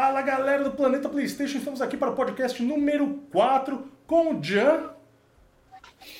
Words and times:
Fala 0.00 0.22
galera 0.22 0.62
do 0.62 0.70
Planeta 0.70 1.08
PlayStation, 1.08 1.58
estamos 1.58 1.82
aqui 1.82 1.96
para 1.96 2.10
o 2.10 2.14
podcast 2.14 2.62
número 2.62 3.20
4 3.32 3.84
com 4.06 4.32
o 4.32 4.40
Jan. 4.40 4.90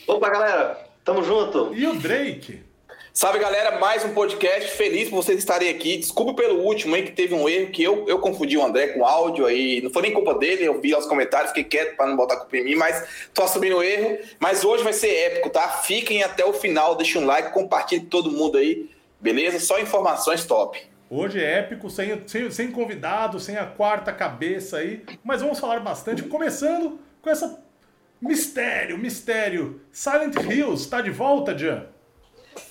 Opa 0.05 0.29
galera, 0.29 0.85
tamo 1.05 1.23
junto. 1.23 1.73
E 1.73 1.87
o 1.87 1.95
Drake. 1.95 2.65
Salve 3.13 3.39
galera, 3.39 3.79
mais 3.79 4.05
um 4.05 4.13
podcast. 4.13 4.73
Feliz 4.73 5.09
por 5.09 5.23
vocês 5.23 5.39
estarem 5.39 5.69
aqui. 5.69 5.97
Desculpa 5.97 6.35
pelo 6.35 6.61
último 6.65 6.97
aí 6.97 7.05
que 7.05 7.13
teve 7.13 7.37
um 7.37 7.49
erro 7.49 7.71
que 7.71 7.81
eu, 7.81 8.05
eu 8.09 8.19
confundi 8.19 8.59
o 8.59 8.65
André 8.65 8.89
com 8.89 9.03
o 9.03 9.05
áudio 9.05 9.47
aí. 9.47 9.81
Não 9.81 9.93
foi 9.93 10.03
nem 10.03 10.13
culpa 10.13 10.35
dele, 10.35 10.65
eu 10.65 10.81
vi 10.81 10.93
os 10.93 11.07
comentários, 11.07 11.51
fiquei 11.53 11.63
quieto 11.63 11.97
para 11.97 12.09
não 12.09 12.17
botar 12.17 12.39
culpa 12.39 12.57
em 12.57 12.65
mim, 12.65 12.75
mas 12.75 13.29
tô 13.33 13.45
assumindo 13.45 13.77
o 13.77 13.83
erro. 13.85 14.19
Mas 14.41 14.65
hoje 14.65 14.83
vai 14.83 14.93
ser 14.93 15.15
épico, 15.15 15.51
tá? 15.51 15.69
Fiquem 15.69 16.25
até 16.25 16.45
o 16.45 16.53
final, 16.53 16.97
deixem 16.97 17.23
um 17.23 17.27
like, 17.27 17.53
compartilhem 17.53 18.07
todo 18.07 18.29
mundo 18.29 18.59
aí, 18.59 18.91
beleza? 19.21 19.61
Só 19.61 19.79
informações 19.79 20.45
top. 20.45 20.98
Hoje 21.11 21.43
é 21.43 21.59
épico, 21.59 21.89
sem, 21.89 22.27
sem, 22.29 22.51
sem 22.51 22.71
convidado, 22.71 23.41
sem 23.41 23.57
a 23.57 23.65
quarta 23.65 24.13
cabeça 24.13 24.79
aí, 24.79 25.05
mas 25.25 25.41
vamos 25.41 25.59
falar 25.59 25.81
bastante, 25.81 26.23
começando 26.23 26.99
com 27.23 27.31
essa 27.31 27.63
mistério, 28.21 28.99
mistério. 28.99 29.81
Silent 29.91 30.35
Hills 30.37 30.83
está 30.83 31.01
de 31.01 31.11
volta, 31.11 31.57
Jan? 31.57 31.87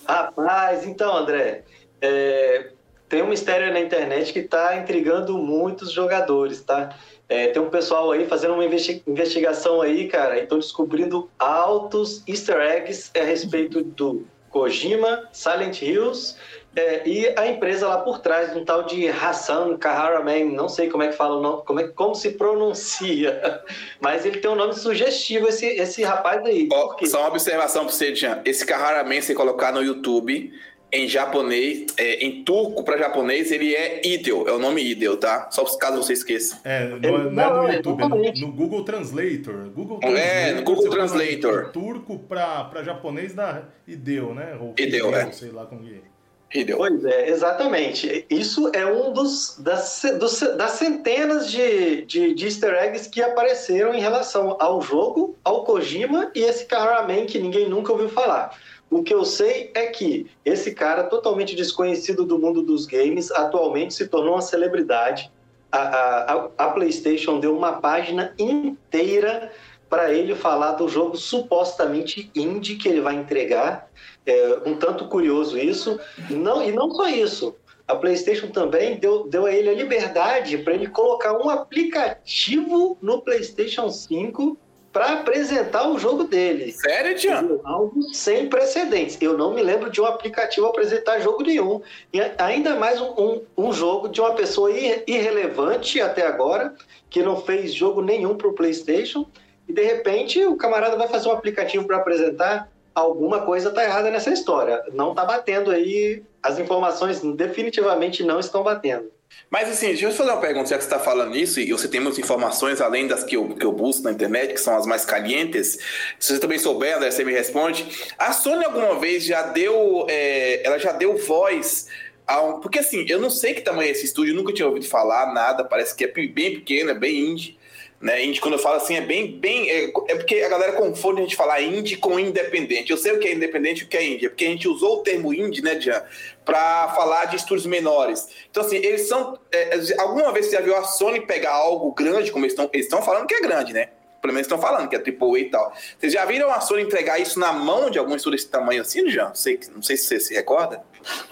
Rapaz, 0.08 0.86
então, 0.86 1.16
André, 1.16 1.64
é, 2.02 2.72
tem 3.10 3.24
um 3.24 3.30
mistério 3.30 3.72
na 3.74 3.80
internet 3.80 4.34
que 4.34 4.40
está 4.40 4.78
intrigando 4.78 5.38
muitos 5.38 5.92
jogadores, 5.92 6.62
tá? 6.62 6.96
É, 7.30 7.48
tem 7.48 7.62
um 7.62 7.70
pessoal 7.70 8.12
aí 8.12 8.28
fazendo 8.28 8.54
uma 8.54 8.66
investigação 8.66 9.82
aí, 9.82 10.08
cara, 10.08 10.38
e 10.38 10.44
estão 10.44 10.60
descobrindo 10.60 11.30
altos 11.40 12.24
easter 12.28 12.58
eggs 12.58 13.12
a 13.20 13.24
respeito 13.24 13.82
do 13.82 14.26
Kojima, 14.50 15.28
Silent 15.32 15.82
Hills 15.82 16.38
é, 16.78 17.02
e 17.10 17.34
a 17.36 17.48
empresa 17.48 17.88
lá 17.88 17.98
por 17.98 18.20
trás, 18.20 18.56
um 18.56 18.64
tal 18.64 18.84
de 18.84 19.08
Hassan 19.08 19.76
Kaharaman, 19.78 20.46
não 20.46 20.70
sei 20.70 20.90
como 20.90 21.02
é 21.02 21.08
que 21.08 21.16
fala 21.16 21.38
o 21.38 21.42
nome, 21.42 21.64
como, 21.66 21.80
é, 21.80 21.88
como 21.88 22.14
se 22.14 22.34
pronuncia, 22.34 23.64
mas 24.00 24.28
ele 24.28 24.38
tem 24.38 24.52
um 24.52 24.56
nome 24.56 24.76
sugestivo, 24.76 25.48
esse, 25.48 25.66
esse 25.66 26.04
rapaz 26.04 26.46
aí. 26.46 26.70
Oh, 26.72 27.04
só 27.08 27.22
uma 27.22 27.30
observação 27.30 27.86
para 27.86 27.94
você, 27.94 28.14
Jean. 28.14 28.42
Esse 28.46 28.64
Kaharaman, 28.64 29.22
se 29.22 29.34
colocar 29.34 29.72
no 29.72 29.82
YouTube, 29.82 30.54
em 30.92 31.08
japonês, 31.08 31.88
é, 31.98 32.24
em 32.24 32.44
turco 32.44 32.84
para 32.84 32.96
japonês, 32.96 33.52
ele 33.52 33.74
é 33.74 34.06
Idel, 34.06 34.48
é 34.48 34.52
o 34.52 34.60
nome 34.60 34.88
Idel, 34.88 35.18
tá? 35.18 35.50
Só 35.50 35.66
caso 35.78 35.98
você 35.98 36.14
esqueça. 36.14 36.62
É, 36.64 36.88
não, 36.88 36.98
é, 36.98 37.02
não, 37.02 37.32
não 37.32 37.64
é 37.64 37.68
no 37.68 37.74
YouTube, 37.74 38.04
é 38.04 38.08
no, 38.08 38.18
no, 38.18 38.52
Google 38.54 38.84
Translator. 38.84 39.70
Google 39.72 40.00
Translator 40.00 40.30
é, 40.30 40.54
no 40.54 40.62
Google 40.62 40.90
Translator. 40.92 41.72
Turco 41.72 42.20
para 42.20 42.84
japonês 42.84 43.34
da 43.34 43.64
Idel, 43.88 44.36
né? 44.36 44.56
Ou 44.62 44.76
Idel, 44.78 45.16
é. 45.16 45.32
Sei 45.32 45.50
lá 45.50 45.66
como 45.66 45.84
é. 45.88 46.17
Pois 46.52 47.04
é, 47.04 47.30
exatamente. 47.30 48.26
Isso 48.30 48.72
é 48.74 48.86
um 48.86 49.12
dos 49.12 49.58
das, 49.60 50.02
dos, 50.18 50.40
das 50.56 50.72
centenas 50.72 51.52
de, 51.52 52.06
de, 52.06 52.34
de, 52.34 52.46
easter 52.46 52.74
eggs 52.74 53.10
que 53.10 53.22
apareceram 53.22 53.94
em 53.94 54.00
relação 54.00 54.56
ao 54.60 54.82
jogo, 54.82 55.36
ao 55.44 55.66
Kojima 55.66 56.32
e 56.34 56.40
esse 56.40 56.66
Kahraman 56.66 57.26
que 57.26 57.38
ninguém 57.38 57.68
nunca 57.68 57.92
ouviu 57.92 58.08
falar. 58.08 58.58
O 58.90 59.04
que 59.04 59.14
eu 59.14 59.26
sei 59.26 59.72
é 59.74 59.88
que 59.88 60.28
esse 60.46 60.74
cara, 60.74 61.04
totalmente 61.04 61.54
desconhecido 61.54 62.24
do 62.24 62.40
mundo 62.40 62.62
dos 62.62 62.86
games, 62.86 63.30
atualmente 63.32 63.94
se 63.94 64.08
tornou 64.08 64.36
uma 64.36 64.42
celebridade. 64.42 65.30
A, 65.70 65.80
a, 65.80 66.50
a 66.58 66.70
PlayStation 66.70 67.42
deu 67.42 67.56
uma 67.58 67.74
página 67.74 68.34
inteira 68.40 69.52
para 69.90 70.14
ele 70.14 70.36
falar 70.36 70.74
do 70.74 70.88
jogo 70.88 71.18
supostamente 71.18 72.32
indie 72.34 72.76
que 72.76 72.88
ele 72.88 73.02
vai 73.02 73.16
entregar. 73.16 73.90
É 74.28 74.60
um 74.66 74.76
tanto 74.76 75.08
curioso 75.08 75.58
isso. 75.58 76.00
Não, 76.30 76.62
e 76.64 76.72
não 76.72 76.92
só 76.92 77.08
isso. 77.08 77.56
A 77.88 77.96
PlayStation 77.96 78.48
também 78.48 78.98
deu, 78.98 79.28
deu 79.30 79.46
a 79.46 79.52
ele 79.52 79.70
a 79.70 79.74
liberdade 79.74 80.58
para 80.58 80.74
ele 80.74 80.88
colocar 80.88 81.34
um 81.34 81.50
aplicativo 81.50 82.98
no 83.02 83.22
PlayStation 83.22 83.90
5 83.90 84.58
para 84.92 85.14
apresentar 85.14 85.88
o 85.88 85.98
jogo 85.98 86.26
dele. 86.26 86.74
Sério, 86.74 87.16
Tiago? 87.16 87.62
Algo 87.64 88.02
sem 88.14 88.50
precedentes. 88.50 89.18
Eu 89.22 89.38
não 89.38 89.54
me 89.54 89.64
lembro 89.64 89.90
de 89.90 90.02
um 90.02 90.06
aplicativo 90.06 90.68
apresentar 90.68 91.20
jogo 91.20 91.44
nenhum. 91.44 91.82
E 92.12 92.20
ainda 92.38 92.76
mais 92.76 93.00
um, 93.00 93.12
um, 93.12 93.42
um 93.58 93.72
jogo 93.72 94.10
de 94.10 94.20
uma 94.20 94.34
pessoa 94.34 94.72
irrelevante 94.72 96.02
até 96.02 96.26
agora, 96.26 96.76
que 97.10 97.24
não 97.24 97.40
fez 97.40 97.74
jogo 97.74 98.02
nenhum 98.02 98.36
para 98.36 98.48
o 98.48 98.54
PlayStation 98.54 99.26
e 99.68 99.74
de 99.74 99.84
repente 99.84 100.44
o 100.46 100.56
camarada 100.56 100.96
vai 100.96 101.08
fazer 101.08 101.28
um 101.28 101.34
aplicativo 101.34 101.86
para 101.86 101.98
apresentar 101.98 102.70
alguma 103.00 103.42
coisa 103.42 103.70
tá 103.72 103.84
errada 103.84 104.10
nessa 104.10 104.32
história. 104.32 104.84
Não 104.94 105.14
tá 105.14 105.24
batendo 105.24 105.72
aí, 105.72 106.24
as 106.42 106.58
informações 106.58 107.22
definitivamente 107.22 108.24
não 108.24 108.40
estão 108.40 108.64
batendo. 108.64 109.12
Mas 109.50 109.70
assim, 109.70 109.88
deixa 109.88 110.06
eu 110.06 110.12
fazer 110.12 110.32
uma 110.32 110.42
pergunta, 110.42 110.70
já 110.70 110.78
que 110.78 110.84
você 110.84 110.88
está 110.88 111.00
falando 111.00 111.36
isso, 111.36 111.60
e 111.60 111.72
você 111.72 111.88
tem 111.88 112.00
muitas 112.00 112.18
informações 112.18 112.82
além 112.82 113.08
das 113.08 113.24
que 113.24 113.36
eu, 113.36 113.50
que 113.50 113.66
eu 113.66 113.72
busco 113.72 114.04
na 114.04 114.12
internet, 114.12 114.54
que 114.54 114.60
são 114.60 114.76
as 114.76 114.86
mais 114.86 115.06
calientes. 115.06 115.78
Se 116.20 116.34
você 116.34 116.40
também 116.40 116.58
souber, 116.58 116.98
André, 116.98 117.12
você 117.12 117.24
me 117.24 117.32
responde. 117.32 117.86
A 118.18 118.32
Sony 118.32 118.66
alguma 118.66 119.00
vez 119.00 119.24
já 119.24 119.44
deu. 119.44 120.06
É, 120.10 120.66
ela 120.66 120.80
já 120.80 120.92
deu 120.92 121.18
voz 121.18 121.88
a 122.26 122.42
um. 122.42 122.60
Porque 122.60 122.80
assim, 122.80 123.06
eu 123.08 123.20
não 123.20 123.30
sei 123.30 123.54
que 123.54 123.62
tamanho 123.62 123.90
é 123.90 123.92
esse 123.92 124.06
estúdio, 124.06 124.34
nunca 124.34 124.54
tinha 124.54 124.68
ouvido 124.68 124.88
falar 124.88 125.34
nada, 125.34 125.64
parece 125.64 125.96
que 125.96 126.06
é 126.06 126.08
bem 126.08 126.56
pequeno, 126.56 126.90
é 126.90 126.96
bem 126.96 127.32
indie. 127.32 127.57
Né? 128.00 128.24
Indie, 128.24 128.40
quando 128.40 128.54
eu 128.54 128.60
falo 128.60 128.76
assim, 128.76 128.96
é 128.96 129.02
bem. 129.02 129.32
bem 129.40 129.70
é, 129.70 129.86
é, 129.86 130.16
porque 130.16 130.36
a 130.42 130.50
galera 130.50 130.74
confunde 130.74 131.20
a 131.20 131.24
gente 131.24 131.36
falar 131.36 131.62
indie 131.62 131.98
com 131.98 132.20
independente. 132.20 132.92
Eu 132.92 132.98
sei 132.98 133.14
o 133.14 133.20
que 133.20 133.28
é 133.28 133.34
independente 133.34 133.82
e 133.82 133.86
o 133.86 133.88
que 133.88 133.98
é 133.98 134.06
indie. 134.06 134.28
É 134.28 134.30
porque 134.30 134.46
a 134.46 134.50
gente 134.50 134.68
usou 134.68 135.00
o 135.00 135.04
termo 135.04 135.34
indie, 135.34 135.64
né, 135.64 135.80
Jean, 135.82 136.04
para 136.46 136.90
falar 136.90 137.26
de 137.26 137.38
estúdios 137.38 137.66
menores. 137.66 138.28
Então, 138.52 138.64
assim, 138.64 138.76
eles 138.76 139.08
são. 139.08 139.40
É, 139.52 139.76
é, 139.76 140.00
alguma 140.00 140.32
vez 140.32 140.46
você 140.46 140.58
já 140.58 140.62
viu 140.62 140.76
a 140.76 140.84
Sony 140.84 141.22
pegar 141.22 141.54
algo 141.54 141.92
grande, 141.92 142.32
como 142.32 142.46
eles 142.46 142.54
estão 142.54 142.70
eles 142.72 142.88
falando 142.88 143.26
que 143.26 143.34
é 143.34 143.42
grande, 143.42 143.74
né? 143.74 143.90
Pelo 144.22 144.34
menos 144.34 144.46
estão 144.46 144.60
falando 144.60 144.90
que 144.90 144.96
é 144.96 145.00
AAA 145.00 145.40
e 145.40 145.46
tal. 145.46 145.74
Vocês 145.98 146.14
já 146.14 146.24
viram 146.26 146.52
a 146.52 146.60
Sony 146.60 146.84
entregar 146.84 147.20
isso 147.20 147.40
na 147.40 147.52
mão 147.52 147.90
de 147.90 147.98
algum 147.98 148.16
estúdio 148.16 148.38
desse 148.38 148.50
tamanho 148.50 148.82
assim, 148.82 149.10
Jean? 149.10 149.30
Não 149.30 149.36
sei, 149.36 149.60
não 149.74 149.82
sei 149.82 149.98
se 149.98 150.06
você 150.06 150.20
se 150.20 150.34
recorda. 150.36 150.84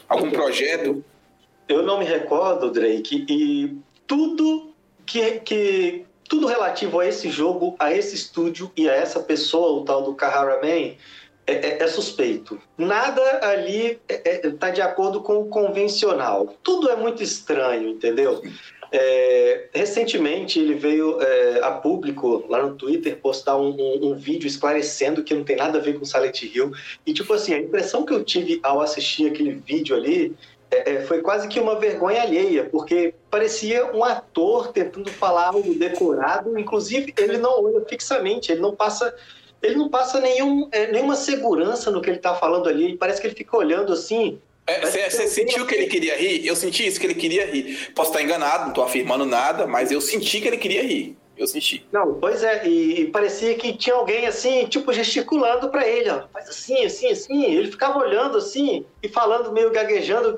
Algum 0.09 0.32
projeto? 0.32 1.03
Eu 1.68 1.84
não 1.84 2.00
me 2.00 2.06
recordo, 2.06 2.72
Drake, 2.72 3.26
e 3.30 3.78
tudo 4.08 4.74
que, 5.06 5.40
que 5.40 6.06
tudo 6.28 6.47
relativo 6.47 7.00
a 7.00 7.08
esse 7.08 7.30
jogo, 7.30 7.75
a 7.80 7.94
esse 7.94 8.16
estúdio 8.16 8.72
e 8.75 8.90
a 8.90 8.94
essa 8.94 9.19
pessoa, 9.19 9.80
o 9.80 9.86
tal 9.86 10.02
do 10.02 10.13
Kahara 10.13 10.59
Man, 10.62 10.96
é, 11.47 11.53
é, 11.53 11.84
é, 11.84 11.88
suspeito. 11.88 12.59
Nada 12.75 13.22
ali 13.44 14.00
está 14.09 14.30
é, 14.30 14.47
é 14.47 14.52
tá 14.52 14.69
de 14.72 14.81
acordo 14.81 15.22
com 15.22 15.38
o 15.41 15.46
convencional. 15.46 16.56
Tudo 16.64 16.90
é 16.90 16.96
muito 16.96 17.22
estranho, 17.22 17.90
entendeu? 17.90 18.41
É, 18.91 19.68
recentemente 19.74 20.59
ele 20.59 20.74
veio 20.74 21.22
é, 21.22 21.59
a 21.62 21.72
público 21.72 22.46
lá 22.47 22.66
no 22.66 22.75
Twitter 22.75 23.18
postar 23.18 23.58
um, 23.58 23.75
um, 23.78 24.12
um, 24.12 24.16
vídeo 24.16 24.47
esclarecendo 24.47 25.24
que 25.24 25.34
não 25.34 25.44
tem 25.44 25.56
nada 25.56 25.78
a 25.78 25.81
ver 25.81 26.00
com 26.00 26.06
Silent 26.06 26.41
Hill. 26.44 26.72
E 27.06 27.14
tipo 27.14 27.31
assim, 27.34 27.53
a 27.53 27.59
impressão 27.59 28.06
que 28.06 28.14
eu 28.14 28.24
tive 28.24 28.59
ao 28.64 28.81
assistir 28.81 29.28
aquele 29.28 29.52
vídeo 29.52 29.96
ali 29.96 30.35
é, 30.75 30.96
é, 30.96 31.02
foi 31.02 31.22
quase 31.22 31.47
que 31.47 31.59
uma 31.59 31.80
vergonha 31.80 32.22
alheia, 32.22 32.66
porque 32.66 33.13
parecia 33.30 33.86
um 33.94 34.03
ator 34.03 34.72
tentando 34.72 35.09
falar 35.09 35.47
algo 35.47 35.74
decorado, 35.74 36.58
inclusive 36.58 37.13
ele 37.18 37.38
não 37.38 37.63
olha 37.63 37.86
fixamente, 37.86 38.52
ele 38.52 38.62
não 38.62 38.75
passa 38.75 39.14
ele 39.62 39.75
não 39.75 39.90
passa 39.90 40.19
nenhum, 40.19 40.69
é, 40.72 40.91
nenhuma 40.91 41.16
segurança 41.16 41.90
no 41.90 42.02
que 42.02 42.09
ele 42.09 42.18
está 42.18 42.35
falando 42.35 42.69
ali, 42.69 42.96
parece 42.97 43.19
que 43.19 43.28
ele 43.28 43.35
fica 43.35 43.58
olhando 43.58 43.94
assim. 43.94 44.40
Você 44.81 45.00
é, 45.00 45.09
sentiu 45.09 45.66
que 45.66 45.74
ele 45.74 45.88
queria 45.88 46.16
rir? 46.18 46.46
Eu 46.46 46.56
senti 46.56 46.85
isso, 46.85 47.00
que 47.00 47.06
ele 47.06 47.16
queria 47.16 47.46
rir. 47.46 47.91
Posso 47.96 48.12
estar 48.12 48.22
enganado, 48.22 48.64
não 48.64 48.69
estou 48.69 48.84
afirmando 48.84 49.25
nada, 49.25 49.66
mas 49.66 49.91
eu 49.91 50.02
senti 50.02 50.41
que 50.41 50.47
ele 50.47 50.58
queria 50.58 50.84
rir. 50.84 51.16
Eu 51.38 51.47
senti. 51.47 51.85
Não, 51.91 52.13
pois 52.13 52.44
é, 52.44 52.66
e, 52.66 53.01
e 53.01 53.07
parecia 53.07 53.56
que 53.56 53.75
tinha 53.75 53.96
alguém 53.96 54.25
assim, 54.25 54.66
tipo, 54.68 54.94
gesticulando 54.94 55.69
para 55.69 55.85
ele, 55.85 56.09
ó, 56.09 56.23
faz 56.31 56.47
assim, 56.47 56.85
assim, 56.85 57.07
assim. 57.07 57.44
Ele 57.44 57.69
ficava 57.69 58.00
olhando 58.00 58.38
assim 58.38 58.85
e 59.03 59.09
falando 59.09 59.51
meio 59.51 59.72
gaguejando. 59.72 60.38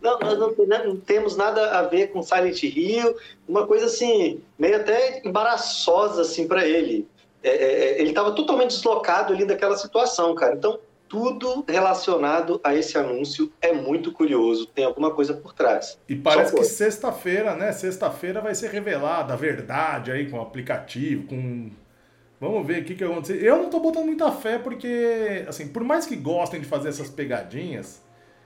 Não, 0.00 0.18
nós 0.20 0.38
não, 0.38 0.54
não, 0.66 0.96
temos 0.96 1.36
nada 1.36 1.78
a 1.78 1.82
ver 1.82 2.12
com 2.12 2.22
Silent 2.22 2.62
Hill, 2.62 3.16
uma 3.48 3.66
coisa 3.66 3.86
assim, 3.86 4.40
meio 4.56 4.76
até 4.76 5.20
embaraçosa 5.24 6.22
assim 6.22 6.46
para 6.46 6.66
ele. 6.66 7.08
É, 7.42 7.50
é, 7.50 7.54
é 7.54 8.00
ele 8.00 8.10
estava 8.10 8.32
totalmente 8.32 8.70
deslocado 8.70 9.32
ali 9.32 9.44
daquela 9.44 9.76
situação, 9.76 10.32
cara. 10.34 10.54
Então, 10.54 10.78
tudo 11.08 11.64
relacionado 11.68 12.60
a 12.64 12.74
esse 12.74 12.98
anúncio 12.98 13.52
é 13.60 13.72
muito 13.72 14.12
curioso, 14.12 14.66
tem 14.66 14.84
alguma 14.84 15.10
coisa 15.10 15.34
por 15.34 15.52
trás. 15.52 15.98
E 16.08 16.16
parece 16.16 16.54
que 16.54 16.64
sexta-feira, 16.64 17.54
né? 17.54 17.72
Sexta-feira 17.72 18.40
vai 18.40 18.54
ser 18.54 18.70
revelada 18.70 19.32
a 19.32 19.36
verdade 19.36 20.10
aí 20.10 20.28
com 20.28 20.38
o 20.38 20.42
aplicativo, 20.42 21.26
com. 21.26 21.70
Vamos 22.40 22.66
ver 22.66 22.82
o 22.82 22.84
que, 22.84 22.94
que 22.94 23.04
vai 23.04 23.12
acontecer. 23.12 23.42
Eu 23.42 23.56
não 23.56 23.70
tô 23.70 23.80
botando 23.80 24.06
muita 24.06 24.30
fé 24.32 24.58
porque, 24.58 25.44
assim, 25.48 25.68
por 25.68 25.82
mais 25.84 26.04
que 26.04 26.16
gostem 26.16 26.60
de 26.60 26.66
fazer 26.66 26.88
essas 26.88 27.08
pegadinhas, 27.08 28.02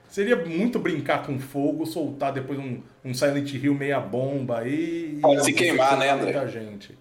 seria 0.07 0.35
muito 0.35 0.79
brincar 0.79 1.25
com 1.25 1.39
fogo, 1.39 1.85
soltar 1.85 2.31
depois 2.31 2.59
um, 2.59 2.81
um 3.03 3.13
Silent 3.13 3.51
Hill 3.53 3.73
meia 3.73 3.99
bomba 3.99 4.59
aí. 4.59 5.17
Pode 5.21 5.43
se 5.43 5.53
queimar, 5.53 5.97
né, 5.97 6.11
André? 6.11 6.47
Gente. 6.47 6.97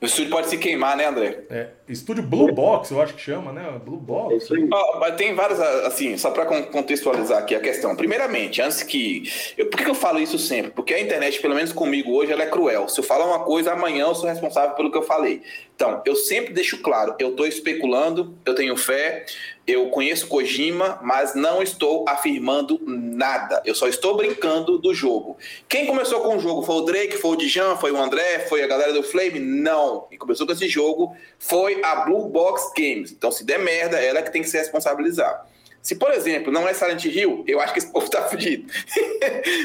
O 0.00 0.06
estúdio 0.06 0.30
pode 0.30 0.48
se 0.48 0.56
queimar, 0.56 0.96
né, 0.96 1.06
André? 1.06 1.40
É, 1.50 1.68
estúdio 1.88 2.22
Blue 2.22 2.52
Box, 2.52 2.92
eu 2.92 3.02
acho 3.02 3.14
que 3.14 3.20
chama, 3.20 3.52
né? 3.52 3.80
Blue 3.84 3.96
Box. 3.96 4.48
Oh, 4.72 5.12
tem 5.12 5.34
várias, 5.34 5.60
assim, 5.60 6.16
só 6.16 6.30
para 6.30 6.46
contextualizar 6.46 7.38
aqui 7.38 7.52
a 7.52 7.60
questão. 7.60 7.96
Primeiramente, 7.96 8.62
antes 8.62 8.84
que. 8.84 9.24
Eu, 9.56 9.66
por 9.66 9.80
que 9.80 9.90
eu 9.90 9.96
falo 9.96 10.20
isso 10.20 10.38
sempre? 10.38 10.70
Porque 10.70 10.94
a 10.94 11.00
internet, 11.00 11.40
pelo 11.40 11.56
menos 11.56 11.72
comigo 11.72 12.12
hoje, 12.12 12.30
ela 12.30 12.44
é 12.44 12.46
cruel. 12.46 12.88
Se 12.88 13.00
eu 13.00 13.04
falar 13.04 13.26
uma 13.26 13.40
coisa, 13.40 13.72
amanhã 13.72 14.04
eu 14.04 14.14
sou 14.14 14.28
responsável 14.28 14.76
pelo 14.76 14.92
que 14.92 14.98
eu 14.98 15.02
falei. 15.02 15.42
Então, 15.78 16.02
eu 16.04 16.16
sempre 16.16 16.52
deixo 16.52 16.78
claro, 16.78 17.14
eu 17.20 17.30
estou 17.30 17.46
especulando, 17.46 18.36
eu 18.44 18.52
tenho 18.52 18.76
fé, 18.76 19.24
eu 19.64 19.88
conheço 19.90 20.26
Kojima, 20.26 20.98
mas 21.04 21.36
não 21.36 21.62
estou 21.62 22.04
afirmando 22.08 22.80
nada. 22.84 23.62
Eu 23.64 23.76
só 23.76 23.86
estou 23.86 24.16
brincando 24.16 24.76
do 24.76 24.92
jogo. 24.92 25.38
Quem 25.68 25.86
começou 25.86 26.20
com 26.20 26.36
o 26.36 26.40
jogo 26.40 26.62
foi 26.62 26.74
o 26.74 26.80
Drake, 26.80 27.16
foi 27.18 27.30
o 27.30 27.36
Dijan, 27.36 27.76
foi 27.76 27.92
o 27.92 27.96
André, 27.96 28.40
foi 28.48 28.64
a 28.64 28.66
galera 28.66 28.92
do 28.92 29.04
Flame? 29.04 29.38
Não. 29.38 30.00
Quem 30.08 30.18
começou 30.18 30.48
com 30.48 30.52
esse 30.52 30.68
jogo 30.68 31.16
foi 31.38 31.80
a 31.84 31.94
Blue 31.94 32.28
Box 32.28 32.72
Games. 32.76 33.12
Então, 33.12 33.30
se 33.30 33.44
der 33.44 33.60
merda, 33.60 34.00
ela 34.00 34.18
é 34.18 34.22
que 34.22 34.32
tem 34.32 34.42
que 34.42 34.48
se 34.48 34.58
responsabilizar. 34.58 35.46
Se, 35.80 35.94
por 35.94 36.10
exemplo, 36.10 36.52
não 36.52 36.66
é 36.66 36.74
Silent 36.74 37.04
Hill, 37.04 37.44
eu 37.46 37.60
acho 37.60 37.72
que 37.72 37.78
esse 37.78 37.86
povo 37.92 38.10
tá 38.10 38.22
fudido. 38.22 38.66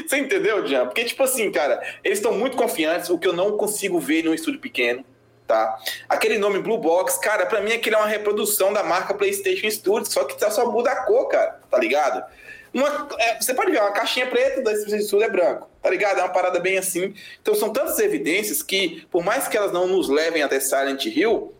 Você 0.06 0.16
entendeu, 0.16 0.62
Dian? 0.62 0.86
Porque, 0.86 1.02
tipo 1.02 1.24
assim, 1.24 1.50
cara, 1.50 1.84
eles 2.04 2.18
estão 2.18 2.32
muito 2.32 2.56
confiantes, 2.56 3.10
o 3.10 3.18
que 3.18 3.26
eu 3.26 3.32
não 3.32 3.56
consigo 3.56 3.98
ver 3.98 4.22
num 4.22 4.32
estúdio 4.32 4.60
pequeno 4.60 5.04
tá? 5.46 5.78
Aquele 6.08 6.38
nome 6.38 6.60
Blue 6.60 6.78
Box, 6.78 7.18
cara, 7.20 7.46
para 7.46 7.60
mim 7.60 7.72
aquilo 7.72 7.96
é 7.96 7.98
uma 7.98 8.08
reprodução 8.08 8.72
da 8.72 8.82
marca 8.82 9.14
PlayStation 9.14 9.70
Studios, 9.70 10.12
só 10.12 10.24
que 10.24 10.38
só 10.50 10.70
muda 10.70 10.90
a 10.90 11.04
cor, 11.04 11.28
cara, 11.28 11.60
tá 11.70 11.78
ligado? 11.78 12.24
Uma, 12.72 13.08
é, 13.18 13.40
você 13.40 13.54
pode 13.54 13.70
ver, 13.70 13.80
uma 13.80 13.92
caixinha 13.92 14.26
preta 14.26 14.56
da 14.56 14.70
PlayStation 14.70 15.04
Studios 15.04 15.28
é 15.28 15.30
branco, 15.30 15.68
tá 15.82 15.90
ligado? 15.90 16.18
É 16.18 16.22
uma 16.22 16.32
parada 16.32 16.58
bem 16.58 16.76
assim. 16.76 17.14
Então 17.40 17.54
são 17.54 17.72
tantas 17.72 17.98
evidências 17.98 18.62
que, 18.62 19.06
por 19.10 19.22
mais 19.22 19.46
que 19.46 19.56
elas 19.56 19.72
não 19.72 19.86
nos 19.86 20.08
levem 20.08 20.42
até 20.42 20.58
Silent 20.58 21.04
Hill, 21.06 21.54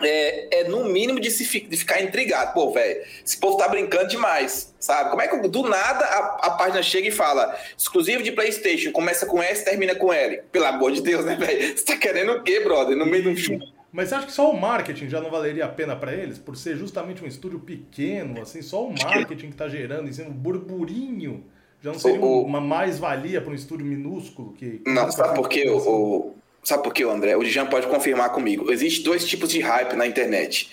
é, 0.00 0.60
é, 0.60 0.68
no 0.68 0.84
mínimo 0.84 1.20
de, 1.20 1.30
se, 1.30 1.60
de 1.60 1.76
ficar 1.76 2.02
intrigado. 2.02 2.52
Pô, 2.54 2.70
velho, 2.72 3.02
esse 3.24 3.38
povo 3.38 3.56
tá 3.56 3.68
brincando 3.68 4.08
demais, 4.08 4.74
sabe? 4.78 5.10
Como 5.10 5.22
é 5.22 5.28
que 5.28 5.48
do 5.48 5.62
nada 5.68 6.04
a, 6.04 6.46
a, 6.46 6.50
página 6.52 6.82
chega 6.82 7.08
e 7.08 7.12
fala 7.12 7.56
exclusivo 7.76 8.22
de 8.22 8.32
PlayStation, 8.32 8.92
começa 8.92 9.26
com 9.26 9.42
S, 9.42 9.64
termina 9.64 9.94
com 9.94 10.12
L? 10.12 10.42
Pelo 10.50 10.66
amor 10.66 10.92
de 10.92 11.02
Deus, 11.02 11.24
né, 11.24 11.36
velho? 11.36 11.76
Você 11.76 11.84
tá 11.84 11.96
querendo 11.96 12.32
o 12.32 12.42
quê, 12.42 12.60
brother? 12.60 12.96
No 12.96 13.06
meio 13.06 13.24
do 13.24 13.36
filme. 13.36 13.72
Mas 13.92 14.08
você 14.08 14.14
acha 14.14 14.26
que 14.26 14.32
só 14.32 14.50
o 14.50 14.58
marketing 14.58 15.08
já 15.08 15.20
não 15.20 15.30
valeria 15.30 15.66
a 15.66 15.68
pena 15.68 15.94
para 15.94 16.14
eles? 16.14 16.38
Por 16.38 16.56
ser 16.56 16.76
justamente 16.76 17.22
um 17.22 17.26
estúdio 17.26 17.60
pequeno, 17.60 18.40
assim, 18.40 18.62
só 18.62 18.86
o 18.86 18.90
marketing 18.90 19.50
que 19.50 19.56
tá 19.56 19.68
gerando, 19.68 20.08
em 20.08 20.22
um 20.26 20.32
burburinho, 20.32 21.44
já 21.82 21.92
não 21.92 21.98
seria 21.98 22.20
o, 22.20 22.42
uma 22.42 22.60
mais-valia 22.60 23.42
para 23.42 23.50
um 23.50 23.54
estúdio 23.54 23.84
minúsculo? 23.84 24.54
que, 24.54 24.80
Não, 24.86 25.12
sabe 25.12 25.34
por 25.34 25.46
quê? 25.46 25.68
O, 25.68 26.34
Sabe 26.62 26.84
por 26.84 26.94
quê, 26.94 27.02
André? 27.02 27.36
O 27.36 27.42
Dijan 27.42 27.66
pode 27.66 27.88
confirmar 27.88 28.30
comigo. 28.30 28.72
Existem 28.72 29.02
dois 29.02 29.26
tipos 29.26 29.50
de 29.50 29.60
hype 29.60 29.94
na 29.94 30.06
internet. 30.06 30.70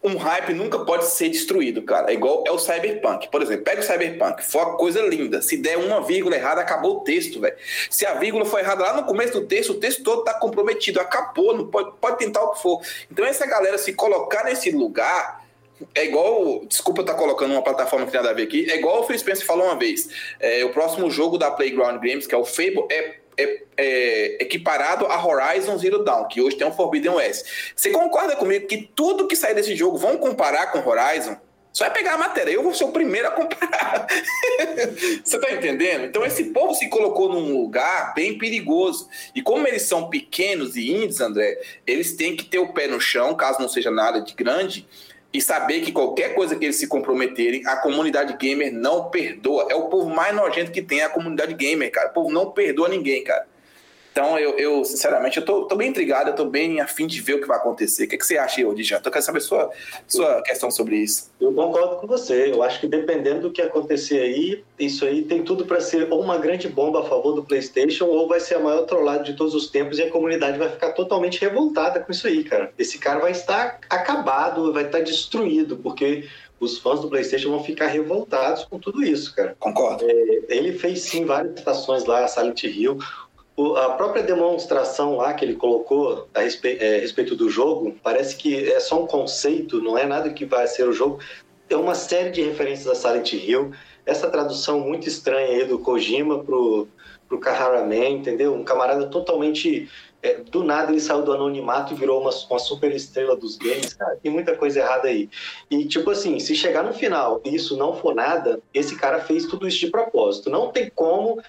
Um 0.00 0.16
hype 0.16 0.54
nunca 0.54 0.78
pode 0.78 1.06
ser 1.06 1.28
destruído, 1.28 1.82
cara. 1.82 2.12
É 2.12 2.14
igual 2.14 2.44
é 2.46 2.52
o 2.52 2.58
Cyberpunk. 2.58 3.28
Por 3.28 3.42
exemplo, 3.42 3.64
pega 3.64 3.80
o 3.80 3.84
Cyberpunk, 3.84 4.44
foi 4.44 4.62
uma 4.62 4.76
coisa 4.76 5.02
linda. 5.02 5.42
Se 5.42 5.56
der 5.56 5.76
uma 5.76 6.00
vírgula 6.00 6.36
errada, 6.36 6.60
acabou 6.60 6.98
o 6.98 7.00
texto, 7.00 7.40
velho. 7.40 7.56
Se 7.90 8.06
a 8.06 8.14
vírgula 8.14 8.44
foi 8.44 8.60
errada 8.60 8.84
lá 8.84 8.96
no 8.96 9.04
começo 9.04 9.32
do 9.32 9.46
texto, 9.46 9.70
o 9.70 9.74
texto 9.74 10.04
todo 10.04 10.22
tá 10.22 10.34
comprometido, 10.34 11.00
acabou, 11.00 11.56
não 11.56 11.66
pode, 11.66 11.90
pode 12.00 12.18
tentar 12.18 12.44
o 12.44 12.52
que 12.52 12.62
for. 12.62 12.80
Então, 13.10 13.24
essa 13.24 13.44
galera 13.44 13.76
se 13.76 13.92
colocar 13.92 14.44
nesse 14.44 14.70
lugar, 14.70 15.44
é 15.96 16.04
igual. 16.04 16.64
Desculpa 16.64 17.00
estar 17.00 17.14
tá 17.14 17.18
colocando 17.18 17.50
uma 17.50 17.62
plataforma 17.62 18.06
que 18.06 18.12
tem 18.12 18.20
nada 18.20 18.32
a 18.32 18.36
ver 18.36 18.44
aqui. 18.44 18.70
É 18.70 18.76
igual 18.76 19.00
o 19.00 19.04
Phil 19.04 19.18
Spencer 19.18 19.44
falou 19.44 19.66
uma 19.66 19.76
vez. 19.76 20.08
É, 20.38 20.64
o 20.64 20.70
próximo 20.70 21.10
jogo 21.10 21.36
da 21.36 21.50
Playground 21.50 22.00
Games, 22.00 22.24
que 22.24 22.34
é 22.36 22.38
o 22.38 22.44
Fable, 22.44 22.86
é 22.88 23.16
é, 23.38 23.62
é, 23.76 24.42
equiparado 24.42 25.06
a 25.06 25.24
Horizon 25.24 25.78
Zero 25.78 26.02
Dawn, 26.02 26.26
que 26.26 26.42
hoje 26.42 26.56
tem 26.56 26.66
um 26.66 26.72
Forbidden 26.72 27.12
West. 27.12 27.46
Você 27.74 27.90
concorda 27.90 28.34
comigo 28.34 28.66
que 28.66 28.90
tudo 28.94 29.28
que 29.28 29.36
sair 29.36 29.54
desse 29.54 29.76
jogo 29.76 29.96
vão 29.96 30.18
comparar 30.18 30.72
com 30.72 30.86
Horizon? 30.86 31.36
Só 31.72 31.84
é 31.84 31.90
pegar 31.90 32.14
a 32.14 32.18
matéria, 32.18 32.50
eu 32.50 32.62
vou 32.62 32.74
ser 32.74 32.84
o 32.84 32.90
primeiro 32.90 33.28
a 33.28 33.30
comparar. 33.30 34.06
Você 35.22 35.38
tá 35.38 35.52
entendendo? 35.52 36.06
Então 36.06 36.26
esse 36.26 36.44
povo 36.46 36.74
se 36.74 36.88
colocou 36.88 37.32
num 37.32 37.56
lugar 37.60 38.14
bem 38.14 38.36
perigoso. 38.36 39.08
E 39.32 39.40
como 39.42 39.68
eles 39.68 39.82
são 39.82 40.08
pequenos 40.08 40.74
e 40.74 40.90
índios, 40.90 41.20
André, 41.20 41.60
eles 41.86 42.16
têm 42.16 42.34
que 42.34 42.44
ter 42.44 42.58
o 42.58 42.72
pé 42.72 42.88
no 42.88 43.00
chão, 43.00 43.34
caso 43.34 43.60
não 43.60 43.68
seja 43.68 43.92
nada 43.92 44.20
de 44.20 44.34
grande, 44.34 44.88
e 45.32 45.40
saber 45.40 45.80
que 45.80 45.92
qualquer 45.92 46.34
coisa 46.34 46.56
que 46.56 46.64
eles 46.64 46.76
se 46.76 46.86
comprometerem, 46.86 47.66
a 47.66 47.76
comunidade 47.76 48.36
gamer 48.38 48.72
não 48.72 49.10
perdoa. 49.10 49.66
É 49.70 49.74
o 49.74 49.88
povo 49.88 50.08
mais 50.08 50.34
nojento 50.34 50.72
que 50.72 50.82
tem 50.82 51.02
a 51.02 51.08
comunidade 51.08 51.54
gamer, 51.54 51.90
cara. 51.90 52.08
O 52.08 52.14
povo 52.14 52.30
não 52.30 52.50
perdoa 52.50 52.88
ninguém, 52.88 53.22
cara. 53.22 53.46
Então, 54.18 54.36
eu, 54.36 54.58
eu 54.58 54.84
sinceramente, 54.84 55.38
eu 55.38 55.44
tô, 55.44 55.66
tô, 55.66 55.76
bem 55.76 55.90
intrigado, 55.90 56.30
eu 56.30 56.34
tô 56.34 56.44
bem 56.44 56.80
afim 56.80 57.06
de 57.06 57.20
ver 57.20 57.34
o 57.34 57.40
que 57.40 57.46
vai 57.46 57.56
acontecer. 57.56 58.02
O 58.02 58.08
que, 58.08 58.18
que 58.18 58.26
você 58.26 58.36
acha, 58.36 58.66
Odija? 58.66 58.98
Tô 58.98 59.10
querendo 59.10 59.24
saber 59.24 59.40
sua, 59.40 59.70
sua 60.08 60.42
questão 60.42 60.72
sobre 60.72 60.96
isso. 60.96 61.30
Eu 61.40 61.52
concordo 61.52 62.00
com 62.00 62.06
você. 62.08 62.50
Eu 62.50 62.64
acho 62.64 62.80
que 62.80 62.88
dependendo 62.88 63.42
do 63.42 63.52
que 63.52 63.62
acontecer 63.62 64.18
aí, 64.18 64.64
isso 64.76 65.04
aí 65.04 65.22
tem 65.22 65.44
tudo 65.44 65.66
para 65.66 65.80
ser 65.80 66.12
ou 66.12 66.20
uma 66.20 66.36
grande 66.36 66.66
bomba 66.66 67.02
a 67.02 67.04
favor 67.04 67.32
do 67.32 67.44
PlayStation 67.44 68.06
ou 68.06 68.26
vai 68.26 68.40
ser 68.40 68.56
a 68.56 68.58
maior 68.58 68.86
trollada 68.86 69.22
de 69.22 69.34
todos 69.34 69.54
os 69.54 69.70
tempos 69.70 70.00
e 70.00 70.02
a 70.02 70.10
comunidade 70.10 70.58
vai 70.58 70.68
ficar 70.68 70.94
totalmente 70.94 71.40
revoltada 71.40 72.00
com 72.00 72.10
isso 72.10 72.26
aí, 72.26 72.42
cara. 72.42 72.72
Esse 72.76 72.98
cara 72.98 73.20
vai 73.20 73.30
estar 73.30 73.78
acabado, 73.88 74.72
vai 74.72 74.86
estar 74.86 74.98
destruído, 74.98 75.76
porque 75.76 76.24
os 76.58 76.76
fãs 76.78 76.98
do 76.98 77.08
PlayStation 77.08 77.50
vão 77.50 77.62
ficar 77.62 77.86
revoltados 77.86 78.64
com 78.64 78.80
tudo 78.80 79.00
isso, 79.04 79.32
cara. 79.32 79.54
Concordo. 79.60 80.04
É, 80.04 80.40
ele 80.48 80.72
fez 80.72 81.02
sim 81.02 81.24
várias 81.24 81.54
estações 81.54 82.04
lá, 82.04 82.26
Silent 82.26 82.64
Hill 82.64 82.98
a 83.76 83.90
própria 83.90 84.22
demonstração 84.22 85.16
lá 85.16 85.34
que 85.34 85.44
ele 85.44 85.56
colocou 85.56 86.28
a 86.32 86.40
respeito, 86.40 86.82
é, 86.82 86.98
respeito 86.98 87.34
do 87.34 87.50
jogo, 87.50 87.96
parece 88.02 88.36
que 88.36 88.70
é 88.72 88.78
só 88.78 89.02
um 89.02 89.06
conceito, 89.06 89.82
não 89.82 89.98
é 89.98 90.06
nada 90.06 90.30
que 90.30 90.44
vai 90.44 90.66
ser 90.66 90.88
o 90.88 90.92
jogo. 90.92 91.18
É 91.68 91.76
uma 91.76 91.94
série 91.94 92.30
de 92.30 92.40
referências 92.42 92.86
a 92.86 92.94
Silent 92.94 93.32
Hill. 93.32 93.72
Essa 94.06 94.30
tradução 94.30 94.80
muito 94.80 95.08
estranha 95.08 95.48
aí 95.48 95.64
do 95.64 95.78
Kojima 95.78 96.42
pro, 96.42 96.88
pro 97.28 97.38
Kaharaman, 97.38 98.08
entendeu? 98.10 98.54
Um 98.54 98.64
camarada 98.64 99.06
totalmente... 99.06 99.88
É, 100.20 100.34
do 100.34 100.64
nada 100.64 100.90
ele 100.90 101.00
saiu 101.00 101.22
do 101.22 101.32
anonimato 101.32 101.92
e 101.92 101.96
virou 101.96 102.20
uma, 102.20 102.30
uma 102.50 102.58
super 102.58 102.90
estrela 102.92 103.36
dos 103.36 103.56
games, 103.56 103.94
cara. 103.94 104.18
Tem 104.20 104.32
muita 104.32 104.56
coisa 104.56 104.80
errada 104.80 105.06
aí. 105.06 105.30
E, 105.70 105.84
tipo 105.84 106.10
assim, 106.10 106.40
se 106.40 106.56
chegar 106.56 106.82
no 106.82 106.92
final 106.92 107.40
e 107.44 107.54
isso 107.54 107.76
não 107.76 107.94
for 107.94 108.14
nada, 108.16 108.60
esse 108.74 108.96
cara 108.96 109.20
fez 109.20 109.46
tudo 109.46 109.68
isso 109.68 109.78
de 109.78 109.92
propósito. 109.92 110.50
Não 110.50 110.72
tem 110.72 110.90
como 110.92 111.40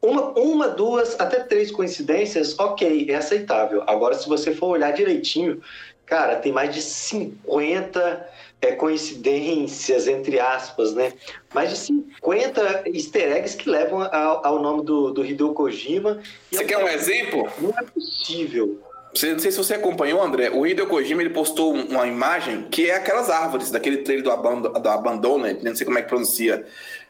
uma, 0.00 0.30
uma, 0.38 0.68
duas, 0.68 1.18
até 1.18 1.40
três 1.40 1.70
coincidências, 1.70 2.58
ok, 2.58 3.06
é 3.08 3.14
aceitável. 3.14 3.82
Agora, 3.86 4.14
se 4.14 4.28
você 4.28 4.54
for 4.54 4.68
olhar 4.68 4.92
direitinho, 4.92 5.60
cara, 6.04 6.36
tem 6.36 6.52
mais 6.52 6.74
de 6.74 6.82
50 6.82 8.28
é, 8.60 8.72
coincidências, 8.72 10.06
entre 10.06 10.38
aspas, 10.38 10.94
né? 10.94 11.12
Mais 11.54 11.70
de 11.70 11.76
50 11.76 12.84
easter 12.86 13.36
eggs 13.36 13.56
que 13.56 13.68
levam 13.68 14.02
ao, 14.02 14.46
ao 14.46 14.62
nome 14.62 14.84
do, 14.84 15.10
do 15.12 15.24
Hideo 15.24 15.52
Kojima. 15.52 16.20
Você 16.50 16.64
quer 16.64 16.78
um 16.78 16.88
exemplo? 16.88 17.48
Não 17.58 17.70
é 17.70 17.82
possível. 17.82 18.80
Não 19.24 19.38
sei 19.38 19.50
se 19.50 19.56
você 19.56 19.74
acompanhou, 19.74 20.22
André. 20.22 20.50
O 20.50 20.66
Hideo 20.66 20.86
Kojima 20.86 21.22
ele 21.22 21.30
postou 21.30 21.72
uma 21.72 22.06
imagem 22.06 22.66
que 22.70 22.90
é 22.90 22.96
aquelas 22.96 23.30
árvores 23.30 23.70
daquele 23.70 23.98
trailer 23.98 24.22
do, 24.22 24.30
Abando, 24.30 24.68
do 24.68 24.88
Abandoned, 24.88 25.64
não 25.64 25.74
sei 25.74 25.86
como 25.86 25.98
é 25.98 26.02
que 26.02 26.08
pronuncia. 26.08 26.66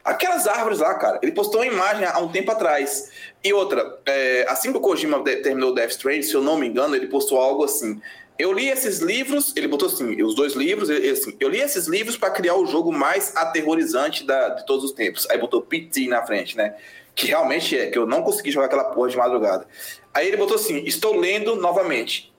Aquelas 0.07 0.47
árvores 0.47 0.79
lá, 0.79 0.93
cara. 0.93 1.19
Ele 1.21 1.33
postou 1.33 1.59
uma 1.59 1.67
imagem 1.67 2.05
há 2.05 2.17
um 2.19 2.29
tempo 2.29 2.49
atrás. 2.49 3.11
E 3.43 3.51
outra, 3.51 3.99
é, 4.05 4.45
assim 4.47 4.71
que 4.71 4.77
o 4.77 4.79
Kojima 4.81 5.21
terminou 5.21 5.73
Death 5.75 5.91
Stranding, 5.91 6.21
se 6.21 6.33
eu 6.33 6.41
não 6.41 6.57
me 6.57 6.65
engano, 6.65 6.95
ele 6.95 7.07
postou 7.07 7.37
algo 7.37 7.65
assim. 7.65 8.01
Eu 8.39 8.53
li 8.53 8.69
esses 8.69 8.99
livros, 8.99 9.51
ele 9.57 9.67
botou 9.67 9.89
assim, 9.89 10.23
os 10.23 10.33
dois 10.33 10.53
livros, 10.53 10.89
ele, 10.89 11.09
assim, 11.09 11.35
eu 11.41 11.49
li 11.49 11.59
esses 11.59 11.87
livros 11.87 12.15
para 12.15 12.29
criar 12.29 12.55
o 12.55 12.65
jogo 12.65 12.89
mais 12.89 13.35
aterrorizante 13.35 14.23
da, 14.23 14.49
de 14.49 14.65
todos 14.65 14.85
os 14.85 14.93
tempos. 14.93 15.29
Aí 15.29 15.37
botou 15.37 15.61
PT 15.61 16.07
na 16.07 16.25
frente, 16.25 16.55
né? 16.55 16.77
Que 17.13 17.27
realmente 17.27 17.77
é, 17.77 17.87
que 17.87 17.97
eu 17.97 18.05
não 18.05 18.23
consegui 18.23 18.49
jogar 18.49 18.67
aquela 18.67 18.85
porra 18.85 19.09
de 19.09 19.17
madrugada. 19.17 19.67
Aí 20.13 20.25
ele 20.25 20.37
botou 20.37 20.55
assim, 20.55 20.85
estou 20.85 21.17
lendo 21.17 21.57
novamente. 21.57 22.33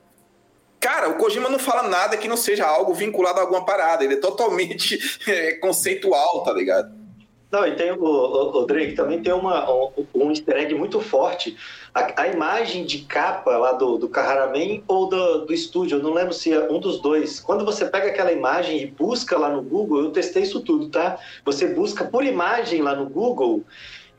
Cara, 0.80 1.10
o 1.10 1.16
Kojima 1.16 1.50
não 1.50 1.58
fala 1.58 1.86
nada 1.86 2.16
que 2.16 2.28
não 2.28 2.36
seja 2.36 2.64
algo 2.64 2.94
vinculado 2.94 3.40
a 3.40 3.42
alguma 3.42 3.66
parada. 3.66 4.04
Ele 4.04 4.14
é 4.14 4.20
totalmente 4.20 4.98
é, 5.28 5.52
conceitual, 5.56 6.44
tá 6.44 6.52
ligado? 6.54 6.97
Não, 7.50 7.66
e 7.66 7.74
tem 7.76 7.90
o, 7.92 8.04
o, 8.04 8.58
o, 8.58 8.66
Drake 8.66 8.92
também 8.94 9.22
tem 9.22 9.32
uma, 9.32 9.70
um, 9.72 9.90
um 10.14 10.30
easter 10.30 10.56
egg 10.56 10.74
muito 10.74 11.00
forte. 11.00 11.56
A, 11.94 12.22
a 12.22 12.28
imagem 12.28 12.84
de 12.84 12.98
capa 13.00 13.56
lá 13.56 13.72
do, 13.72 13.96
do 13.96 14.06
Kaharaman 14.08 14.82
ou 14.86 15.08
do, 15.08 15.46
do 15.46 15.54
estúdio, 15.54 15.98
eu 15.98 16.02
não 16.02 16.12
lembro 16.12 16.34
se 16.34 16.52
é 16.52 16.70
um 16.70 16.78
dos 16.78 17.00
dois. 17.00 17.40
Quando 17.40 17.64
você 17.64 17.86
pega 17.86 18.08
aquela 18.08 18.32
imagem 18.32 18.82
e 18.82 18.86
busca 18.86 19.38
lá 19.38 19.48
no 19.48 19.62
Google, 19.62 20.00
eu 20.00 20.10
testei 20.10 20.42
isso 20.42 20.60
tudo, 20.60 20.90
tá? 20.90 21.18
Você 21.46 21.68
busca 21.68 22.04
por 22.04 22.22
imagem 22.22 22.82
lá 22.82 22.94
no 22.94 23.08
Google, 23.08 23.64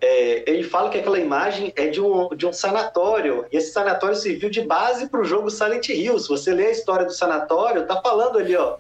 é, 0.02 0.50
ele 0.50 0.64
fala 0.64 0.90
que 0.90 0.98
aquela 0.98 1.20
imagem 1.20 1.72
é 1.76 1.88
de 1.88 2.02
um, 2.02 2.30
de 2.30 2.48
um 2.48 2.54
sanatório, 2.54 3.46
e 3.52 3.58
esse 3.58 3.72
sanatório 3.74 4.16
serviu 4.16 4.50
de 4.50 4.62
base 4.62 5.08
para 5.08 5.22
o 5.22 5.26
jogo 5.26 5.52
Silent 5.52 5.90
Hill. 5.90 6.18
Se 6.18 6.30
você 6.30 6.52
ler 6.52 6.68
a 6.68 6.72
história 6.72 7.06
do 7.06 7.14
sanatório, 7.14 7.86
tá 7.86 8.02
falando 8.02 8.40
ali, 8.40 8.56
ó, 8.56 8.78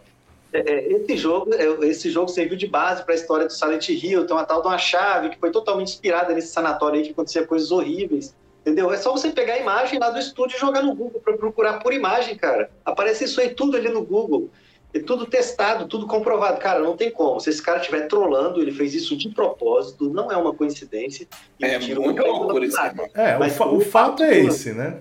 esse 0.51 1.15
jogo, 1.15 1.53
é, 1.53 1.87
esse 1.87 2.09
jogo 2.09 2.27
serviu 2.27 2.57
de 2.57 2.67
base 2.67 3.03
para 3.03 3.13
a 3.13 3.17
história 3.17 3.45
do 3.45 3.53
Silent 3.53 3.89
Hill. 3.89 4.25
Tem 4.25 4.35
uma 4.35 4.45
tal 4.45 4.61
de 4.61 4.67
uma 4.67 4.77
chave 4.77 5.29
que 5.29 5.39
foi 5.39 5.51
totalmente 5.51 5.89
inspirada 5.89 6.33
nesse 6.33 6.49
sanatório 6.49 6.97
aí 6.97 7.05
que 7.05 7.11
acontecia 7.11 7.45
coisas 7.45 7.71
horríveis. 7.71 8.35
Entendeu? 8.61 8.91
É 8.91 8.97
só 8.97 9.11
você 9.11 9.29
pegar 9.29 9.53
a 9.53 9.59
imagem 9.59 9.99
lá 9.99 10.09
do 10.09 10.19
estúdio 10.19 10.57
e 10.57 10.59
jogar 10.59 10.81
no 10.81 10.93
Google 10.93 11.21
para 11.21 11.37
procurar 11.37 11.79
por 11.79 11.93
imagem, 11.93 12.35
cara. 12.35 12.69
Aparece 12.83 13.23
isso 13.23 13.39
aí 13.39 13.49
tudo 13.49 13.77
ali 13.77 13.89
no 13.89 14.03
Google. 14.03 14.49
É 14.93 14.99
tudo 14.99 15.27
testado, 15.27 15.87
tudo 15.87 16.07
comprovado. 16.07 16.59
Cara, 16.59 16.79
não 16.79 16.97
tem 16.97 17.11
como. 17.11 17.39
Se 17.39 17.51
esse 17.51 17.61
cara 17.61 17.79
estiver 17.79 18.07
trolando, 18.07 18.59
ele 18.59 18.71
fez 18.71 18.95
isso 18.95 19.15
de 19.15 19.29
propósito, 19.29 20.09
não 20.09 20.31
é 20.31 20.35
uma 20.35 20.53
coincidência. 20.53 21.27
É 21.61 21.77
muito 21.77 22.21
loucura 22.23 22.65
isso. 22.65 22.77
É, 23.13 23.37
o, 23.37 23.49
fa 23.49 23.65
o 23.67 23.79
fato 23.79 24.23
é 24.23 24.39
esse, 24.39 24.73
né? 24.73 24.97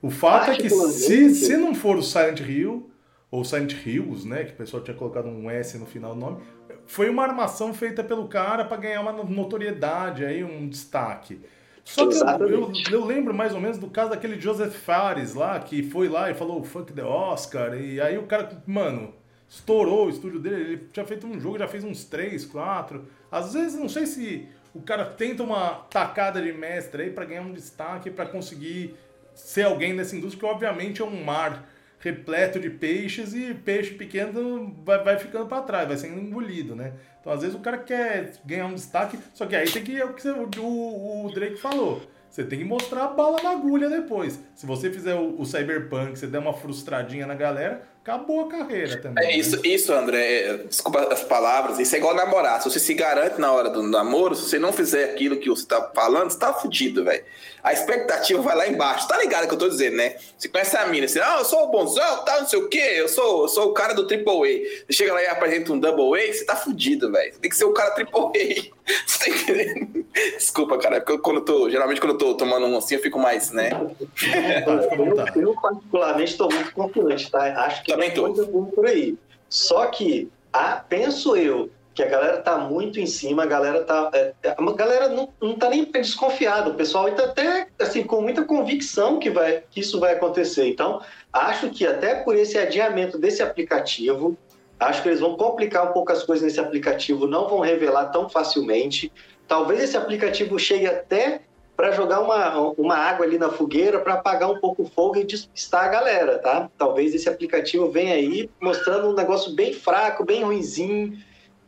O 0.00 0.10
fato 0.10 0.52
é 0.52 0.56
que 0.56 0.70
se, 0.70 1.34
se 1.34 1.56
não 1.56 1.74
for 1.74 1.96
o 1.96 2.02
Silent 2.02 2.40
Hill, 2.40 2.88
ou 3.36 3.44
Silent 3.44 3.74
Hills, 3.84 4.26
né, 4.26 4.44
que 4.44 4.52
o 4.52 4.56
pessoal 4.56 4.82
tinha 4.82 4.96
colocado 4.96 5.28
um 5.28 5.50
S 5.50 5.76
no 5.76 5.84
final 5.84 6.14
do 6.14 6.20
nome, 6.20 6.42
foi 6.86 7.10
uma 7.10 7.22
armação 7.22 7.74
feita 7.74 8.02
pelo 8.02 8.28
cara 8.28 8.64
para 8.64 8.78
ganhar 8.78 9.02
uma 9.02 9.12
notoriedade, 9.12 10.24
aí 10.24 10.42
um 10.42 10.66
destaque. 10.66 11.40
Só 11.84 12.06
que 12.08 12.16
eu, 12.16 12.48
eu, 12.48 12.72
eu, 12.90 13.04
lembro 13.04 13.34
mais 13.34 13.52
ou 13.54 13.60
menos 13.60 13.76
do 13.78 13.88
caso 13.88 14.10
daquele 14.10 14.40
Joseph 14.40 14.74
Fares 14.74 15.34
lá, 15.34 15.60
que 15.60 15.82
foi 15.82 16.08
lá 16.08 16.30
e 16.30 16.34
falou 16.34 16.64
Fuck 16.64 16.92
the 16.94 17.04
Oscar, 17.04 17.78
e 17.78 18.00
aí 18.00 18.16
o 18.16 18.22
cara, 18.22 18.62
mano, 18.66 19.12
estourou 19.48 20.06
o 20.06 20.10
estúdio 20.10 20.40
dele, 20.40 20.62
ele 20.62 20.88
tinha 20.90 21.04
feito 21.04 21.26
um 21.26 21.38
jogo, 21.38 21.58
já 21.58 21.68
fez 21.68 21.84
uns 21.84 22.04
3, 22.04 22.46
4. 22.46 23.04
Às 23.30 23.52
vezes, 23.52 23.78
não 23.78 23.88
sei 23.88 24.06
se 24.06 24.48
o 24.74 24.80
cara 24.80 25.04
tenta 25.04 25.42
uma 25.42 25.86
tacada 25.90 26.40
de 26.40 26.52
mestre 26.52 27.02
aí 27.02 27.10
para 27.10 27.26
ganhar 27.26 27.42
um 27.42 27.52
destaque, 27.52 28.10
para 28.10 28.24
conseguir 28.24 28.96
ser 29.34 29.64
alguém 29.64 29.92
nessa 29.92 30.16
indústria, 30.16 30.40
que 30.40 30.54
obviamente 30.54 31.02
é 31.02 31.04
um 31.04 31.22
mar 31.22 31.75
repleto 32.06 32.60
de 32.60 32.70
peixes 32.70 33.34
e 33.34 33.52
peixe 33.52 33.94
pequeno 33.94 34.74
vai, 34.84 35.02
vai 35.02 35.18
ficando 35.18 35.46
para 35.46 35.62
trás, 35.62 35.88
vai 35.88 35.96
sendo 35.96 36.20
engolido, 36.20 36.76
né? 36.76 36.92
Então, 37.20 37.32
às 37.32 37.40
vezes, 37.40 37.56
o 37.56 37.60
cara 37.60 37.78
quer 37.78 38.32
ganhar 38.44 38.66
um 38.66 38.74
destaque, 38.74 39.18
só 39.34 39.44
que 39.46 39.56
aí 39.56 39.68
tem 39.68 39.82
que, 39.82 40.00
é 40.00 40.04
o 40.04 40.14
que 40.14 40.60
o, 40.60 41.26
o 41.26 41.30
Drake 41.34 41.56
falou, 41.56 42.02
você 42.30 42.44
tem 42.44 42.58
que 42.58 42.64
mostrar 42.64 43.04
a 43.04 43.08
bala 43.08 43.42
na 43.42 43.50
agulha 43.50 43.88
depois. 43.88 44.40
Se 44.54 44.66
você 44.66 44.90
fizer 44.90 45.14
o, 45.14 45.40
o 45.40 45.44
Cyberpunk, 45.44 46.18
você 46.18 46.26
der 46.26 46.38
uma 46.38 46.52
frustradinha 46.52 47.26
na 47.26 47.34
galera, 47.34 47.82
acabou 48.06 48.42
a 48.42 48.48
carreira 48.48 49.00
também. 49.00 49.26
É 49.26 49.36
isso, 49.36 49.56
né? 49.56 49.62
isso, 49.64 49.92
André. 49.92 50.42
É, 50.42 50.56
desculpa 50.58 51.12
as 51.12 51.24
palavras. 51.24 51.80
Isso 51.80 51.94
é 51.96 51.98
igual 51.98 52.14
namorar. 52.14 52.62
Se 52.62 52.70
você 52.70 52.78
se 52.78 52.94
garante 52.94 53.40
na 53.40 53.52
hora 53.52 53.68
do 53.68 53.82
namoro, 53.82 54.36
se 54.36 54.48
você 54.48 54.58
não 54.60 54.72
fizer 54.72 55.04
aquilo 55.04 55.38
que 55.38 55.48
você 55.48 55.66
tá 55.66 55.90
falando, 55.92 56.30
você 56.30 56.38
tá 56.38 56.52
fudido, 56.52 57.02
velho. 57.04 57.24
A 57.66 57.72
expectativa 57.72 58.40
vai 58.40 58.54
lá 58.54 58.68
embaixo. 58.68 59.08
Tá 59.08 59.18
ligado 59.18 59.48
que 59.48 59.54
eu 59.54 59.58
tô 59.58 59.68
dizendo, 59.68 59.96
né? 59.96 60.14
Você 60.38 60.48
conhece 60.48 60.76
a 60.76 60.86
mina, 60.86 61.08
você, 61.08 61.20
ah, 61.20 61.38
eu 61.40 61.44
sou 61.44 61.64
o 61.64 61.66
bonzão, 61.66 62.24
tal, 62.24 62.42
não 62.42 62.46
sei 62.46 62.60
o 62.60 62.68
quê, 62.68 62.92
eu 62.94 63.08
sou, 63.08 63.42
eu 63.42 63.48
sou 63.48 63.70
o 63.70 63.74
cara 63.74 63.92
do 63.92 64.06
Triple 64.06 64.30
A. 64.32 64.84
Você 64.86 64.92
chega 64.92 65.12
lá 65.12 65.20
e 65.20 65.26
apresenta 65.26 65.72
um 65.72 65.80
Double 65.80 66.20
A, 66.20 66.32
você 66.32 66.44
tá 66.44 66.54
fudido, 66.54 67.10
velho. 67.10 67.34
Você 67.34 67.40
tem 67.40 67.50
que 67.50 67.56
ser 67.56 67.64
o 67.64 67.72
cara 67.72 67.90
Triple 67.90 68.20
A. 68.20 68.76
Você 69.04 69.18
tá 69.18 69.36
entendendo? 69.36 70.06
Desculpa, 70.36 70.78
cara, 70.78 70.98
é 70.98 71.00
porque 71.00 71.18
quando 71.18 71.38
eu 71.38 71.44
tô, 71.44 71.68
geralmente 71.68 72.00
quando 72.00 72.12
eu 72.12 72.18
tô 72.18 72.34
tomando 72.34 72.66
um 72.66 72.78
assim, 72.78 72.94
eu 72.94 73.02
fico 73.02 73.18
mais, 73.18 73.50
né? 73.50 73.70
eu, 73.72 75.42
eu, 75.42 75.54
particularmente, 75.60 76.30
estou 76.30 76.48
muito 76.48 76.72
confiante, 76.72 77.28
tá? 77.28 77.42
Acho 77.64 77.82
que 77.82 77.92
também 77.96 78.10
tô. 78.12 78.66
por 78.66 78.86
aí. 78.86 79.16
Só 79.48 79.86
que, 79.86 80.30
ah, 80.52 80.84
penso 80.88 81.36
eu, 81.36 81.70
que 81.96 82.02
a 82.02 82.06
galera 82.06 82.38
tá 82.38 82.58
muito 82.58 83.00
em 83.00 83.06
cima, 83.06 83.44
a 83.44 83.46
galera 83.46 83.82
tá. 83.82 84.10
É, 84.12 84.34
a 84.44 84.72
galera 84.72 85.08
não, 85.08 85.30
não 85.40 85.54
tá 85.54 85.70
nem 85.70 85.82
desconfiada, 85.84 86.68
o 86.68 86.74
pessoal 86.74 87.08
está 87.08 87.24
até 87.24 87.68
assim, 87.78 88.04
com 88.04 88.20
muita 88.20 88.44
convicção 88.44 89.18
que, 89.18 89.30
vai, 89.30 89.62
que 89.70 89.80
isso 89.80 89.98
vai 89.98 90.12
acontecer. 90.12 90.68
Então, 90.68 91.00
acho 91.32 91.70
que 91.70 91.86
até 91.86 92.16
por 92.16 92.36
esse 92.36 92.58
adiamento 92.58 93.18
desse 93.18 93.42
aplicativo, 93.42 94.36
acho 94.78 95.02
que 95.02 95.08
eles 95.08 95.20
vão 95.20 95.36
complicar 95.36 95.88
um 95.88 95.92
pouco 95.92 96.12
as 96.12 96.22
coisas 96.22 96.44
nesse 96.44 96.60
aplicativo, 96.60 97.26
não 97.26 97.48
vão 97.48 97.60
revelar 97.60 98.06
tão 98.06 98.28
facilmente. 98.28 99.10
Talvez 99.48 99.82
esse 99.82 99.96
aplicativo 99.96 100.58
chegue 100.58 100.86
até 100.86 101.40
para 101.76 101.92
jogar 101.92 102.20
uma, 102.20 102.58
uma 102.72 102.96
água 102.96 103.26
ali 103.26 103.38
na 103.38 103.50
fogueira 103.50 104.00
para 104.00 104.14
apagar 104.14 104.50
um 104.50 104.58
pouco 104.58 104.82
o 104.82 104.88
fogo 104.88 105.16
e 105.16 105.24
despistar 105.24 105.84
a 105.84 105.88
galera, 105.88 106.38
tá? 106.38 106.70
Talvez 106.78 107.14
esse 107.14 107.28
aplicativo 107.28 107.90
venha 107.90 108.14
aí 108.14 108.48
mostrando 108.60 109.08
um 109.08 109.14
negócio 109.14 109.54
bem 109.54 109.74
fraco, 109.74 110.24
bem 110.24 110.42
ruinzinho 110.42 111.18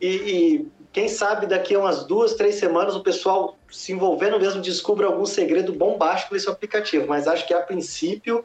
e, 0.01 0.07
e 0.07 0.67
quem 0.91 1.07
sabe 1.07 1.45
daqui 1.45 1.75
a 1.75 1.79
umas 1.79 2.05
duas, 2.05 2.33
três 2.33 2.55
semanas 2.55 2.95
o 2.95 3.03
pessoal 3.03 3.57
se 3.69 3.91
envolvendo 3.91 4.39
mesmo 4.39 4.61
descubra 4.61 5.05
algum 5.05 5.25
segredo 5.25 5.71
bombástico 5.71 6.33
nesse 6.33 6.49
aplicativo. 6.49 7.05
Mas 7.07 7.27
acho 7.27 7.45
que 7.45 7.53
a 7.53 7.61
princípio 7.61 8.43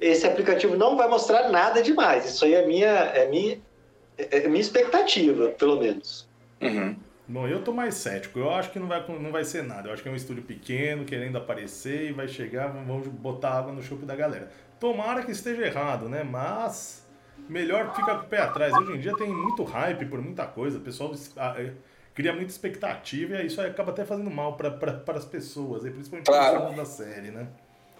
esse 0.00 0.26
aplicativo 0.26 0.76
não 0.76 0.96
vai 0.96 1.08
mostrar 1.08 1.48
nada 1.50 1.82
demais. 1.82 2.26
Isso 2.26 2.44
aí 2.44 2.54
é 2.54 2.66
minha, 2.66 2.88
é 2.88 3.28
minha, 3.28 3.60
é 4.18 4.48
minha 4.48 4.60
expectativa, 4.60 5.48
pelo 5.50 5.78
menos. 5.78 6.28
Uhum. 6.60 6.96
Bom, 7.28 7.48
eu 7.48 7.62
tô 7.62 7.72
mais 7.72 7.94
cético. 7.94 8.38
Eu 8.38 8.50
acho 8.50 8.70
que 8.70 8.78
não 8.78 8.86
vai, 8.86 9.04
não 9.08 9.32
vai 9.32 9.44
ser 9.44 9.64
nada. 9.64 9.88
Eu 9.88 9.92
acho 9.92 10.02
que 10.02 10.08
é 10.08 10.12
um 10.12 10.16
estúdio 10.16 10.44
pequeno, 10.44 11.04
querendo 11.04 11.36
aparecer 11.36 12.10
e 12.10 12.12
vai 12.12 12.28
chegar, 12.28 12.68
vamos 12.68 13.08
botar 13.08 13.50
água 13.50 13.72
no 13.72 13.82
chope 13.82 14.04
da 14.04 14.14
galera. 14.14 14.50
Tomara 14.78 15.22
que 15.24 15.32
esteja 15.32 15.66
errado, 15.66 16.08
né? 16.08 16.22
Mas 16.22 17.04
melhor 17.48 17.94
ficar 17.94 18.18
com 18.18 18.26
o 18.26 18.28
pé 18.28 18.38
atrás. 18.38 18.72
Hoje 18.74 18.92
em 18.92 19.00
dia 19.00 19.16
tem 19.16 19.28
muito 19.28 19.64
hype 19.64 20.06
por 20.06 20.22
muita 20.22 20.46
coisa. 20.46 20.78
O 20.78 20.80
pessoal 20.80 21.12
ah, 21.36 21.54
é, 21.58 21.72
cria 22.14 22.32
muita 22.32 22.50
expectativa 22.50 23.36
e 23.36 23.46
isso 23.46 23.60
acaba 23.60 23.90
até 23.90 24.04
fazendo 24.04 24.30
mal 24.30 24.56
para 24.56 25.02
as 25.16 25.24
pessoas, 25.24 25.82
principalmente 25.82 26.26
claro. 26.26 26.76
da 26.76 26.84
série, 26.84 27.30
né? 27.30 27.48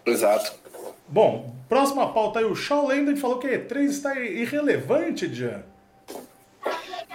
Exato. 0.05 0.53
Bom, 1.09 1.55
próxima 1.69 2.13
pauta 2.13 2.39
aí. 2.39 2.45
O 2.45 2.55
Shaw 2.55 2.87
Landon 2.87 3.17
falou 3.17 3.39
que 3.39 3.49
E3 3.49 3.85
está 3.87 4.21
irrelevante, 4.21 5.33
Jan. 5.33 5.63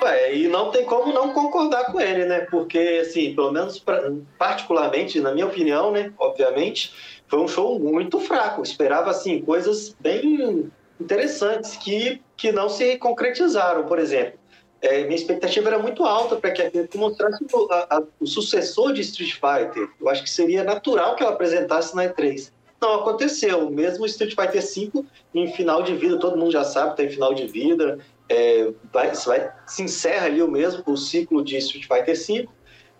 É, 0.03 0.35
e 0.35 0.47
não 0.47 0.71
tem 0.71 0.83
como 0.83 1.13
não 1.13 1.31
concordar 1.31 1.91
com 1.91 2.01
ele, 2.01 2.25
né? 2.25 2.41
Porque, 2.41 2.99
assim, 3.01 3.35
pelo 3.35 3.51
menos 3.51 3.77
pra, 3.77 4.11
particularmente, 4.37 5.19
na 5.21 5.31
minha 5.31 5.45
opinião, 5.45 5.91
né? 5.91 6.11
Obviamente, 6.17 6.91
foi 7.27 7.39
um 7.39 7.47
show 7.47 7.79
muito 7.79 8.19
fraco. 8.19 8.63
Esperava, 8.63 9.11
assim, 9.11 9.41
coisas 9.41 9.95
bem 9.99 10.71
interessantes 10.99 11.77
que, 11.77 12.19
que 12.35 12.51
não 12.51 12.67
se 12.67 12.97
concretizaram, 12.97 13.85
por 13.85 13.99
exemplo. 13.99 14.39
É, 14.81 15.03
minha 15.03 15.15
expectativa 15.15 15.69
era 15.69 15.77
muito 15.77 16.03
alta 16.03 16.35
para 16.35 16.49
que 16.49 16.61
a 16.63 16.69
gente 16.69 16.97
mostrasse 16.97 17.45
o, 17.53 17.71
a, 17.71 17.97
a, 17.97 18.03
o 18.19 18.25
sucessor 18.25 18.93
de 18.93 19.01
Street 19.01 19.33
Fighter. 19.33 19.87
Eu 19.99 20.09
acho 20.09 20.23
que 20.23 20.29
seria 20.29 20.63
natural 20.63 21.15
que 21.15 21.21
ela 21.21 21.33
apresentasse 21.33 21.95
na 21.95 22.05
E3. 22.05 22.51
Não 22.81 22.95
aconteceu. 22.95 23.69
Mesmo 23.69 24.07
Street 24.07 24.33
Fighter 24.33 24.63
V 24.63 25.05
em 25.35 25.53
final 25.53 25.83
de 25.83 25.95
vida, 25.95 26.17
todo 26.17 26.35
mundo 26.35 26.51
já 26.51 26.63
sabe, 26.63 26.95
tem 26.95 27.07
final 27.07 27.31
de 27.35 27.45
vida 27.45 27.99
é, 28.31 28.71
vai, 28.93 29.11
vai, 29.11 29.51
se 29.67 29.83
encerra 29.83 30.27
ali 30.27 30.41
o 30.41 30.47
mesmo 30.47 30.81
o 30.85 30.95
ciclo 30.95 31.43
de 31.43 31.57
Street 31.57 31.85
Fighter 31.85 32.15
V 32.15 32.47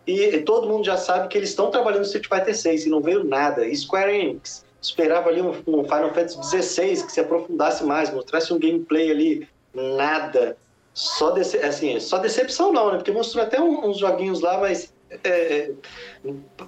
e, 0.06 0.24
e 0.26 0.42
todo 0.44 0.68
mundo 0.68 0.86
já 0.86 0.98
sabe 0.98 1.30
que 1.30 1.38
eles 1.38 1.50
estão 1.50 1.72
trabalhando 1.72 2.00
no 2.02 2.06
Street 2.06 2.28
Fighter 2.28 2.54
VI 2.54 2.88
e 2.88 2.90
não 2.90 3.02
veio 3.02 3.24
nada. 3.24 3.66
E 3.66 3.76
Square 3.76 4.14
Enix 4.14 4.66
esperava 4.82 5.30
ali 5.30 5.42
um, 5.42 5.52
um 5.68 5.84
Final 5.84 6.14
Fantasy 6.14 6.62
XVI 6.62 7.04
que 7.06 7.12
se 7.12 7.20
aprofundasse 7.20 7.84
mais, 7.86 8.12
mostrasse 8.14 8.52
um 8.54 8.60
gameplay 8.60 9.10
ali, 9.10 9.48
nada. 9.74 10.58
Só, 10.94 11.32
dece 11.32 11.58
assim, 11.60 11.98
só 12.02 12.18
decepção 12.18 12.74
não, 12.74 12.92
né? 12.92 12.98
Porque 12.98 13.12
mostrou 13.12 13.46
até 13.46 13.62
uns 13.62 13.98
joguinhos 13.98 14.42
lá, 14.42 14.58
mas 14.58 14.94
é, 15.24 15.30
é 15.30 15.72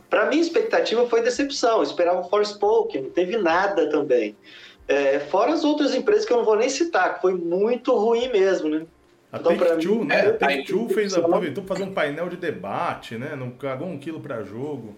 para 0.10 0.28
mim 0.28 0.38
a 0.38 0.42
expectativa 0.42 1.06
foi 1.10 1.22
decepção. 1.22 1.78
Eu 1.78 1.84
esperava 1.84 2.22
o 2.22 2.30
Forspoken, 2.30 3.02
não 3.02 3.10
teve 3.10 3.36
nada 3.36 3.90
também. 3.90 4.38
É, 4.88 5.20
fora 5.20 5.54
as 5.54 5.64
outras 5.64 5.96
empresas 5.96 6.26
que 6.26 6.34
eu 6.34 6.38
não 6.38 6.46
vou 6.46 6.56
nem 6.56 6.70
citar, 6.70 7.16
que 7.16 7.22
foi 7.22 7.34
muito 7.34 7.96
ruim 7.96 8.30
mesmo, 8.30 8.70
né? 8.70 8.86
A 9.32 9.38
então, 9.40 9.58
Take-Two, 9.58 10.06
né? 10.06 10.20
A 10.28 10.34
Take-Two 10.34 10.90
fez, 10.90 11.14
aproveitou 11.16 11.64
para 11.64 11.76
fazer 11.76 11.90
um 11.90 11.94
painel 11.94 12.30
de 12.30 12.38
debate, 12.38 13.18
né? 13.18 13.36
Não 13.36 13.50
cagou 13.52 13.88
um 13.88 13.98
quilo 13.98 14.20
para 14.20 14.44
jogo. 14.44 14.96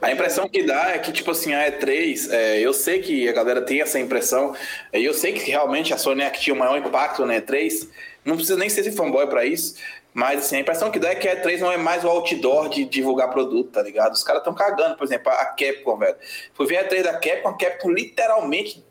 A 0.00 0.12
impressão 0.12 0.48
que 0.48 0.62
dá 0.62 0.90
é 0.90 0.98
que, 0.98 1.12
tipo 1.12 1.30
assim, 1.30 1.52
a 1.52 1.70
E3, 1.70 2.32
é, 2.32 2.60
eu 2.60 2.72
sei 2.72 3.00
que 3.00 3.28
a 3.28 3.32
galera 3.32 3.62
tem 3.62 3.80
essa 3.80 3.98
impressão, 3.98 4.54
e 4.92 5.04
eu 5.04 5.12
sei 5.12 5.32
que 5.32 5.50
realmente 5.50 5.92
a 5.92 5.98
Sony 5.98 6.22
é 6.22 6.30
que 6.30 6.40
tinha 6.40 6.54
o 6.54 6.58
maior 6.58 6.78
impacto 6.78 7.26
na 7.26 7.34
E3, 7.34 7.88
não 8.24 8.36
precisa 8.36 8.56
nem 8.56 8.68
ser 8.68 8.82
esse 8.82 8.92
fanboy 8.92 9.26
para 9.26 9.44
isso, 9.44 9.74
mas 10.14 10.40
assim, 10.40 10.56
a 10.56 10.60
impressão 10.60 10.90
que 10.90 10.98
dá 10.98 11.10
é 11.10 11.14
que 11.16 11.28
a 11.28 11.42
E3 11.42 11.58
não 11.60 11.70
é 11.70 11.76
mais 11.76 12.04
o 12.04 12.08
outdoor 12.08 12.68
de 12.68 12.84
divulgar 12.84 13.30
produto, 13.30 13.70
tá 13.70 13.82
ligado? 13.82 14.12
Os 14.12 14.22
caras 14.22 14.40
estão 14.40 14.54
cagando, 14.54 14.96
por 14.96 15.04
exemplo, 15.04 15.30
a 15.32 15.44
Capcom, 15.46 15.96
velho. 15.96 16.16
Fui 16.54 16.66
ver 16.66 16.78
a 16.78 16.88
E3 16.88 17.02
da 17.02 17.12
Capcom, 17.14 17.48
a 17.48 17.56
Capcom 17.56 17.90
literalmente 17.90 18.84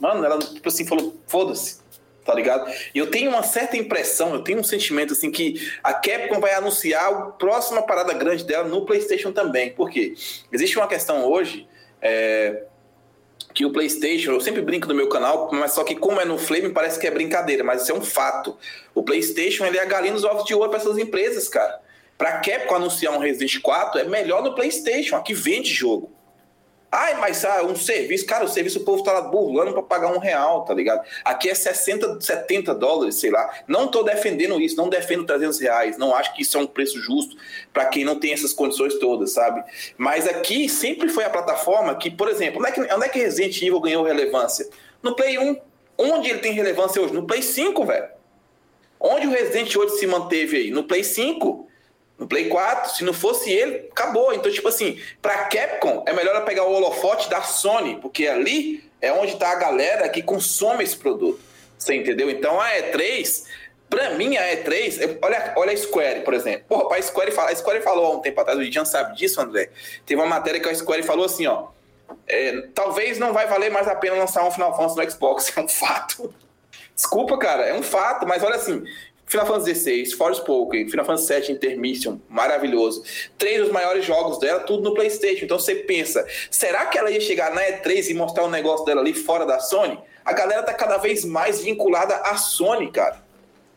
Mano, 0.00 0.24
ela, 0.24 0.38
tipo 0.38 0.68
assim, 0.68 0.86
falou, 0.86 1.16
foda-se, 1.26 1.78
tá 2.24 2.34
ligado? 2.34 2.70
E 2.94 2.98
eu 2.98 3.10
tenho 3.10 3.30
uma 3.30 3.42
certa 3.42 3.76
impressão, 3.76 4.34
eu 4.34 4.42
tenho 4.42 4.60
um 4.60 4.64
sentimento, 4.64 5.12
assim, 5.12 5.30
que 5.30 5.70
a 5.82 5.92
Capcom 5.94 6.40
vai 6.40 6.54
anunciar 6.54 7.12
a 7.12 7.22
próxima 7.32 7.82
parada 7.82 8.12
grande 8.12 8.44
dela 8.44 8.68
no 8.68 8.84
PlayStation 8.84 9.32
também. 9.32 9.70
Por 9.70 9.90
quê? 9.90 10.14
Existe 10.52 10.76
uma 10.76 10.88
questão 10.88 11.24
hoje. 11.24 11.68
É, 12.00 12.64
que 13.54 13.64
o 13.64 13.70
PlayStation, 13.70 14.32
eu 14.32 14.40
sempre 14.40 14.60
brinco 14.60 14.88
no 14.88 14.94
meu 14.94 15.08
canal, 15.08 15.48
mas 15.52 15.72
só 15.72 15.84
que 15.84 15.94
como 15.94 16.20
é 16.20 16.24
no 16.24 16.36
Flame 16.36 16.70
parece 16.70 16.98
que 16.98 17.06
é 17.06 17.10
brincadeira, 17.10 17.62
mas 17.62 17.82
isso 17.82 17.92
é 17.92 17.94
um 17.94 18.02
fato. 18.02 18.58
O 18.92 19.02
PlayStation 19.04 19.64
ele 19.64 19.78
é 19.78 19.82
a 19.82 19.84
galinha 19.84 20.12
dos 20.12 20.24
ovos 20.24 20.44
de 20.44 20.54
ouro 20.54 20.70
para 20.70 20.80
essas 20.80 20.98
empresas, 20.98 21.48
cara. 21.48 21.80
Para 22.18 22.40
Capcom 22.40 22.74
anunciar 22.74 23.12
um 23.12 23.18
Resident 23.18 23.60
4 23.60 24.00
é 24.00 24.04
melhor 24.04 24.42
no 24.42 24.56
PlayStation, 24.56 25.14
aqui 25.14 25.32
vende 25.32 25.72
jogo. 25.72 26.12
Ai, 26.96 27.18
mas 27.18 27.44
ah, 27.44 27.64
um 27.64 27.74
serviço, 27.74 28.24
cara, 28.24 28.44
o 28.44 28.48
serviço 28.48 28.78
o 28.78 28.84
povo 28.84 29.02
tá 29.02 29.12
lá 29.12 29.22
burlando 29.22 29.72
para 29.72 29.82
pagar 29.82 30.12
um 30.12 30.18
real, 30.18 30.64
tá 30.64 30.72
ligado? 30.72 31.04
Aqui 31.24 31.50
é 31.50 31.54
60, 31.54 32.20
70 32.20 32.72
dólares, 32.72 33.16
sei 33.16 33.32
lá. 33.32 33.52
Não 33.66 33.88
tô 33.88 34.04
defendendo 34.04 34.60
isso, 34.60 34.76
não 34.76 34.88
defendo 34.88 35.26
300 35.26 35.58
reais, 35.58 35.98
não 35.98 36.14
acho 36.14 36.32
que 36.32 36.42
isso 36.42 36.56
é 36.56 36.60
um 36.60 36.68
preço 36.68 37.00
justo 37.00 37.36
para 37.72 37.86
quem 37.86 38.04
não 38.04 38.20
tem 38.20 38.32
essas 38.32 38.52
condições 38.52 38.94
todas, 39.00 39.32
sabe? 39.32 39.64
Mas 39.98 40.28
aqui 40.28 40.68
sempre 40.68 41.08
foi 41.08 41.24
a 41.24 41.30
plataforma 41.30 41.96
que, 41.96 42.12
por 42.12 42.28
exemplo, 42.28 42.60
onde 42.60 42.68
é 42.68 42.72
que, 42.72 42.80
onde 42.80 43.06
é 43.06 43.08
que 43.08 43.18
Resident 43.18 43.60
Evil 43.60 43.80
ganhou 43.80 44.04
relevância? 44.04 44.68
No 45.02 45.16
Play 45.16 45.36
1. 45.36 45.56
Onde 45.98 46.30
ele 46.30 46.38
tem 46.38 46.52
relevância 46.52 47.02
hoje? 47.02 47.12
No 47.12 47.26
Play 47.26 47.42
5, 47.42 47.84
velho. 47.84 48.06
Onde 49.00 49.26
o 49.26 49.30
Resident 49.30 49.74
Evil 49.74 49.88
se 49.88 50.06
manteve 50.06 50.58
aí? 50.58 50.70
No 50.70 50.84
Play 50.84 51.02
5. 51.02 51.68
No 52.18 52.28
Play 52.28 52.48
4, 52.48 52.96
se 52.96 53.04
não 53.04 53.12
fosse 53.12 53.52
ele, 53.52 53.88
acabou. 53.90 54.32
Então, 54.32 54.50
tipo 54.50 54.68
assim, 54.68 55.00
pra 55.20 55.44
Capcom, 55.44 56.04
é 56.06 56.12
melhor 56.12 56.44
pegar 56.44 56.64
o 56.64 56.72
holofote 56.72 57.28
da 57.28 57.42
Sony, 57.42 57.98
porque 58.00 58.26
ali 58.26 58.88
é 59.00 59.12
onde 59.12 59.36
tá 59.36 59.50
a 59.50 59.56
galera 59.56 60.08
que 60.08 60.22
consome 60.22 60.84
esse 60.84 60.96
produto. 60.96 61.40
Você 61.76 61.94
entendeu? 61.94 62.30
Então, 62.30 62.60
a 62.60 62.70
E3, 62.70 63.44
pra 63.90 64.10
mim, 64.10 64.36
a 64.36 64.56
E3, 64.56 65.18
olha, 65.20 65.54
olha 65.56 65.72
a 65.72 65.76
Square, 65.76 66.20
por 66.20 66.34
exemplo. 66.34 66.64
Porra, 66.68 66.96
a 66.96 67.02
Square, 67.02 67.32
fala, 67.32 67.50
a 67.50 67.56
Square 67.56 67.82
falou 67.82 68.06
há 68.06 68.10
um 68.16 68.20
tempo 68.20 68.40
atrás, 68.40 68.58
o 68.58 68.64
Jean 68.64 68.84
sabe 68.84 69.16
disso, 69.16 69.40
André. 69.40 69.70
Teve 70.06 70.20
uma 70.20 70.28
matéria 70.28 70.60
que 70.60 70.68
a 70.68 70.74
Square 70.74 71.02
falou 71.02 71.26
assim, 71.26 71.46
ó. 71.46 71.68
É, 72.26 72.68
talvez 72.74 73.18
não 73.18 73.32
vai 73.32 73.46
valer 73.46 73.70
mais 73.70 73.88
a 73.88 73.94
pena 73.94 74.16
lançar 74.16 74.44
um 74.44 74.50
Final 74.50 74.76
Fantasy 74.76 74.96
no 74.96 75.10
Xbox, 75.10 75.52
é 75.56 75.60
um 75.60 75.68
fato. 75.68 76.34
Desculpa, 76.94 77.36
cara, 77.36 77.64
é 77.64 77.74
um 77.74 77.82
fato, 77.82 78.26
mas 78.26 78.42
olha 78.42 78.54
assim, 78.54 78.84
Final 79.26 79.46
Fantasy 79.46 79.74
XVI, 79.74 80.16
Forspoken, 80.16 80.88
Final 80.88 81.04
Fantasy 81.04 81.40
VII 81.40 81.52
Intermission, 81.52 82.20
maravilhoso. 82.28 83.02
Três 83.38 83.60
dos 83.60 83.70
maiores 83.70 84.04
jogos 84.04 84.38
dela, 84.38 84.60
tudo 84.60 84.82
no 84.82 84.94
PlayStation. 84.94 85.44
Então 85.44 85.58
você 85.58 85.74
pensa, 85.74 86.26
será 86.50 86.86
que 86.86 86.98
ela 86.98 87.10
ia 87.10 87.20
chegar 87.20 87.54
na 87.54 87.62
E3 87.62 88.10
e 88.10 88.14
mostrar 88.14 88.44
o 88.44 88.46
um 88.46 88.50
negócio 88.50 88.84
dela 88.84 89.00
ali 89.00 89.14
fora 89.14 89.44
da 89.44 89.58
Sony? 89.58 89.98
A 90.24 90.32
galera 90.32 90.62
tá 90.62 90.72
cada 90.72 90.98
vez 90.98 91.24
mais 91.24 91.62
vinculada 91.62 92.14
à 92.16 92.36
Sony, 92.36 92.90
cara. 92.90 93.22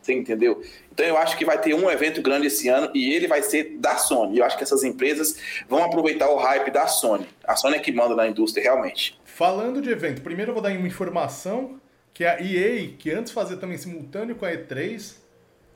Você 0.02 0.14
entendeu? 0.14 0.62
Então 0.94 1.06
eu 1.06 1.18
acho 1.18 1.38
que 1.38 1.44
vai 1.44 1.60
ter 1.60 1.74
um 1.74 1.92
evento 1.92 2.22
grande 2.22 2.48
esse 2.48 2.70
ano 2.70 2.90
e 2.94 3.14
ele 3.14 3.28
vai 3.28 3.44
ser 3.44 3.78
da 3.78 3.98
Sony. 3.98 4.38
Eu 4.38 4.46
acho 4.46 4.58
que 4.58 4.64
essas 4.64 4.84
empresas 4.84 5.38
vão 5.68 5.84
aproveitar 5.84 6.30
o 6.30 6.38
hype 6.38 6.72
da 6.72 6.88
Sony. 6.88 7.28
A 7.44 7.56
Sony 7.56 7.76
é 7.76 7.80
que 7.80 7.92
manda 7.92 8.16
na 8.16 8.28
indústria 8.28 8.64
realmente. 8.64 9.20
Falando 9.26 9.82
de 9.82 9.90
evento, 9.90 10.22
primeiro 10.22 10.52
eu 10.52 10.54
vou 10.54 10.64
dar 10.64 10.72
uma 10.72 10.88
informação 10.88 11.80
que 12.14 12.26
a 12.26 12.42
EA, 12.42 12.88
que 12.98 13.12
antes 13.12 13.32
fazia 13.32 13.58
também 13.58 13.78
simultâneo 13.78 14.36
com 14.36 14.46
a 14.46 14.52
E3, 14.52 15.18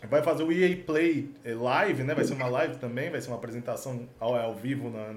Vai 0.09 0.23
fazer 0.23 0.43
o 0.43 0.51
EA 0.51 0.75
Play 0.77 1.29
eh, 1.43 1.53
Live, 1.53 2.03
né? 2.03 2.15
Vai 2.15 2.23
ser 2.23 2.33
uma 2.33 2.47
live 2.47 2.77
também, 2.77 3.09
vai 3.09 3.21
ser 3.21 3.27
uma 3.27 3.37
apresentação 3.37 4.07
ao, 4.19 4.35
ao 4.35 4.55
vivo 4.55 4.89
na, 4.89 5.13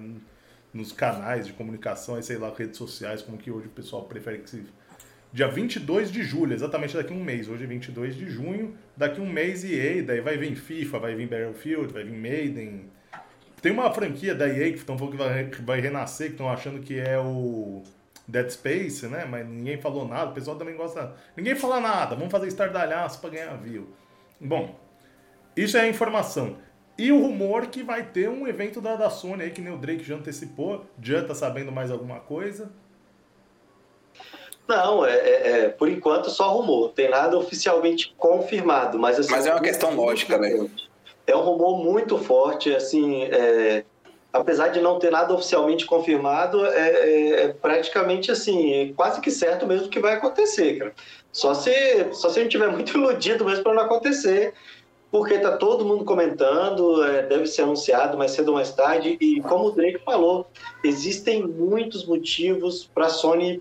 nos 0.73 0.93
canais 0.93 1.47
de 1.47 1.53
comunicação, 1.53 2.21
sei 2.21 2.37
lá, 2.37 2.53
redes 2.55 2.77
sociais, 2.77 3.23
como 3.23 3.39
que 3.39 3.51
hoje 3.51 3.69
o 3.69 3.71
pessoal 3.71 4.05
prefere 4.05 4.39
que 4.39 4.51
se... 4.51 4.67
Dia 5.33 5.49
22 5.49 6.13
de 6.13 6.23
julho, 6.23 6.53
exatamente 6.53 6.97
daqui 6.97 7.13
a 7.13 7.17
um 7.17 7.23
mês. 7.23 7.49
Hoje 7.49 7.65
é 7.65 7.67
22 7.67 8.15
de 8.15 8.31
junho. 8.31 8.77
Daqui 8.97 9.21
a 9.21 9.23
um 9.23 9.29
mês 9.29 9.65
EA, 9.65 10.01
daí 10.03 10.21
vai 10.21 10.37
vir 10.37 10.55
FIFA, 10.55 10.99
vai 11.01 11.15
vir 11.17 11.27
Battlefield, 11.27 11.93
vai 11.93 12.05
vir 12.05 12.17
Maiden. 12.17 12.89
Tem 13.61 13.73
uma 13.73 13.93
franquia 13.93 14.33
da 14.33 14.47
EA 14.47 14.71
que 14.71 14.79
estão 14.79 14.97
falando 14.97 15.13
que 15.13 15.19
vai, 15.19 15.45
que 15.47 15.63
vai 15.63 15.81
renascer, 15.81 16.29
que 16.29 16.35
estão 16.35 16.49
achando 16.49 16.81
que 16.81 17.01
é 17.01 17.19
o 17.19 17.83
Dead 18.29 18.49
Space, 18.49 19.09
né? 19.09 19.25
Mas 19.25 19.45
ninguém 19.49 19.81
falou 19.81 20.07
nada. 20.07 20.31
O 20.31 20.35
pessoal 20.35 20.57
também 20.57 20.77
gosta... 20.77 21.17
Ninguém 21.37 21.57
fala 21.57 21.81
nada. 21.81 22.15
Vamos 22.15 22.31
fazer 22.31 22.47
estardalhaço 22.47 23.21
para 23.21 23.31
ganhar 23.31 23.57
view. 23.57 23.89
Bom, 24.41 24.75
isso 25.57 25.77
é 25.77 25.83
a 25.83 25.89
informação. 25.89 26.57
E 26.97 27.11
o 27.11 27.21
rumor 27.21 27.67
que 27.67 27.83
vai 27.83 28.05
ter 28.05 28.29
um 28.29 28.47
evento 28.47 28.81
da, 28.81 28.95
da 28.95 29.11
Sony 29.11 29.43
aí, 29.43 29.51
que 29.51 29.61
nem 29.61 29.73
o 29.73 29.77
Drake 29.77 30.05
já 30.05 30.15
antecipou. 30.15 30.85
Já 31.03 31.25
tá 31.25 31.35
sabendo 31.35 31.73
mais 31.73 31.91
alguma 31.91 32.21
coisa? 32.21 32.71
Não, 34.67 35.05
é, 35.05 35.17
é, 35.17 35.51
é, 35.51 35.69
por 35.69 35.89
enquanto 35.89 36.31
só 36.31 36.53
rumor. 36.53 36.93
Tem 36.93 37.11
nada 37.11 37.37
oficialmente 37.37 38.15
confirmado. 38.17 38.99
Mas, 38.99 39.19
assim, 39.19 39.31
mas 39.31 39.47
é 39.47 39.51
uma 39.51 39.61
questão 39.61 39.95
lógica, 39.95 40.39
né? 40.39 40.69
É 41.27 41.37
um 41.37 41.41
rumor 41.41 41.83
muito 41.83 42.17
forte, 42.19 42.75
assim, 42.75 43.25
é, 43.25 43.85
apesar 44.33 44.69
de 44.69 44.81
não 44.81 44.99
ter 44.99 45.11
nada 45.11 45.33
oficialmente 45.33 45.87
confirmado, 45.87 46.67
é, 46.67 46.91
é, 46.91 47.45
é, 47.45 47.49
praticamente 47.49 48.31
assim, 48.31 48.93
quase 48.97 49.21
que 49.21 49.31
certo 49.31 49.67
mesmo 49.67 49.89
que 49.89 50.01
vai 50.01 50.15
acontecer, 50.15 50.79
cara. 50.79 50.95
Só 51.35 51.53
se, 51.53 52.15
só 52.15 52.31
se 52.31 52.39
a 52.39 52.43
gente 52.43 52.53
tiver 52.53 52.69
muito 52.69 52.95
iludido 52.97 53.45
mesmo 53.45 53.65
para 53.65 53.75
não 53.75 53.83
acontecer, 53.83 54.55
porque 55.11 55.39
tá 55.39 55.57
todo 55.57 55.85
mundo 55.85 56.05
comentando, 56.05 57.05
é, 57.05 57.23
deve 57.23 57.47
ser 57.47 57.63
anunciado 57.63 58.17
mais 58.17 58.31
cedo 58.31 58.49
ou 58.49 58.55
mais 58.55 58.73
tarde, 58.73 59.19
e 59.21 59.41
como 59.43 59.67
o 59.67 59.71
Drake 59.73 59.99
falou, 60.05 60.47
existem 60.83 61.43
muitos 61.43 62.07
motivos 62.07 62.89
para 62.95 63.07
a 63.07 63.11
Sony 63.11 63.61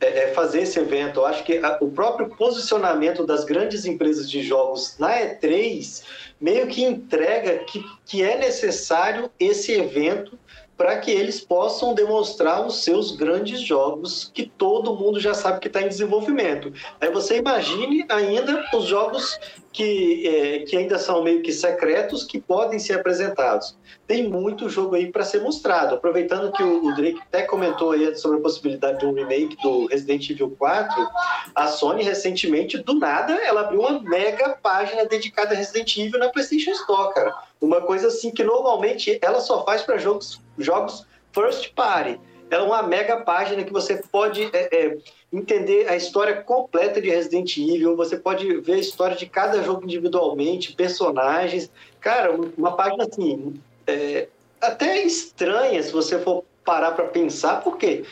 é, 0.00 0.24
é, 0.24 0.26
fazer 0.32 0.62
esse 0.62 0.78
evento. 0.78 1.20
Eu 1.20 1.26
acho 1.26 1.44
que 1.44 1.58
a, 1.58 1.78
o 1.80 1.90
próprio 1.90 2.30
posicionamento 2.30 3.24
das 3.24 3.44
grandes 3.44 3.84
empresas 3.84 4.28
de 4.28 4.42
jogos 4.42 4.96
na 4.98 5.20
E3 5.20 6.02
meio 6.40 6.66
que 6.66 6.82
entrega 6.82 7.58
que, 7.64 7.84
que 8.04 8.22
é 8.22 8.36
necessário 8.38 9.30
esse 9.38 9.72
evento 9.72 10.38
para 10.76 10.98
que 10.98 11.10
eles 11.10 11.40
possam 11.40 11.94
demonstrar 11.94 12.66
os 12.66 12.82
seus 12.82 13.12
grandes 13.12 13.60
jogos 13.60 14.30
que 14.32 14.46
todo 14.46 14.94
mundo 14.94 15.20
já 15.20 15.34
sabe 15.34 15.60
que 15.60 15.68
está 15.68 15.82
em 15.82 15.88
desenvolvimento. 15.88 16.72
Aí 17.00 17.10
você 17.10 17.38
imagine 17.38 18.04
ainda 18.08 18.64
os 18.74 18.84
jogos 18.84 19.38
que, 19.74 20.28
é, 20.28 20.58
que 20.60 20.76
ainda 20.76 21.00
são 21.00 21.24
meio 21.24 21.42
que 21.42 21.52
secretos 21.52 22.22
que 22.22 22.40
podem 22.40 22.78
ser 22.78 22.94
apresentados. 22.94 23.76
Tem 24.06 24.28
muito 24.28 24.68
jogo 24.68 24.94
aí 24.94 25.10
para 25.10 25.24
ser 25.24 25.42
mostrado. 25.42 25.96
Aproveitando 25.96 26.52
que 26.52 26.62
o, 26.62 26.86
o, 26.86 26.94
Drake 26.94 27.20
até 27.20 27.42
comentou 27.42 27.90
aí 27.90 28.14
sobre 28.14 28.38
a 28.38 28.40
possibilidade 28.40 29.00
de 29.00 29.06
um 29.06 29.12
remake 29.12 29.56
do 29.60 29.86
Resident 29.86 30.30
Evil 30.30 30.54
4, 30.56 31.08
a 31.56 31.66
Sony 31.66 32.04
recentemente, 32.04 32.78
do 32.78 32.94
nada, 32.94 33.32
ela 33.32 33.62
abriu 33.62 33.80
uma 33.80 34.00
mega 34.00 34.50
página 34.50 35.04
dedicada 35.06 35.54
a 35.54 35.56
Resident 35.56 35.96
Evil 35.96 36.20
na 36.20 36.28
PlayStation 36.28 36.70
Store, 36.70 37.12
cara. 37.12 37.34
Uma 37.60 37.80
coisa 37.80 38.06
assim 38.06 38.30
que 38.30 38.44
normalmente 38.44 39.18
ela 39.20 39.40
só 39.40 39.64
faz 39.64 39.82
para 39.82 39.98
jogos, 39.98 40.40
jogos 40.56 41.04
first 41.32 41.74
party. 41.74 42.20
Ela 42.50 42.62
é 42.62 42.66
uma 42.66 42.82
mega 42.82 43.16
página 43.18 43.64
que 43.64 43.72
você 43.72 44.02
pode 44.10 44.44
é, 44.52 44.68
é, 44.72 44.96
entender 45.32 45.88
a 45.88 45.96
história 45.96 46.42
completa 46.42 47.00
de 47.00 47.08
Resident 47.08 47.56
Evil, 47.56 47.96
você 47.96 48.16
pode 48.16 48.60
ver 48.60 48.74
a 48.74 48.78
história 48.78 49.16
de 49.16 49.26
cada 49.26 49.62
jogo 49.62 49.84
individualmente, 49.84 50.74
personagens. 50.74 51.70
Cara, 52.00 52.32
uma 52.56 52.76
página 52.76 53.04
assim, 53.04 53.54
é, 53.86 54.28
até 54.60 55.02
estranha 55.02 55.82
se 55.82 55.92
você 55.92 56.18
for 56.18 56.44
parar 56.64 56.92
para 56.92 57.06
pensar, 57.06 57.62
porque 57.62 58.04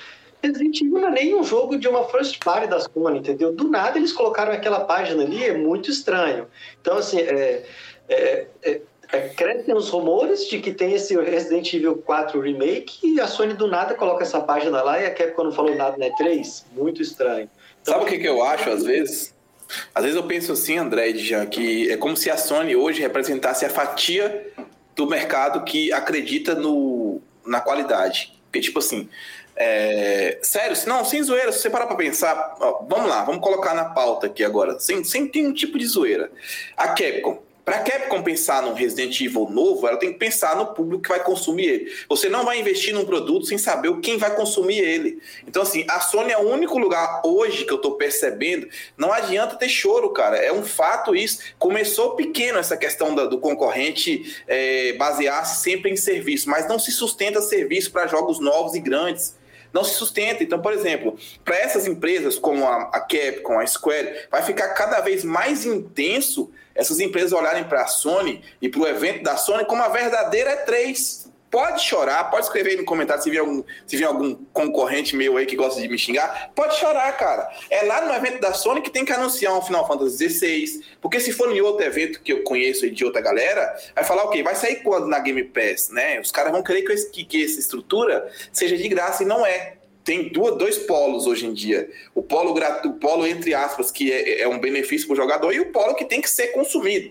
Resident 0.42 0.80
Evil 0.80 1.00
não 1.00 1.08
é 1.08 1.10
nem 1.12 1.34
um 1.34 1.44
jogo 1.44 1.78
de 1.78 1.86
uma 1.86 2.04
first 2.08 2.42
party 2.42 2.66
da 2.66 2.80
Sony, 2.80 3.20
entendeu? 3.20 3.52
Do 3.52 3.68
nada 3.68 3.98
eles 3.98 4.12
colocaram 4.12 4.52
aquela 4.52 4.80
página 4.80 5.22
ali, 5.22 5.44
é 5.44 5.56
muito 5.56 5.90
estranho. 5.90 6.48
Então, 6.80 6.98
assim, 6.98 7.20
é, 7.20 7.64
é, 8.08 8.46
é 8.62 8.80
é, 9.12 9.29
crescem 9.29 9.75
os 9.75 9.90
rumores 9.90 10.48
de 10.48 10.59
que 10.59 10.72
tem 10.72 10.94
esse 10.94 11.14
Resident 11.20 11.72
Evil 11.75 11.96
4 11.98 12.40
Remake 12.40 12.98
e 13.05 13.20
a 13.20 13.27
Sony 13.27 13.53
do 13.53 13.68
nada 13.68 13.94
coloca 13.94 14.22
essa 14.22 14.40
página 14.40 14.83
lá 14.83 15.01
e 15.01 15.07
a 15.07 15.14
Capcom 15.14 15.44
não 15.44 15.53
falou 15.53 15.75
nada 15.75 15.96
na 15.98 16.07
E3. 16.07 16.64
Muito 16.72 17.03
estranho. 17.03 17.48
Então, 17.83 17.94
Sabe 17.94 18.07
o 18.07 18.09
que, 18.09 18.18
que 18.18 18.27
eu 18.29 18.42
acho 18.42 18.70
às 18.70 18.83
vezes? 18.83 19.35
Às 19.94 20.05
vezes 20.05 20.16
eu 20.16 20.27
penso 20.27 20.53
assim, 20.53 20.79
André, 20.79 21.14
já 21.14 21.44
que 21.44 21.90
é 21.90 21.96
como 21.96 22.16
se 22.16 22.31
a 22.31 22.37
Sony 22.38 22.75
hoje 22.75 23.03
representasse 23.03 23.64
a 23.66 23.70
fatia 23.70 24.51
do 24.96 25.07
mercado 25.07 25.62
que 25.64 25.92
acredita 25.92 26.55
no, 26.55 27.20
na 27.46 27.61
qualidade. 27.61 28.33
Porque, 28.44 28.61
tipo 28.61 28.79
assim, 28.79 29.09
é, 29.57 30.38
sério, 30.42 30.77
não, 30.87 31.05
sem 31.05 31.22
zoeira, 31.22 31.53
se 31.53 31.61
você 31.61 31.70
parar 31.70 31.87
pra 31.87 31.96
pensar, 31.96 32.57
ó, 32.61 32.85
vamos 32.88 33.09
lá, 33.09 33.22
vamos 33.25 33.42
colocar 33.42 33.75
na 33.75 33.87
pauta 33.87 34.27
aqui 34.27 34.42
agora, 34.44 34.79
sem, 34.79 35.05
sem 35.05 35.27
ter 35.27 35.46
um 35.46 35.53
tipo 35.53 35.79
de 35.79 35.87
zoeira. 35.87 36.31
A 36.77 36.88
Capcom, 36.88 37.42
para 37.64 37.77
a 37.77 37.81
Capcom 37.81 38.22
pensar 38.22 38.62
num 38.62 38.75
Resident 38.75 39.20
Evil 39.20 39.48
novo, 39.48 39.87
ela 39.87 39.96
tem 39.96 40.12
que 40.12 40.18
pensar 40.18 40.57
no 40.57 40.66
público 40.66 41.03
que 41.03 41.09
vai 41.09 41.22
consumir 41.22 41.66
ele. 41.66 41.92
Você 42.09 42.29
não 42.29 42.44
vai 42.44 42.59
investir 42.59 42.92
num 42.92 43.05
produto 43.05 43.46
sem 43.46 43.57
saber 43.57 43.96
quem 44.01 44.16
vai 44.16 44.35
consumir 44.35 44.79
ele. 44.79 45.20
Então, 45.46 45.62
assim, 45.62 45.85
a 45.88 46.01
Sony 46.01 46.33
é 46.33 46.38
o 46.38 46.48
único 46.48 46.77
lugar 46.77 47.22
hoje 47.25 47.64
que 47.64 47.72
eu 47.72 47.77
estou 47.77 47.92
percebendo. 47.92 48.68
Não 48.96 49.12
adianta 49.12 49.55
ter 49.55 49.68
choro, 49.68 50.11
cara. 50.11 50.37
É 50.38 50.53
um 50.53 50.64
fato 50.64 51.14
isso. 51.14 51.38
Começou 51.57 52.16
pequeno 52.16 52.59
essa 52.59 52.77
questão 52.77 53.14
do 53.14 53.38
concorrente 53.38 54.42
é, 54.48 54.94
basear-se 54.94 55.62
sempre 55.62 55.90
em 55.90 55.96
serviço, 55.96 56.51
mas 56.51 56.68
não 56.68 56.81
se 56.81 56.90
sustenta 56.90 57.40
serviço 57.40 57.92
para 57.92 58.09
jogos 58.09 58.40
novos 58.40 58.75
e 58.75 58.81
grandes 58.81 59.40
não 59.72 59.83
se 59.83 59.94
sustenta. 59.94 60.42
Então, 60.42 60.61
por 60.61 60.72
exemplo, 60.72 61.16
para 61.44 61.57
essas 61.57 61.87
empresas 61.87 62.38
como 62.38 62.66
a, 62.66 62.90
a 62.92 63.01
Capcom, 63.01 63.59
a 63.59 63.66
Square, 63.66 64.27
vai 64.31 64.42
ficar 64.42 64.68
cada 64.75 65.01
vez 65.01 65.25
mais 65.25 65.64
intenso 65.64 66.51
essas 66.74 67.00
empresas 67.00 67.32
olharem 67.32 67.64
para 67.64 67.82
a 67.82 67.87
Sony 67.87 68.42
e 68.61 68.68
para 68.68 68.80
o 68.80 68.87
evento 68.87 69.22
da 69.22 69.37
Sony 69.37 69.64
como 69.64 69.82
a 69.82 69.88
verdadeira 69.88 70.64
E3. 70.66 71.22
Pode 71.50 71.82
chorar, 71.82 72.30
pode 72.30 72.46
escrever 72.46 72.70
aí 72.70 72.76
no 72.78 72.85
comentário 72.87 73.22
se 73.22 73.28
vier 73.28 73.40
algum, 73.40 73.62
se 73.87 73.94
vier 73.94 74.08
algum 74.08 74.35
concorrente 74.54 75.14
meu 75.14 75.37
aí 75.37 75.44
que 75.44 75.54
gosta 75.54 75.82
de 75.82 75.87
me 75.87 75.98
xingar. 75.98 76.50
Pode 76.54 76.76
chorar, 76.76 77.14
cara. 77.18 77.46
É 77.68 77.82
lá 77.82 78.00
no 78.06 78.14
evento 78.14 78.40
da 78.40 78.54
Sony 78.54 78.80
que 78.80 78.88
tem 78.88 79.04
que 79.04 79.12
anunciar 79.12 79.52
um 79.52 79.61
Final 79.61 79.87
Fantasy 79.87 80.30
XVI. 80.30 80.82
Porque 80.98 81.20
se 81.20 81.30
for 81.30 81.54
em 81.54 81.61
outro 81.61 81.85
evento 81.85 82.22
que 82.22 82.32
eu 82.32 82.42
conheço 82.42 82.90
de 82.90 83.04
outra 83.04 83.20
galera, 83.20 83.76
vai 83.94 84.02
falar 84.02 84.24
o 84.24 84.30
quê? 84.30 84.42
Vai 84.42 84.54
sair 84.54 84.76
quando 84.76 85.06
na 85.08 85.18
Game 85.18 85.44
Pass, 85.44 85.90
né? 85.90 86.18
Os 86.20 86.32
caras 86.32 86.52
vão 86.52 86.62
querer 86.62 86.85
que, 86.85 86.96
que, 87.11 87.24
que 87.26 87.44
essa 87.44 87.61
estrutura 87.61 88.32
seja 88.50 88.74
de 88.74 88.88
graça 88.88 89.22
e 89.22 89.26
não 89.26 89.44
é. 89.44 89.74
Tem 90.04 90.28
duas, 90.28 90.56
dois 90.56 90.78
polos 90.78 91.26
hoje 91.26 91.46
em 91.46 91.52
dia. 91.52 91.88
O 92.14 92.22
polo, 92.22 92.54
o 92.84 92.92
polo 92.94 93.26
entre 93.26 93.54
aspas, 93.54 93.90
que 93.90 94.12
é, 94.12 94.42
é 94.42 94.48
um 94.48 94.58
benefício 94.58 95.06
para 95.06 95.14
o 95.14 95.16
jogador, 95.16 95.52
e 95.52 95.60
o 95.60 95.72
polo 95.72 95.94
que 95.94 96.04
tem 96.04 96.20
que 96.20 96.30
ser 96.30 96.48
consumido, 96.48 97.10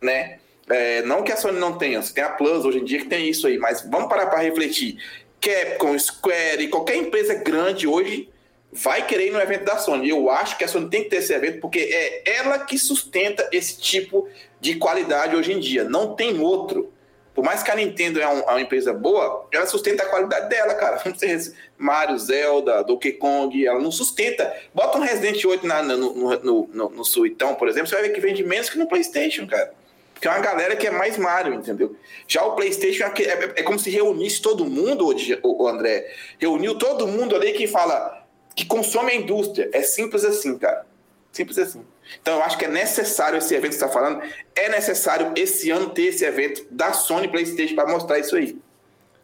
né? 0.00 0.38
É, 0.70 1.02
não 1.02 1.22
que 1.22 1.32
a 1.32 1.36
Sony 1.36 1.58
não 1.58 1.78
tenha, 1.78 2.02
você 2.02 2.12
tem 2.12 2.22
a 2.22 2.28
Plus 2.28 2.64
hoje 2.64 2.78
em 2.78 2.84
dia 2.84 2.98
que 2.98 3.06
tem 3.06 3.28
isso 3.28 3.46
aí, 3.46 3.56
mas 3.56 3.86
vamos 3.90 4.08
parar 4.08 4.26
para 4.26 4.40
refletir. 4.40 4.98
Capcom, 5.40 5.98
Square 5.98 6.68
qualquer 6.68 6.96
empresa 6.96 7.34
grande 7.34 7.86
hoje 7.86 8.28
vai 8.70 9.06
querer 9.06 9.28
ir 9.28 9.30
no 9.30 9.40
evento 9.40 9.64
da 9.64 9.78
Sony. 9.78 10.10
Eu 10.10 10.28
acho 10.30 10.58
que 10.58 10.64
a 10.64 10.68
Sony 10.68 10.90
tem 10.90 11.04
que 11.04 11.10
ter 11.10 11.16
esse 11.16 11.32
evento 11.32 11.60
porque 11.60 11.78
é 11.78 12.22
ela 12.38 12.58
que 12.58 12.78
sustenta 12.78 13.48
esse 13.50 13.80
tipo 13.80 14.28
de 14.60 14.74
qualidade 14.74 15.34
hoje 15.34 15.52
em 15.52 15.58
dia. 15.58 15.84
Não 15.84 16.14
tem 16.14 16.38
outro. 16.38 16.92
Por 17.38 17.44
mais 17.44 17.62
que 17.62 17.70
a 17.70 17.76
Nintendo 17.76 18.20
é, 18.20 18.26
um, 18.26 18.40
é 18.40 18.50
uma 18.50 18.60
empresa 18.60 18.92
boa, 18.92 19.46
ela 19.52 19.64
sustenta 19.64 20.02
a 20.02 20.06
qualidade 20.06 20.48
dela, 20.48 20.74
cara. 20.74 21.00
Mario, 21.78 22.18
Zelda, 22.18 22.82
Donkey 22.82 23.12
Kong, 23.12 23.64
ela 23.64 23.78
não 23.78 23.92
sustenta. 23.92 24.52
Bota 24.74 24.98
um 24.98 25.02
Resident 25.02 25.44
8 25.44 25.64
na, 25.64 25.80
no, 25.80 25.96
no, 25.96 26.66
no, 26.66 26.88
no, 26.90 27.04
Suitão, 27.04 27.54
por 27.54 27.68
exemplo, 27.68 27.86
você 27.86 27.94
vai 27.94 28.08
ver 28.08 28.12
que 28.12 28.20
vende 28.20 28.42
menos 28.42 28.68
que 28.68 28.76
no 28.76 28.88
PlayStation, 28.88 29.46
cara. 29.46 29.72
Porque 30.12 30.26
é 30.26 30.32
uma 30.32 30.40
galera 30.40 30.74
que 30.74 30.88
é 30.88 30.90
mais 30.90 31.16
Mario, 31.16 31.54
entendeu? 31.54 31.94
Já 32.26 32.42
o 32.42 32.56
PlayStation 32.56 33.04
é, 33.04 33.22
é, 33.22 33.52
é 33.58 33.62
como 33.62 33.78
se 33.78 33.88
reunisse 33.88 34.42
todo 34.42 34.64
mundo, 34.64 35.06
o, 35.44 35.62
o 35.62 35.68
André. 35.68 36.12
Reuniu 36.40 36.76
todo 36.76 37.06
mundo 37.06 37.36
ali 37.36 37.52
que 37.52 37.68
fala 37.68 38.26
que 38.56 38.64
consome 38.64 39.12
a 39.12 39.14
indústria. 39.14 39.70
É 39.72 39.82
simples 39.82 40.24
assim, 40.24 40.58
cara. 40.58 40.84
Simples 41.30 41.56
assim. 41.56 41.84
Então 42.20 42.36
eu 42.36 42.42
acho 42.42 42.58
que 42.58 42.64
é 42.64 42.68
necessário 42.68 43.38
esse 43.38 43.54
evento 43.54 43.72
que 43.72 43.78
você 43.78 43.84
está 43.84 43.92
falando. 43.92 44.22
É 44.54 44.68
necessário 44.68 45.32
esse 45.36 45.70
ano 45.70 45.90
ter 45.90 46.02
esse 46.02 46.24
evento 46.24 46.66
da 46.70 46.92
Sony 46.92 47.28
PlayStation 47.28 47.74
para 47.74 47.88
mostrar 47.88 48.18
isso 48.18 48.36
aí. 48.36 48.58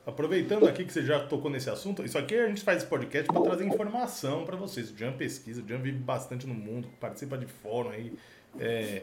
Aproveitando 0.06 0.68
aqui 0.68 0.84
que 0.84 0.92
você 0.92 1.02
já 1.02 1.18
tocou 1.20 1.50
nesse 1.50 1.70
assunto, 1.70 2.04
isso 2.04 2.18
aqui 2.18 2.34
a 2.34 2.46
gente 2.46 2.62
faz 2.62 2.78
esse 2.78 2.86
podcast 2.86 3.26
para 3.26 3.40
trazer 3.40 3.64
informação 3.64 4.44
para 4.44 4.54
vocês. 4.54 4.90
O 4.90 4.96
Jean 4.96 5.12
pesquisa, 5.12 5.62
o 5.62 5.66
Jean 5.66 5.78
vive 5.78 5.98
bastante 5.98 6.46
no 6.46 6.52
mundo, 6.52 6.88
participa 7.00 7.38
de 7.38 7.46
fórum 7.46 7.88
aí. 7.88 8.12
É, 8.60 9.02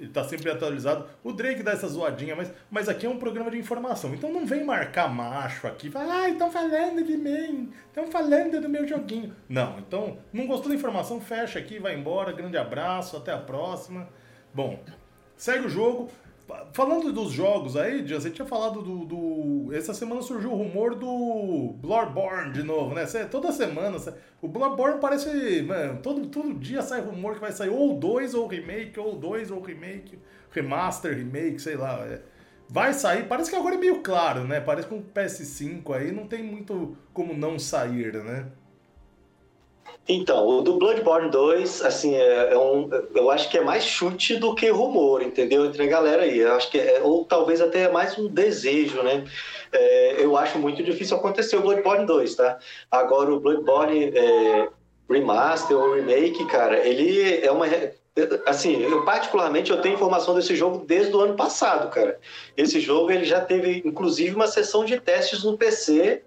ele 0.00 0.08
tá 0.08 0.24
sempre 0.24 0.50
atualizado. 0.50 1.04
O 1.22 1.30
Drake 1.30 1.62
dá 1.62 1.72
essa 1.72 1.86
zoadinha, 1.86 2.34
mas, 2.34 2.50
mas 2.70 2.88
aqui 2.88 3.04
é 3.04 3.08
um 3.08 3.18
programa 3.18 3.50
de 3.50 3.58
informação. 3.58 4.14
Então 4.14 4.32
não 4.32 4.46
vem 4.46 4.64
marcar 4.64 5.12
macho 5.12 5.66
aqui. 5.66 5.90
Fala, 5.90 6.22
ah, 6.22 6.30
estão 6.30 6.50
falando 6.50 7.04
de 7.04 7.18
mim. 7.18 7.70
Estão 7.86 8.06
falando 8.10 8.62
do 8.62 8.68
meu 8.68 8.88
joguinho. 8.88 9.36
Não, 9.46 9.78
então, 9.78 10.16
não 10.32 10.46
gostou 10.46 10.70
da 10.70 10.74
informação? 10.74 11.20
Fecha 11.20 11.58
aqui, 11.58 11.78
vai 11.78 11.94
embora. 11.94 12.32
Grande 12.32 12.56
abraço, 12.56 13.14
até 13.14 13.30
a 13.30 13.36
próxima. 13.36 14.08
Bom, 14.54 14.82
segue 15.36 15.66
o 15.66 15.68
jogo. 15.68 16.08
Falando 16.72 17.12
dos 17.12 17.32
jogos 17.32 17.76
aí, 17.76 18.06
você 18.06 18.30
tinha 18.30 18.46
falado 18.46 18.82
do, 18.82 19.04
do, 19.04 19.74
Essa 19.74 19.92
semana 19.92 20.22
surgiu 20.22 20.52
o 20.52 20.56
rumor 20.56 20.94
do 20.94 21.74
Bloodborne 21.78 22.52
de 22.52 22.62
novo, 22.62 22.94
né? 22.94 23.04
toda 23.30 23.52
semana. 23.52 23.96
O 24.40 24.48
Bloodborne 24.48 25.00
parece. 25.00 25.62
Mano, 25.62 26.00
todo, 26.02 26.26
todo 26.28 26.54
dia 26.54 26.82
sai 26.82 27.00
rumor 27.00 27.34
que 27.34 27.40
vai 27.40 27.52
sair 27.52 27.70
ou 27.70 27.98
dois 27.98 28.34
ou 28.34 28.46
remake, 28.46 28.98
ou 28.98 29.16
dois 29.16 29.50
ou 29.50 29.60
remake, 29.60 30.18
remaster, 30.50 31.16
remake, 31.16 31.58
sei 31.58 31.76
lá. 31.76 32.04
É. 32.06 32.20
Vai 32.68 32.92
sair, 32.92 33.26
parece 33.26 33.50
que 33.50 33.56
agora 33.56 33.74
é 33.74 33.78
meio 33.78 34.00
claro, 34.00 34.44
né? 34.44 34.60
Parece 34.60 34.86
que 34.86 34.94
o 34.94 35.02
PS5 35.02 35.92
aí 35.92 36.12
não 36.12 36.28
tem 36.28 36.40
muito 36.40 36.96
como 37.12 37.34
não 37.34 37.58
sair, 37.58 38.12
né? 38.14 38.46
Então, 40.12 40.44
o 40.48 40.60
do 40.60 40.76
Bloodborne 40.76 41.30
2, 41.30 41.82
assim, 41.82 42.16
é, 42.16 42.52
é, 42.52 42.58
um, 42.58 42.90
eu 43.14 43.30
acho 43.30 43.48
que 43.48 43.56
é 43.56 43.60
mais 43.60 43.84
chute 43.84 44.36
do 44.36 44.54
que 44.56 44.68
rumor, 44.68 45.22
entendeu? 45.22 45.64
Entre 45.64 45.84
a 45.84 45.86
galera 45.86 46.22
aí. 46.22 46.38
Eu 46.38 46.54
acho 46.54 46.68
que 46.68 46.78
é, 46.78 47.00
ou 47.00 47.24
talvez 47.24 47.60
até 47.60 47.88
mais 47.88 48.18
um 48.18 48.26
desejo, 48.26 49.02
né? 49.02 49.24
É, 49.70 50.24
eu 50.24 50.36
acho 50.36 50.58
muito 50.58 50.82
difícil 50.82 51.16
acontecer 51.16 51.56
o 51.56 51.60
Bloodborne 51.60 52.06
2, 52.06 52.34
tá? 52.34 52.58
Agora, 52.90 53.32
o 53.32 53.38
Bloodborne 53.38 54.12
é, 54.12 54.68
Remaster 55.08 55.76
ou 55.76 55.94
Remake, 55.94 56.44
cara, 56.46 56.84
ele 56.84 57.40
é 57.44 57.50
uma. 57.52 57.66
Assim, 58.46 58.82
eu 58.82 59.04
particularmente 59.04 59.70
eu 59.70 59.80
tenho 59.80 59.94
informação 59.94 60.34
desse 60.34 60.56
jogo 60.56 60.84
desde 60.84 61.14
o 61.14 61.20
ano 61.20 61.36
passado, 61.36 61.88
cara. 61.88 62.18
Esse 62.56 62.80
jogo 62.80 63.12
ele 63.12 63.24
já 63.24 63.40
teve, 63.40 63.80
inclusive, 63.84 64.34
uma 64.34 64.48
sessão 64.48 64.84
de 64.84 64.98
testes 64.98 65.44
no 65.44 65.56
PC 65.56 66.24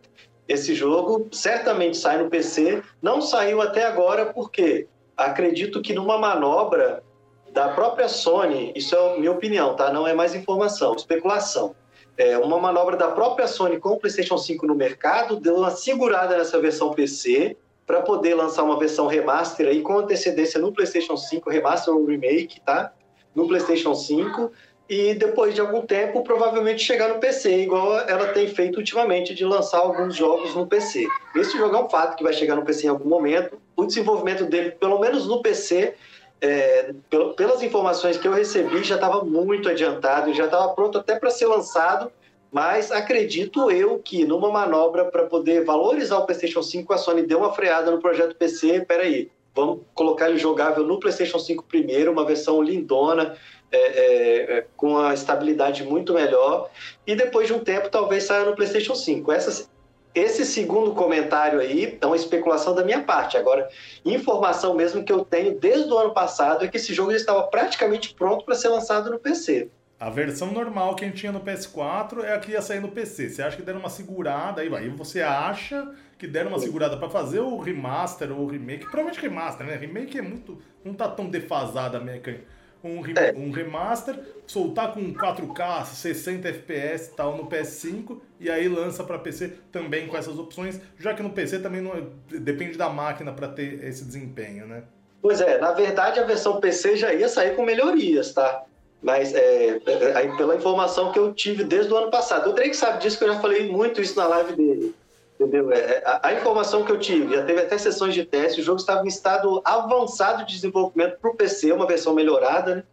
esse 0.47 0.75
jogo 0.75 1.27
certamente 1.31 1.97
sai 1.97 2.21
no 2.21 2.29
PC, 2.29 2.81
não 3.01 3.21
saiu 3.21 3.61
até 3.61 3.85
agora 3.85 4.27
porque 4.33 4.87
acredito 5.15 5.81
que 5.81 5.93
numa 5.93 6.17
manobra 6.17 7.03
da 7.51 7.69
própria 7.69 8.07
Sony, 8.07 8.73
isso 8.75 8.95
é 8.95 9.19
minha 9.19 9.31
opinião, 9.31 9.75
tá? 9.75 9.93
Não 9.93 10.07
é 10.07 10.13
mais 10.13 10.33
informação, 10.33 10.95
especulação. 10.95 11.75
É 12.17 12.37
uma 12.37 12.59
manobra 12.59 12.97
da 12.97 13.09
própria 13.09 13.47
Sony 13.47 13.79
com 13.79 13.89
o 13.89 13.97
PlayStation 13.97 14.37
5 14.37 14.65
no 14.67 14.75
mercado, 14.75 15.39
deu 15.39 15.55
uma 15.55 15.71
segurada 15.71 16.37
nessa 16.37 16.59
versão 16.59 16.91
PC 16.91 17.55
para 17.85 18.01
poder 18.01 18.33
lançar 18.33 18.63
uma 18.63 18.77
versão 18.77 19.07
remaster 19.07 19.67
aí 19.67 19.81
com 19.81 19.97
antecedência 19.97 20.59
no 20.59 20.71
PlayStation 20.71 21.17
5, 21.17 21.49
remaster 21.49 21.93
ou 21.93 22.05
remake, 22.05 22.59
tá? 22.61 22.91
No 23.35 23.47
PlayStation 23.47 23.93
5 23.93 24.51
e 24.89 25.13
depois 25.13 25.55
de 25.55 25.61
algum 25.61 25.81
tempo 25.81 26.23
provavelmente 26.23 26.83
chegar 26.83 27.09
no 27.09 27.19
PC, 27.19 27.63
igual 27.63 27.99
ela 27.99 28.27
tem 28.27 28.47
feito 28.47 28.77
ultimamente 28.77 29.33
de 29.33 29.45
lançar 29.45 29.79
alguns 29.79 30.15
jogos 30.15 30.53
no 30.55 30.67
PC. 30.67 31.07
Esse 31.35 31.57
jogo 31.57 31.75
é 31.75 31.83
um 31.83 31.89
fato 31.89 32.17
que 32.17 32.23
vai 32.23 32.33
chegar 32.33 32.55
no 32.55 32.65
PC 32.65 32.87
em 32.87 32.89
algum 32.89 33.07
momento. 33.07 33.57
O 33.75 33.85
desenvolvimento 33.85 34.45
dele, 34.45 34.71
pelo 34.71 34.99
menos 34.99 35.25
no 35.25 35.41
PC, 35.41 35.95
é, 36.41 36.93
pelas 37.37 37.63
informações 37.63 38.17
que 38.17 38.27
eu 38.27 38.33
recebi, 38.33 38.83
já 38.83 38.95
estava 38.95 39.23
muito 39.23 39.69
adiantado, 39.69 40.33
já 40.33 40.45
estava 40.45 40.73
pronto 40.73 40.97
até 40.97 41.17
para 41.17 41.29
ser 41.29 41.45
lançado. 41.45 42.11
Mas 42.51 42.91
acredito 42.91 43.71
eu 43.71 43.97
que 43.97 44.25
numa 44.25 44.51
manobra 44.51 45.05
para 45.05 45.25
poder 45.25 45.65
valorizar 45.65 46.19
o 46.19 46.25
PlayStation 46.25 46.61
5, 46.61 46.93
a 46.93 46.97
Sony 46.99 47.23
deu 47.23 47.39
uma 47.39 47.51
freada 47.51 47.89
no 47.89 47.99
projeto 47.99 48.35
PC. 48.35 48.81
Peraí, 48.81 49.31
vamos 49.55 49.79
colocar 49.95 50.29
ele 50.29 50.37
jogável 50.37 50.83
no 50.83 50.99
PlayStation 50.99 51.39
5 51.39 51.63
primeiro, 51.63 52.11
uma 52.11 52.25
versão 52.25 52.61
lindona, 52.61 53.35
é, 53.73 53.77
é, 53.77 54.57
é, 54.57 54.65
com 54.77 54.99
a 54.99 55.15
estabilidade 55.15 55.83
muito 55.83 56.13
melhor 56.13 56.69
e 57.07 57.15
depois 57.15 57.47
de 57.47 57.53
um 57.53 57.59
tempo 57.59 57.89
talvez 57.89 58.25
saia 58.25 58.45
no 58.45 58.55
PlayStation 58.55 58.93
5. 58.93 59.31
Essa, 59.31 59.67
esse 60.13 60.45
segundo 60.45 60.93
comentário 60.93 61.59
aí 61.59 61.97
é 61.99 62.05
uma 62.05 62.15
especulação 62.15 62.75
da 62.75 62.83
minha 62.83 63.01
parte. 63.01 63.35
Agora, 63.35 63.67
informação 64.05 64.75
mesmo 64.75 65.03
que 65.03 65.11
eu 65.11 65.25
tenho 65.25 65.59
desde 65.59 65.91
o 65.91 65.97
ano 65.97 66.13
passado 66.13 66.63
é 66.63 66.67
que 66.67 66.77
esse 66.77 66.93
jogo 66.93 67.09
já 67.11 67.17
estava 67.17 67.41
praticamente 67.47 68.13
pronto 68.13 68.45
para 68.45 68.53
ser 68.53 68.69
lançado 68.69 69.09
no 69.09 69.17
PC. 69.17 69.69
A 69.99 70.11
versão 70.11 70.51
normal 70.51 70.95
que 70.95 71.05
a 71.05 71.07
gente 71.07 71.17
tinha 71.17 71.31
no 71.31 71.39
PS4 71.39 72.25
é 72.25 72.33
a 72.33 72.39
que 72.39 72.51
ia 72.51 72.61
sair 72.61 72.79
no 72.79 72.89
PC. 72.89 73.29
Você 73.29 73.41
acha 73.41 73.57
que 73.57 73.63
deram 73.63 73.79
uma 73.79 73.89
segurada 73.89 74.61
aí, 74.61 74.75
aí 74.75 74.89
você 74.89 75.21
acha 75.21 75.91
que 76.19 76.27
deram 76.27 76.49
uma 76.49 76.59
segurada 76.59 76.95
para 76.95 77.09
fazer 77.09 77.39
o 77.39 77.57
remaster 77.57 78.31
ou 78.31 78.45
o 78.45 78.47
remake? 78.47 78.83
Provavelmente 78.83 79.19
remaster, 79.19 79.65
né? 79.65 79.75
Remake 79.75 80.19
é 80.19 80.21
muito 80.21 80.61
não 80.85 80.93
tá 80.93 81.07
tão 81.07 81.27
defasada 81.27 81.97
a 81.97 82.01
mecânica 82.01 82.43
um, 82.83 83.01
é. 83.15 83.33
um 83.35 83.51
remaster, 83.51 84.19
soltar 84.45 84.93
com 84.93 85.13
4K, 85.13 85.85
60 85.85 86.47
FPS 86.49 87.09
e 87.09 87.15
tal 87.15 87.37
no 87.37 87.47
PS5 87.47 88.19
e 88.39 88.49
aí 88.49 88.67
lança 88.67 89.03
para 89.03 89.17
PC 89.17 89.53
também 89.71 90.07
com 90.07 90.17
essas 90.17 90.37
opções, 90.37 90.79
já 90.99 91.13
que 91.13 91.23
no 91.23 91.29
PC 91.29 91.59
também 91.59 91.81
não 91.81 91.93
é, 91.93 92.03
depende 92.39 92.77
da 92.77 92.89
máquina 92.89 93.31
para 93.31 93.47
ter 93.47 93.83
esse 93.83 94.03
desempenho, 94.03 94.67
né? 94.67 94.83
Pois 95.21 95.39
é, 95.39 95.57
na 95.59 95.71
verdade 95.71 96.19
a 96.19 96.25
versão 96.25 96.59
PC 96.59 96.97
já 96.97 97.13
ia 97.13 97.29
sair 97.29 97.55
com 97.55 97.63
melhorias, 97.63 98.33
tá? 98.33 98.63
Mas 99.01 99.33
é, 99.33 99.79
é, 99.85 100.37
pela 100.37 100.55
informação 100.55 101.11
que 101.11 101.19
eu 101.19 101.33
tive 101.33 101.63
desde 101.63 101.91
o 101.91 101.97
ano 101.97 102.09
passado, 102.09 102.49
o 102.49 102.53
Drake 102.53 102.75
sabe 102.75 103.01
disso 103.01 103.17
que 103.17 103.23
eu 103.25 103.33
já 103.33 103.39
falei 103.39 103.69
muito 103.69 104.01
isso 104.01 104.17
na 104.17 104.27
live 104.27 104.55
dele. 104.55 104.95
Entendeu? 105.43 105.71
É, 105.71 105.77
é, 105.77 106.03
a, 106.05 106.27
a, 106.27 106.33
informação 106.33 106.83
que 106.83 106.91
eu 106.91 106.99
tive, 106.99 107.35
já 107.35 107.43
teve 107.43 107.61
até 107.61 107.77
sessões 107.77 108.13
de 108.13 108.25
teste, 108.25 108.61
o 108.61 108.63
jogo 108.63 108.79
estava 108.79 109.03
em 109.03 109.07
estado 109.07 109.61
avançado 109.65 110.45
de 110.45 110.53
desenvolvimento 110.53 111.17
para 111.19 111.29
o 111.29 111.35
PC, 111.35 111.71
uma 111.71 111.85
versão 111.85 112.13
melhorada, 112.13 112.75
né? 112.75 112.83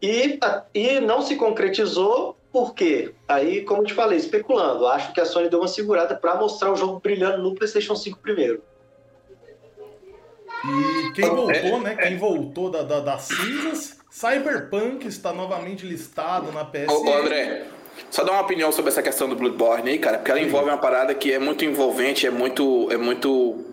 e, 0.00 0.38
e 0.72 1.00
não 1.00 1.22
se 1.22 1.36
concretizou 1.36 2.36
por 2.52 2.74
quê? 2.74 3.14
Aí, 3.28 3.62
como 3.64 3.82
eu 3.82 3.86
te 3.86 3.94
falei, 3.94 4.18
especulando, 4.18 4.86
acho 4.86 5.12
que 5.12 5.20
a 5.20 5.24
Sony 5.24 5.48
deu 5.48 5.60
uma 5.60 5.68
segurada 5.68 6.16
para 6.16 6.34
mostrar 6.34 6.72
o 6.72 6.76
jogo 6.76 6.98
brilhando 6.98 7.42
no 7.42 7.54
PlayStation 7.54 7.94
5 7.94 8.18
primeiro. 8.18 8.62
E 10.64 11.12
quem 11.12 11.28
voltou, 11.28 11.80
né? 11.80 11.96
Quem 11.96 12.18
voltou 12.18 12.70
da, 12.70 12.82
da, 12.82 13.00
das 13.00 13.22
cinzas, 13.22 13.98
Cyberpunk 14.10 15.06
está 15.06 15.32
novamente 15.32 15.86
listado 15.86 16.50
na 16.52 16.64
PS. 16.64 16.88
Ô, 16.88 17.14
André, 17.14 17.66
só 18.10 18.24
dar 18.24 18.32
uma 18.32 18.42
opinião 18.42 18.72
sobre 18.72 18.90
essa 18.90 19.02
questão 19.02 19.28
do 19.28 19.36
Bloodborne 19.36 19.90
aí, 19.90 19.98
cara, 19.98 20.18
porque 20.18 20.30
ela 20.30 20.40
envolve 20.40 20.68
uma 20.68 20.78
parada 20.78 21.14
que 21.14 21.32
é 21.32 21.38
muito 21.38 21.64
envolvente, 21.64 22.26
é 22.26 22.30
muito. 22.30 22.88
É 22.90 22.96
muito. 22.96 23.66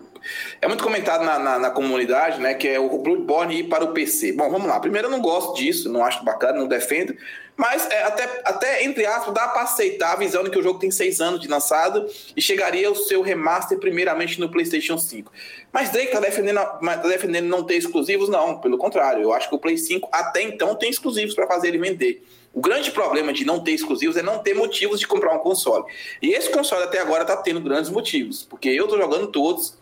É 0.60 0.66
muito 0.66 0.82
comentado 0.82 1.24
na, 1.24 1.38
na, 1.38 1.58
na, 1.58 1.70
comunidade, 1.70 2.40
né? 2.40 2.52
Que 2.52 2.68
é 2.68 2.78
o 2.78 2.98
Bloodborne 2.98 3.60
ir 3.60 3.64
para 3.64 3.84
o 3.84 3.92
PC. 3.92 4.32
Bom, 4.32 4.50
vamos 4.50 4.68
lá. 4.68 4.78
Primeiro, 4.80 5.06
eu 5.06 5.10
não 5.10 5.20
gosto 5.20 5.54
disso, 5.54 5.88
não 5.88 6.04
acho 6.04 6.24
bacana, 6.24 6.58
não 6.58 6.66
defendo. 6.66 7.16
Mas 7.58 7.88
é, 7.90 8.04
até, 8.04 8.40
até, 8.44 8.84
entre 8.84 9.04
aspas, 9.04 9.34
dá 9.34 9.48
para 9.48 9.62
aceitar 9.62 10.12
a 10.12 10.16
visão 10.16 10.44
de 10.44 10.50
que 10.50 10.58
o 10.58 10.62
jogo 10.62 10.78
tem 10.78 10.92
seis 10.92 11.20
anos 11.20 11.40
de 11.40 11.48
lançado 11.48 12.06
e 12.36 12.40
chegaria 12.40 12.88
o 12.88 12.94
seu 12.94 13.20
remaster 13.20 13.78
primeiramente 13.78 14.38
no 14.38 14.48
PlayStation 14.48 14.96
5. 14.96 15.32
Mas 15.72 15.90
Drake 15.90 16.12
tá 16.12 16.20
defendendo, 16.20 16.60
tá 16.60 16.96
defendendo 16.98 17.46
não 17.46 17.64
ter 17.64 17.74
exclusivos? 17.74 18.28
Não, 18.28 18.60
pelo 18.60 18.78
contrário. 18.78 19.22
Eu 19.22 19.32
acho 19.32 19.48
que 19.48 19.56
o 19.56 19.58
Play 19.58 19.76
5 19.76 20.08
até 20.12 20.42
então 20.42 20.76
tem 20.76 20.88
exclusivos 20.88 21.34
para 21.34 21.48
fazer 21.48 21.68
ele 21.68 21.78
vender. 21.78 22.22
O 22.58 22.60
grande 22.60 22.90
problema 22.90 23.32
de 23.32 23.44
não 23.44 23.60
ter 23.60 23.70
exclusivos 23.70 24.16
é 24.16 24.22
não 24.22 24.40
ter 24.40 24.52
motivos 24.52 24.98
de 24.98 25.06
comprar 25.06 25.32
um 25.32 25.38
console. 25.38 25.84
E 26.20 26.32
esse 26.32 26.50
console 26.50 26.82
até 26.82 26.98
agora 26.98 27.22
está 27.22 27.36
tendo 27.36 27.60
grandes 27.60 27.88
motivos, 27.88 28.42
porque 28.42 28.68
eu 28.68 28.86
estou 28.86 28.98
jogando 28.98 29.28
todos, 29.28 29.78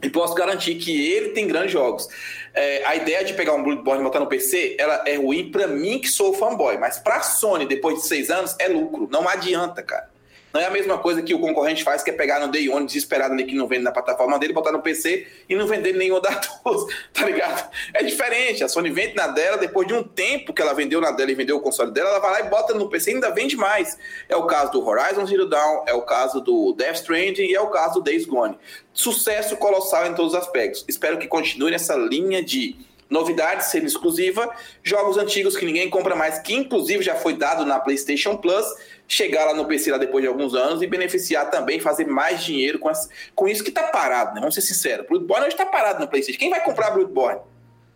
E 0.00 0.08
posso 0.08 0.32
garantir 0.34 0.76
que 0.76 1.12
ele 1.12 1.30
tem 1.30 1.48
grandes 1.48 1.72
jogos. 1.72 2.06
É, 2.54 2.84
a 2.86 2.94
ideia 2.94 3.24
de 3.24 3.34
pegar 3.34 3.54
um 3.54 3.62
Bloodborne 3.64 4.02
e 4.02 4.04
botar 4.04 4.20
no 4.20 4.28
PC, 4.28 4.76
ela 4.78 5.02
é 5.04 5.16
ruim 5.16 5.50
para 5.50 5.66
mim 5.66 5.98
que 5.98 6.08
sou 6.08 6.32
fanboy, 6.32 6.78
mas 6.78 6.98
para 6.98 7.22
Sony 7.22 7.66
depois 7.66 7.96
de 7.96 8.06
seis 8.06 8.30
anos 8.30 8.54
é 8.60 8.68
lucro. 8.68 9.08
Não 9.10 9.28
adianta, 9.28 9.82
cara. 9.82 10.09
Não 10.52 10.60
é 10.60 10.64
a 10.64 10.70
mesma 10.70 10.98
coisa 10.98 11.22
que 11.22 11.32
o 11.32 11.38
concorrente 11.38 11.84
faz, 11.84 12.02
que 12.02 12.10
é 12.10 12.12
pegar 12.12 12.40
no 12.40 12.48
Day 12.48 12.68
One 12.68 12.86
desesperado 12.86 13.34
ali 13.34 13.44
que 13.44 13.54
não 13.54 13.68
vende 13.68 13.84
na 13.84 13.92
plataforma 13.92 14.38
dele, 14.38 14.52
botar 14.52 14.72
no 14.72 14.82
PC 14.82 15.26
e 15.48 15.54
não 15.54 15.66
vender 15.66 15.92
nenhuma 15.92 16.20
das 16.22 16.40
duas, 16.64 16.92
tá 17.12 17.24
ligado? 17.24 17.70
É 17.94 18.02
diferente. 18.02 18.64
A 18.64 18.68
Sony 18.68 18.90
vende 18.90 19.14
na 19.14 19.28
dela, 19.28 19.56
depois 19.56 19.86
de 19.86 19.94
um 19.94 20.02
tempo 20.02 20.52
que 20.52 20.60
ela 20.60 20.72
vendeu 20.72 21.00
na 21.00 21.12
dela 21.12 21.30
e 21.30 21.34
vendeu 21.34 21.56
o 21.56 21.60
console 21.60 21.92
dela, 21.92 22.10
ela 22.10 22.18
vai 22.18 22.32
lá 22.32 22.40
e 22.40 22.50
bota 22.50 22.74
no 22.74 22.88
PC 22.88 23.12
e 23.12 23.14
ainda 23.14 23.30
vende 23.30 23.56
mais. 23.56 23.96
É 24.28 24.36
o 24.36 24.46
caso 24.46 24.72
do 24.72 24.86
Horizon 24.86 25.26
Zero 25.26 25.46
Dawn, 25.46 25.84
é 25.86 25.94
o 25.94 26.02
caso 26.02 26.40
do 26.40 26.72
Death 26.72 26.96
Stranding 26.96 27.46
e 27.46 27.54
é 27.54 27.60
o 27.60 27.68
caso 27.68 27.94
do 27.94 28.02
Days 28.02 28.24
Gone. 28.24 28.58
Sucesso 28.92 29.56
colossal 29.56 30.06
em 30.06 30.14
todos 30.14 30.34
os 30.34 30.38
aspectos. 30.38 30.84
Espero 30.88 31.18
que 31.18 31.28
continue 31.28 31.70
nessa 31.70 31.94
linha 31.94 32.42
de 32.42 32.76
novidades 33.10 33.66
sendo 33.66 33.86
exclusiva, 33.86 34.48
jogos 34.82 35.18
antigos 35.18 35.56
que 35.56 35.66
ninguém 35.66 35.90
compra 35.90 36.14
mais, 36.14 36.38
que 36.38 36.54
inclusive 36.54 37.02
já 37.02 37.16
foi 37.16 37.34
dado 37.34 37.66
na 37.66 37.80
PlayStation 37.80 38.36
Plus, 38.36 38.64
chegar 39.10 39.44
lá 39.44 39.54
no 39.54 39.66
PC 39.66 39.90
lá 39.90 39.98
depois 39.98 40.22
de 40.22 40.28
alguns 40.28 40.54
anos 40.54 40.80
e 40.80 40.86
beneficiar 40.86 41.50
também, 41.50 41.80
fazer 41.80 42.06
mais 42.06 42.44
dinheiro 42.44 42.78
com, 42.78 42.88
as, 42.88 43.10
com 43.34 43.48
isso 43.48 43.64
que 43.64 43.70
está 43.70 43.88
parado, 43.88 44.34
né? 44.34 44.40
Vamos 44.40 44.54
ser 44.54 44.60
sinceros. 44.60 45.04
Bloodborne 45.06 45.46
hoje 45.46 45.54
está 45.54 45.66
parado 45.66 45.98
no 45.98 46.06
PlayStation. 46.06 46.38
Quem 46.38 46.48
vai 46.48 46.62
comprar 46.62 46.92
Bloodborne? 46.92 47.40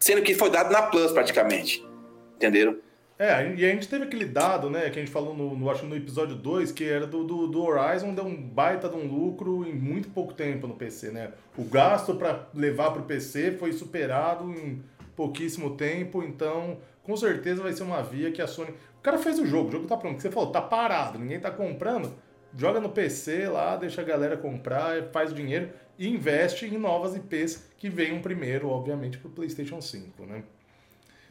Sendo 0.00 0.22
que 0.22 0.34
foi 0.34 0.50
dado 0.50 0.72
na 0.72 0.82
Plus 0.82 1.12
praticamente. 1.12 1.86
Entenderam? 2.34 2.76
É, 3.16 3.54
e 3.56 3.64
a 3.64 3.68
gente 3.68 3.86
teve 3.86 4.04
aquele 4.04 4.24
dado, 4.24 4.68
né, 4.68 4.90
que 4.90 4.98
a 4.98 5.02
gente 5.02 5.10
falou 5.12 5.36
no, 5.36 5.56
no 5.56 5.70
acho 5.70 5.86
no 5.86 5.94
episódio 5.94 6.34
2, 6.34 6.72
que 6.72 6.82
era 6.82 7.06
do, 7.06 7.22
do, 7.22 7.46
do, 7.46 7.62
Horizon, 7.62 8.12
deu 8.12 8.24
um 8.24 8.34
baita 8.34 8.88
de 8.88 8.96
um 8.96 9.06
lucro 9.06 9.64
em 9.64 9.72
muito 9.72 10.08
pouco 10.08 10.34
tempo 10.34 10.66
no 10.66 10.74
PC, 10.74 11.12
né? 11.12 11.30
O 11.56 11.62
gasto 11.62 12.16
para 12.16 12.48
levar 12.52 12.90
para 12.90 13.02
o 13.02 13.04
PC 13.04 13.52
foi 13.52 13.72
superado 13.72 14.50
em 14.50 14.82
pouquíssimo 15.14 15.76
tempo, 15.76 16.24
então 16.24 16.78
com 17.04 17.16
certeza 17.16 17.62
vai 17.62 17.72
ser 17.72 17.84
uma 17.84 18.02
via 18.02 18.32
que 18.32 18.42
a 18.42 18.48
Sony 18.48 18.74
cara 19.04 19.18
fez 19.18 19.38
o 19.38 19.46
jogo, 19.46 19.68
o 19.68 19.72
jogo 19.72 19.86
tá 19.86 19.96
pronto. 19.96 20.20
Você 20.20 20.30
falou, 20.30 20.50
tá 20.50 20.62
parado, 20.62 21.18
ninguém 21.18 21.38
tá 21.38 21.50
comprando. 21.50 22.14
Joga 22.56 22.80
no 22.80 22.88
PC 22.88 23.48
lá, 23.48 23.76
deixa 23.76 24.00
a 24.00 24.04
galera 24.04 24.36
comprar, 24.36 25.10
faz 25.12 25.30
o 25.30 25.34
dinheiro 25.34 25.70
e 25.98 26.08
investe 26.08 26.66
em 26.66 26.78
novas 26.78 27.14
IPs 27.14 27.70
que 27.76 27.88
venham 27.88 28.20
primeiro, 28.20 28.68
obviamente, 28.68 29.18
pro 29.18 29.28
PlayStation 29.28 29.80
5, 29.80 30.24
né? 30.24 30.42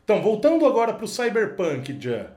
Então, 0.03 0.21
voltando 0.21 0.65
agora 0.65 0.93
pro 0.93 1.07
Cyberpunk, 1.07 1.97
já. 1.99 2.31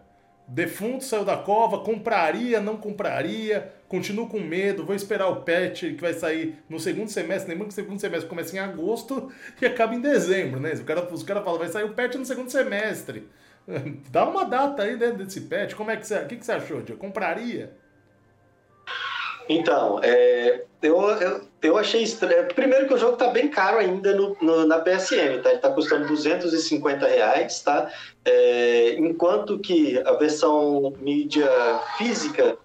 Defunto 0.48 1.02
saiu 1.02 1.24
da 1.24 1.36
cova, 1.36 1.80
compraria, 1.80 2.60
não 2.60 2.76
compraria, 2.76 3.72
continuo 3.88 4.28
com 4.28 4.38
medo, 4.38 4.86
vou 4.86 4.94
esperar 4.94 5.26
o 5.26 5.42
patch 5.42 5.80
que 5.80 6.00
vai 6.00 6.14
sair 6.14 6.56
no 6.68 6.78
segundo 6.78 7.08
semestre, 7.08 7.50
lembrando 7.50 7.68
que 7.68 7.80
o 7.80 7.84
segundo 7.84 8.00
semestre 8.00 8.28
começa 8.28 8.54
em 8.54 8.60
agosto 8.60 9.32
e 9.60 9.66
acaba 9.66 9.94
em 9.94 10.00
dezembro, 10.00 10.60
né? 10.60 10.72
Os 10.72 10.80
caras 10.82 11.22
cara 11.24 11.42
falam, 11.42 11.58
vai 11.58 11.68
sair 11.68 11.84
o 11.84 11.94
patch 11.94 12.14
no 12.14 12.24
segundo 12.24 12.48
semestre. 12.48 13.28
Dá 14.10 14.24
uma 14.24 14.44
data 14.44 14.82
aí 14.82 14.96
dentro 14.96 15.24
desse 15.24 15.42
patch. 15.42 15.74
Como 15.74 15.90
é 15.90 15.96
que 15.96 16.06
você, 16.06 16.18
o 16.18 16.26
que, 16.26 16.36
que 16.36 16.46
você 16.46 16.52
achou, 16.52 16.82
Dio? 16.82 16.96
Compraria? 16.96 17.72
Então, 19.48 20.00
é, 20.02 20.64
eu, 20.82 21.00
eu, 21.00 21.40
eu, 21.62 21.78
achei 21.78 22.02
estranho. 22.02 22.48
Primeiro 22.48 22.88
que 22.88 22.94
o 22.94 22.98
jogo 22.98 23.12
está 23.12 23.28
bem 23.28 23.48
caro 23.48 23.78
ainda 23.78 24.12
no, 24.14 24.36
no, 24.40 24.66
na 24.66 24.80
PSN, 24.80 25.40
tá? 25.42 25.50
Ele 25.50 25.56
está 25.56 25.70
custando 25.70 26.08
250 26.08 27.06
reais, 27.06 27.60
tá? 27.60 27.88
É, 28.24 28.94
enquanto 28.94 29.58
que 29.58 30.00
a 30.04 30.12
versão 30.14 30.92
mídia 30.98 31.48
física, 31.96 32.58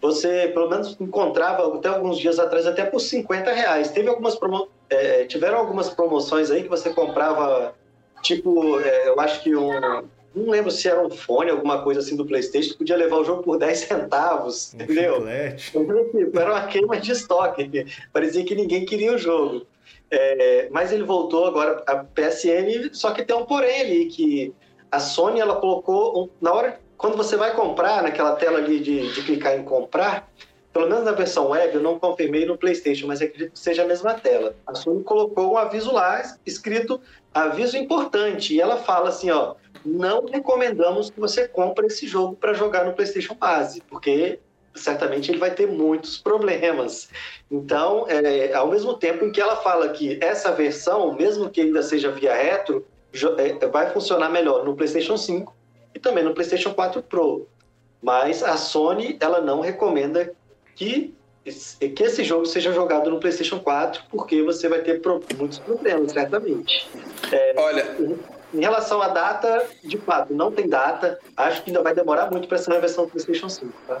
você 0.00 0.48
pelo 0.54 0.70
menos 0.70 0.96
encontrava 1.00 1.74
até 1.74 1.88
alguns 1.88 2.18
dias 2.18 2.38
atrás 2.38 2.66
até 2.68 2.84
por 2.84 3.00
50 3.00 3.52
reais. 3.52 3.90
Teve 3.90 4.08
algumas 4.08 4.36
promo, 4.36 4.68
é, 4.88 5.24
tiveram 5.24 5.58
algumas 5.58 5.90
promoções 5.90 6.52
aí 6.52 6.62
que 6.62 6.68
você 6.68 6.90
comprava, 6.90 7.74
tipo, 8.22 8.78
é, 8.78 9.08
eu 9.08 9.18
acho 9.18 9.42
que 9.42 9.56
um 9.56 10.04
não 10.34 10.50
lembro 10.50 10.70
se 10.70 10.88
era 10.88 11.04
um 11.04 11.10
fone, 11.10 11.50
alguma 11.50 11.82
coisa 11.82 12.00
assim 12.00 12.16
do 12.16 12.24
PlayStation, 12.24 12.76
podia 12.76 12.96
levar 12.96 13.16
o 13.16 13.24
jogo 13.24 13.42
por 13.42 13.58
10 13.58 13.78
centavos, 13.78 14.74
um 14.74 14.82
entendeu? 14.82 15.24
Tipo, 15.56 16.38
era 16.38 16.52
uma 16.52 16.66
queima 16.66 16.98
de 16.98 17.12
estoque. 17.12 17.86
Parecia 18.12 18.44
que 18.44 18.54
ninguém 18.54 18.84
queria 18.84 19.14
o 19.14 19.18
jogo. 19.18 19.66
É, 20.10 20.68
mas 20.70 20.92
ele 20.92 21.04
voltou 21.04 21.46
agora 21.46 21.82
a 21.86 22.04
PSN, 22.04 22.90
só 22.92 23.12
que 23.12 23.24
tem 23.24 23.34
um 23.34 23.46
porém 23.46 23.80
ali, 23.80 24.06
que 24.06 24.54
a 24.90 25.00
Sony 25.00 25.40
ela 25.40 25.56
colocou, 25.56 26.30
na 26.38 26.52
hora, 26.52 26.78
quando 26.98 27.16
você 27.16 27.34
vai 27.34 27.54
comprar, 27.54 28.02
naquela 28.02 28.36
tela 28.36 28.58
ali 28.58 28.78
de, 28.78 29.10
de 29.10 29.22
clicar 29.22 29.58
em 29.58 29.64
comprar, 29.64 30.30
pelo 30.70 30.88
menos 30.88 31.04
na 31.04 31.12
versão 31.12 31.48
web, 31.48 31.74
eu 31.74 31.82
não 31.82 31.98
confirmei 31.98 32.44
no 32.44 32.58
PlayStation, 32.58 33.06
mas 33.06 33.22
acredito 33.22 33.52
que 33.52 33.58
seja 33.58 33.82
a 33.82 33.86
mesma 33.86 34.14
tela. 34.14 34.54
A 34.66 34.74
Sony 34.74 35.02
colocou 35.02 35.52
um 35.52 35.56
aviso 35.56 35.92
lá, 35.92 36.22
escrito 36.44 37.00
aviso 37.32 37.76
importante, 37.76 38.54
e 38.54 38.60
ela 38.60 38.76
fala 38.76 39.08
assim, 39.08 39.30
ó, 39.30 39.54
não 39.84 40.26
recomendamos 40.26 41.10
que 41.10 41.18
você 41.20 41.48
compre 41.48 41.86
esse 41.86 42.06
jogo 42.06 42.36
para 42.36 42.54
jogar 42.54 42.84
no 42.84 42.92
PlayStation 42.92 43.34
Base, 43.34 43.82
porque 43.88 44.38
certamente 44.74 45.30
ele 45.30 45.38
vai 45.38 45.50
ter 45.50 45.66
muitos 45.66 46.18
problemas. 46.18 47.08
Então, 47.50 48.06
é, 48.08 48.52
ao 48.54 48.68
mesmo 48.68 48.94
tempo 48.94 49.24
em 49.24 49.32
que 49.32 49.40
ela 49.40 49.56
fala 49.56 49.88
que 49.90 50.18
essa 50.22 50.52
versão, 50.52 51.14
mesmo 51.14 51.50
que 51.50 51.60
ainda 51.60 51.82
seja 51.82 52.10
via 52.10 52.34
retro, 52.34 52.86
é, 53.38 53.66
vai 53.66 53.90
funcionar 53.90 54.30
melhor 54.30 54.64
no 54.64 54.74
PlayStation 54.74 55.16
5 55.16 55.54
e 55.94 55.98
também 55.98 56.24
no 56.24 56.32
PlayStation 56.32 56.72
4 56.72 57.02
Pro. 57.02 57.46
Mas 58.02 58.42
a 58.42 58.56
Sony 58.56 59.16
ela 59.20 59.40
não 59.40 59.60
recomenda 59.60 60.32
que 60.74 61.14
que 61.44 62.04
esse 62.04 62.22
jogo 62.22 62.46
seja 62.46 62.72
jogado 62.72 63.10
no 63.10 63.18
PlayStation 63.18 63.58
4, 63.58 64.04
porque 64.08 64.42
você 64.44 64.68
vai 64.68 64.80
ter 64.80 65.02
muitos 65.36 65.58
problemas, 65.58 66.12
certamente. 66.12 66.88
É, 67.32 67.54
Olha, 67.56 67.96
em 68.52 68.60
relação 68.60 69.00
à 69.00 69.08
data, 69.08 69.66
de 69.82 69.96
fato, 69.98 70.34
não 70.34 70.52
tem 70.52 70.68
data. 70.68 71.18
Acho 71.36 71.62
que 71.62 71.70
ainda 71.70 71.82
vai 71.82 71.94
demorar 71.94 72.30
muito 72.30 72.46
para 72.46 72.58
essa 72.58 72.78
versão 72.78 73.04
do 73.04 73.10
PlayStation 73.10 73.48
5, 73.48 73.72
tá? 73.86 74.00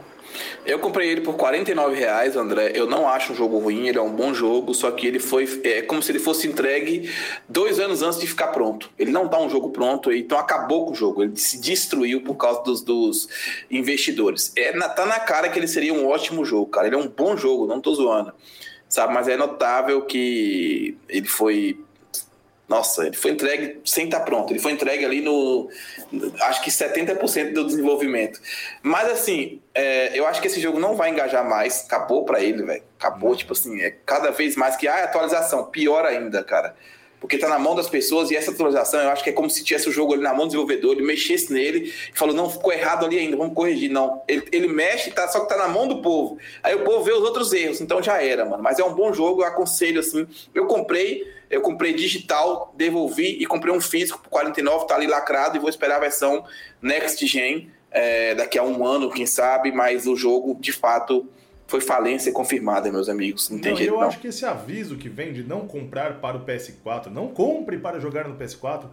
Eu 0.64 0.78
comprei 0.78 1.10
ele 1.10 1.20
por 1.20 1.34
49 1.36 1.94
reais, 1.94 2.36
André. 2.36 2.72
Eu 2.74 2.86
não 2.86 3.08
acho 3.08 3.32
um 3.32 3.36
jogo 3.36 3.58
ruim, 3.58 3.88
ele 3.88 3.98
é 3.98 4.02
um 4.02 4.12
bom 4.12 4.32
jogo, 4.32 4.74
só 4.74 4.90
que 4.90 5.06
ele 5.06 5.18
foi. 5.18 5.60
É 5.64 5.82
como 5.82 6.02
se 6.02 6.12
ele 6.12 6.18
fosse 6.18 6.46
entregue 6.46 7.10
dois 7.48 7.80
anos 7.80 8.02
antes 8.02 8.20
de 8.20 8.26
ficar 8.26 8.48
pronto. 8.48 8.90
Ele 8.98 9.10
não 9.10 9.28
tá 9.28 9.38
um 9.38 9.48
jogo 9.48 9.70
pronto, 9.70 10.12
então 10.12 10.38
acabou 10.38 10.86
com 10.86 10.92
o 10.92 10.94
jogo. 10.94 11.22
Ele 11.22 11.36
se 11.36 11.60
destruiu 11.60 12.22
por 12.22 12.36
causa 12.36 12.62
dos, 12.62 12.82
dos 12.82 13.28
investidores. 13.70 14.52
É, 14.56 14.72
tá 14.88 15.06
na 15.06 15.20
cara 15.20 15.48
que 15.48 15.58
ele 15.58 15.68
seria 15.68 15.92
um 15.92 16.06
ótimo 16.06 16.44
jogo, 16.44 16.66
cara. 16.66 16.86
Ele 16.86 16.96
é 16.96 16.98
um 16.98 17.08
bom 17.08 17.36
jogo, 17.36 17.66
não 17.66 17.80
tô 17.80 17.94
zoando. 17.94 18.32
Sabe, 18.88 19.14
mas 19.14 19.26
é 19.26 19.36
notável 19.36 20.02
que 20.02 20.96
ele 21.08 21.26
foi 21.26 21.78
nossa, 22.72 23.06
ele 23.06 23.16
foi 23.16 23.32
entregue 23.32 23.82
sem 23.84 24.06
estar 24.06 24.20
pronto. 24.20 24.50
Ele 24.50 24.58
foi 24.58 24.72
entregue 24.72 25.04
ali 25.04 25.20
no. 25.20 25.68
Acho 26.40 26.62
que 26.62 26.70
70% 26.70 27.52
do 27.52 27.66
desenvolvimento. 27.66 28.40
Mas 28.82 29.10
assim, 29.10 29.60
é, 29.74 30.18
eu 30.18 30.26
acho 30.26 30.40
que 30.40 30.46
esse 30.46 30.58
jogo 30.58 30.80
não 30.80 30.96
vai 30.96 31.10
engajar 31.10 31.46
mais. 31.46 31.84
Acabou 31.84 32.24
para 32.24 32.40
ele, 32.40 32.62
velho. 32.62 32.82
Acabou, 32.98 33.36
tipo 33.36 33.52
assim, 33.52 33.82
é 33.82 33.90
cada 34.06 34.30
vez 34.30 34.56
mais 34.56 34.74
que. 34.74 34.88
Ah, 34.88 35.04
atualização. 35.04 35.66
Pior 35.66 36.06
ainda, 36.06 36.42
cara 36.42 36.74
porque 37.22 37.38
tá 37.38 37.48
na 37.48 37.56
mão 37.56 37.76
das 37.76 37.88
pessoas 37.88 38.32
e 38.32 38.36
essa 38.36 38.50
atualização 38.50 39.00
eu 39.00 39.10
acho 39.10 39.22
que 39.22 39.30
é 39.30 39.32
como 39.32 39.48
se 39.48 39.62
tivesse 39.62 39.88
o 39.88 39.92
jogo 39.92 40.12
ali 40.12 40.24
na 40.24 40.34
mão 40.34 40.40
do 40.40 40.46
desenvolvedor, 40.48 40.94
ele 40.94 41.02
mexesse 41.02 41.52
nele 41.52 41.94
e 42.12 42.18
falou, 42.18 42.34
não, 42.34 42.50
ficou 42.50 42.72
errado 42.72 43.06
ali 43.06 43.16
ainda, 43.16 43.36
vamos 43.36 43.54
corrigir. 43.54 43.88
Não, 43.88 44.20
ele, 44.26 44.42
ele 44.50 44.66
mexe, 44.66 45.12
tá, 45.12 45.28
só 45.28 45.38
que 45.38 45.48
tá 45.48 45.56
na 45.56 45.68
mão 45.68 45.86
do 45.86 46.02
povo. 46.02 46.36
Aí 46.64 46.74
o 46.74 46.82
povo 46.82 47.04
vê 47.04 47.12
os 47.12 47.22
outros 47.22 47.52
erros, 47.52 47.80
então 47.80 48.02
já 48.02 48.20
era, 48.20 48.44
mano. 48.44 48.60
Mas 48.60 48.80
é 48.80 48.84
um 48.84 48.92
bom 48.92 49.12
jogo, 49.12 49.42
eu 49.42 49.46
aconselho 49.46 50.00
assim. 50.00 50.26
Eu 50.52 50.66
comprei, 50.66 51.24
eu 51.48 51.60
comprei 51.60 51.92
digital, 51.92 52.74
devolvi 52.76 53.40
e 53.40 53.46
comprei 53.46 53.72
um 53.72 53.80
físico 53.80 54.18
por 54.18 54.28
49, 54.28 54.88
tá 54.88 54.96
ali 54.96 55.06
lacrado 55.06 55.56
e 55.56 55.60
vou 55.60 55.70
esperar 55.70 55.98
a 55.98 56.00
versão 56.00 56.44
Next 56.82 57.24
Gen 57.24 57.70
é, 57.92 58.34
daqui 58.34 58.58
a 58.58 58.64
um 58.64 58.84
ano, 58.84 59.12
quem 59.12 59.26
sabe, 59.26 59.70
mas 59.70 60.08
o 60.08 60.16
jogo 60.16 60.56
de 60.58 60.72
fato 60.72 61.28
foi 61.72 61.80
falência 61.80 62.30
confirmada, 62.30 62.92
meus 62.92 63.08
amigos. 63.08 63.48
Não, 63.48 63.58
tem 63.58 63.70
não, 63.70 63.78
jeito, 63.78 63.94
eu 63.94 63.98
não. 63.98 64.06
acho 64.06 64.18
que 64.18 64.26
esse 64.26 64.44
aviso 64.44 64.98
que 64.98 65.08
vem 65.08 65.32
de 65.32 65.42
não 65.42 65.66
comprar 65.66 66.20
para 66.20 66.36
o 66.36 66.44
PS4, 66.44 67.06
não 67.06 67.28
compre 67.28 67.78
para 67.78 67.98
jogar 67.98 68.28
no 68.28 68.36
PS4, 68.36 68.90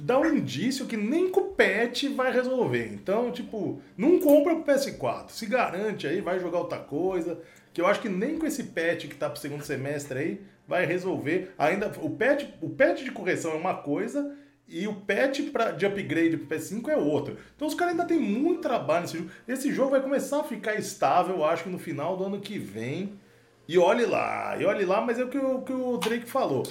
dá 0.00 0.18
um 0.18 0.26
indício 0.26 0.84
que 0.84 0.98
nem 0.98 1.30
com 1.30 1.40
o 1.40 1.44
patch 1.54 2.04
vai 2.14 2.30
resolver. 2.30 2.90
Então, 2.92 3.32
tipo, 3.32 3.80
não 3.96 4.20
compra 4.20 4.54
pro 4.54 4.74
PS4. 4.74 5.30
Se 5.30 5.46
garante 5.46 6.06
aí, 6.06 6.20
vai 6.20 6.38
jogar 6.38 6.58
outra 6.58 6.78
coisa. 6.78 7.40
Que 7.72 7.80
eu 7.80 7.86
acho 7.86 8.02
que 8.02 8.08
nem 8.10 8.36
com 8.36 8.46
esse 8.46 8.64
patch 8.64 9.06
que 9.06 9.14
tá 9.14 9.30
pro 9.30 9.40
segundo 9.40 9.64
semestre 9.64 10.18
aí 10.18 10.40
vai 10.68 10.84
resolver. 10.84 11.54
Ainda 11.56 11.90
o 12.02 12.10
patch, 12.10 12.44
o 12.60 12.68
patch 12.68 13.02
de 13.02 13.12
correção 13.12 13.52
é 13.52 13.56
uma 13.56 13.76
coisa 13.76 14.36
e 14.70 14.86
o 14.86 14.94
patch 14.94 15.50
pra, 15.50 15.72
de 15.72 15.84
upgrade 15.84 16.36
pro 16.36 16.56
PS5 16.56 16.88
é 16.88 16.96
outro. 16.96 17.36
Então 17.56 17.66
os 17.66 17.74
caras 17.74 17.92
ainda 17.92 18.04
tem 18.04 18.18
muito 18.18 18.60
trabalho 18.60 19.02
nesse 19.02 19.16
jogo. 19.18 19.30
Esse 19.48 19.72
jogo 19.72 19.90
vai 19.90 20.00
começar 20.00 20.40
a 20.40 20.44
ficar 20.44 20.76
estável, 20.76 21.44
acho 21.44 21.64
que 21.64 21.70
no 21.70 21.78
final 21.78 22.16
do 22.16 22.24
ano 22.24 22.40
que 22.40 22.58
vem. 22.58 23.18
E 23.66 23.78
olhe 23.78 24.04
lá, 24.04 24.56
e 24.58 24.64
olhe 24.64 24.84
lá, 24.84 25.00
mas 25.00 25.18
é 25.18 25.24
o 25.24 25.28
que 25.28 25.38
o, 25.38 25.62
que 25.62 25.72
o 25.72 25.96
Drake 25.96 26.26
falou. 26.26 26.64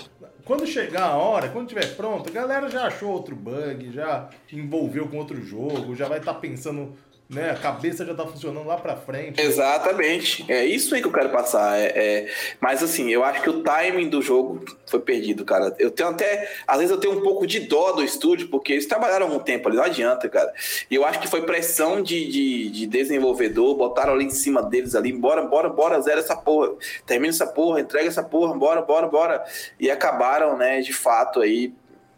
Quando 0.44 0.68
chegar 0.68 1.04
a 1.04 1.16
hora, 1.16 1.48
quando 1.48 1.70
tiver 1.70 1.96
pronto, 1.96 2.30
a 2.30 2.34
galera 2.34 2.70
já 2.70 2.88
achou 2.88 3.12
outro 3.12 3.36
bug, 3.36 3.92
já 3.92 4.30
envolveu 4.52 5.08
com 5.08 5.18
outro 5.18 5.42
jogo, 5.42 5.96
já 5.96 6.10
vai 6.10 6.20
estar 6.20 6.34
tá 6.34 6.40
pensando 6.40 6.94
né? 7.30 7.52
A 7.52 7.56
cabeça 7.56 8.04
já 8.04 8.16
tá 8.16 8.26
funcionando 8.26 8.66
lá 8.66 8.76
pra 8.76 8.96
frente. 8.96 9.40
Exatamente. 9.40 10.52
É 10.52 10.66
isso 10.66 10.96
aí 10.96 11.02
que 11.02 11.08
eu 11.08 11.12
quero 11.12 11.30
passar. 11.30 11.78
É, 11.78 11.86
é... 11.86 12.34
Mas 12.60 12.82
assim, 12.82 13.12
eu 13.12 13.24
acho 13.24 13.44
que 13.44 13.50
o 13.50 13.62
timing 13.62 14.10
do 14.10 14.20
jogo 14.20 14.66
foi 14.88 15.00
perdido, 15.00 15.46
cara. 15.46 15.76
Eu 15.78 15.92
tenho 15.92 16.10
até. 16.10 16.52
Às 16.66 16.78
vezes 16.80 16.92
eu 16.92 17.00
tenho 17.00 17.20
um 17.20 17.22
pouco 17.22 17.46
de 17.46 17.60
dó 17.60 17.92
do 17.92 18.04
estúdio, 18.04 18.48
porque 18.48 18.74
eles 18.74 18.88
trabalharam 18.88 19.28
algum 19.28 19.38
tempo 19.38 19.68
ali, 19.68 19.78
não 19.78 19.84
adianta, 19.84 20.28
cara. 20.28 20.52
E 20.90 20.96
eu 20.96 21.06
acho 21.06 21.20
que 21.20 21.28
foi 21.28 21.44
pressão 21.44 22.02
de, 22.02 22.28
de, 22.28 22.70
de, 22.72 22.88
desenvolvedor, 22.88 23.76
botaram 23.76 24.14
ali 24.14 24.26
em 24.26 24.32
cima 24.32 24.64
deles 24.64 24.96
ali, 24.96 25.14
bora, 25.14 25.44
bora, 25.44 25.70
bora, 25.70 26.02
zero 26.02 26.20
essa 26.20 26.36
porra. 26.36 26.74
Termina 27.06 27.32
essa 27.32 27.46
porra, 27.46 27.80
entrega 27.80 28.08
essa 28.08 28.24
porra, 28.24 28.56
bora, 28.56 28.82
bora, 28.82 29.08
bora. 29.08 29.46
E 29.80 29.92
acabaram, 29.92 30.58
né, 30.58 30.82
de 30.82 30.94
fato 30.94 31.42
aí. 31.42 31.72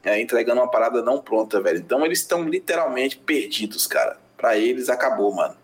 É, 0.04 0.20
entregando 0.20 0.60
uma 0.60 0.72
parada 0.72 1.04
não 1.04 1.22
pronta, 1.22 1.62
velho. 1.62 1.78
Então 1.78 2.04
eles 2.04 2.22
estão 2.22 2.44
literalmente 2.44 3.18
perdidos, 3.18 3.86
cara. 3.86 4.21
Para 4.42 4.58
eles 4.58 4.90
acabou, 4.90 5.32
mano. 5.32 5.56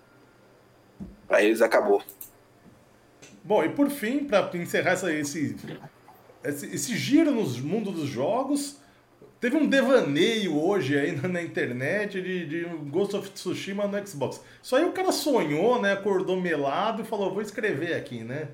Para 1.27 1.41
eles 1.41 1.63
acabou. 1.63 2.03
Bom, 3.43 3.63
e 3.63 3.69
por 3.69 3.89
fim, 3.89 4.23
para 4.23 4.55
encerrar 4.55 4.91
essa, 4.91 5.11
esse, 5.11 5.55
esse, 6.43 6.65
esse 6.67 6.95
giro 6.95 7.31
no 7.31 7.43
mundo 7.63 7.91
dos 7.91 8.07
jogos, 8.07 8.79
teve 9.39 9.57
um 9.57 9.65
devaneio 9.65 10.55
hoje 10.55 10.95
aí 10.95 11.11
na 11.27 11.41
internet 11.41 12.21
de, 12.21 12.45
de 12.45 12.65
Ghost 12.89 13.15
of 13.15 13.31
Tsushima 13.31 13.87
no 13.87 14.07
Xbox. 14.07 14.43
Isso 14.61 14.75
aí 14.75 14.85
o 14.85 14.91
cara 14.91 15.11
sonhou, 15.11 15.81
né? 15.81 15.93
Acordou 15.93 16.39
melado 16.39 17.01
e 17.01 17.05
falou, 17.05 17.33
vou 17.33 17.41
escrever 17.41 17.95
aqui, 17.95 18.23
né? 18.23 18.49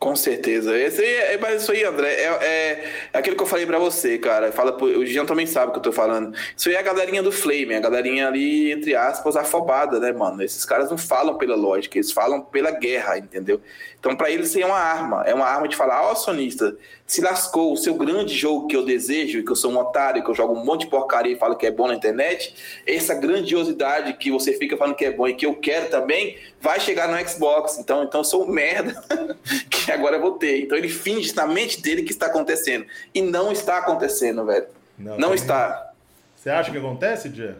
Com 0.00 0.16
certeza. 0.16 0.78
Esse 0.78 1.04
é, 1.04 1.36
mas 1.36 1.60
isso 1.60 1.72
aí, 1.72 1.84
André, 1.84 2.08
é, 2.08 2.24
é, 2.24 2.84
é 3.12 3.18
aquilo 3.18 3.36
que 3.36 3.42
eu 3.42 3.46
falei 3.46 3.66
para 3.66 3.78
você, 3.78 4.16
cara. 4.16 4.50
Fala, 4.50 4.74
o 4.82 5.04
Jean 5.04 5.26
também 5.26 5.44
sabe 5.44 5.68
o 5.68 5.72
que 5.72 5.78
eu 5.78 5.82
tô 5.82 5.92
falando. 5.92 6.34
Isso 6.56 6.70
aí 6.70 6.74
é 6.74 6.78
a 6.78 6.82
galerinha 6.82 7.22
do 7.22 7.30
Flame, 7.30 7.74
a 7.74 7.80
galerinha 7.80 8.26
ali, 8.26 8.72
entre 8.72 8.96
aspas, 8.96 9.36
afobada, 9.36 10.00
né, 10.00 10.10
mano? 10.10 10.42
Esses 10.42 10.64
caras 10.64 10.90
não 10.90 10.96
falam 10.96 11.36
pela 11.36 11.54
lógica, 11.54 11.98
eles 11.98 12.10
falam 12.12 12.40
pela 12.40 12.70
guerra, 12.70 13.18
entendeu? 13.18 13.60
Então, 13.98 14.16
para 14.16 14.30
eles, 14.30 14.56
é 14.56 14.64
uma 14.64 14.78
arma. 14.78 15.22
É 15.26 15.34
uma 15.34 15.44
arma 15.44 15.68
de 15.68 15.76
falar, 15.76 16.02
ó, 16.02 16.12
oh, 16.12 16.16
sonista, 16.16 16.74
se 17.10 17.20
lascou, 17.20 17.72
o 17.72 17.76
seu 17.76 17.94
grande 17.94 18.32
jogo 18.32 18.68
que 18.68 18.76
eu 18.76 18.84
desejo, 18.84 19.42
que 19.42 19.50
eu 19.50 19.56
sou 19.56 19.72
um 19.72 19.78
otário, 19.78 20.22
que 20.22 20.30
eu 20.30 20.34
jogo 20.34 20.54
um 20.54 20.64
monte 20.64 20.82
de 20.82 20.86
porcaria 20.86 21.32
e 21.32 21.36
falo 21.36 21.56
que 21.56 21.66
é 21.66 21.70
bom 21.72 21.88
na 21.88 21.94
internet, 21.94 22.54
essa 22.86 23.16
grandiosidade 23.16 24.12
que 24.12 24.30
você 24.30 24.52
fica 24.52 24.76
falando 24.76 24.94
que 24.94 25.04
é 25.04 25.10
bom 25.10 25.26
e 25.26 25.34
que 25.34 25.44
eu 25.44 25.56
quero 25.56 25.90
também, 25.90 26.38
vai 26.60 26.78
chegar 26.78 27.08
no 27.08 27.28
Xbox. 27.28 27.78
Então, 27.78 28.04
então 28.04 28.20
eu 28.20 28.24
sou 28.24 28.44
um 28.44 28.46
merda 28.46 28.94
que 29.68 29.90
agora 29.90 30.18
eu 30.18 30.20
vou 30.20 30.38
ter. 30.38 30.60
Então 30.60 30.78
ele 30.78 30.88
finge 30.88 31.34
na 31.34 31.48
mente 31.48 31.82
dele 31.82 32.04
que 32.04 32.12
está 32.12 32.26
acontecendo. 32.26 32.86
E 33.12 33.20
não 33.20 33.50
está 33.50 33.78
acontecendo, 33.78 34.46
velho. 34.46 34.68
Não, 34.96 35.18
não 35.18 35.34
está. 35.34 35.92
Você 36.36 36.48
acha 36.48 36.70
que 36.70 36.78
acontece, 36.78 37.28
Dia? 37.28 37.58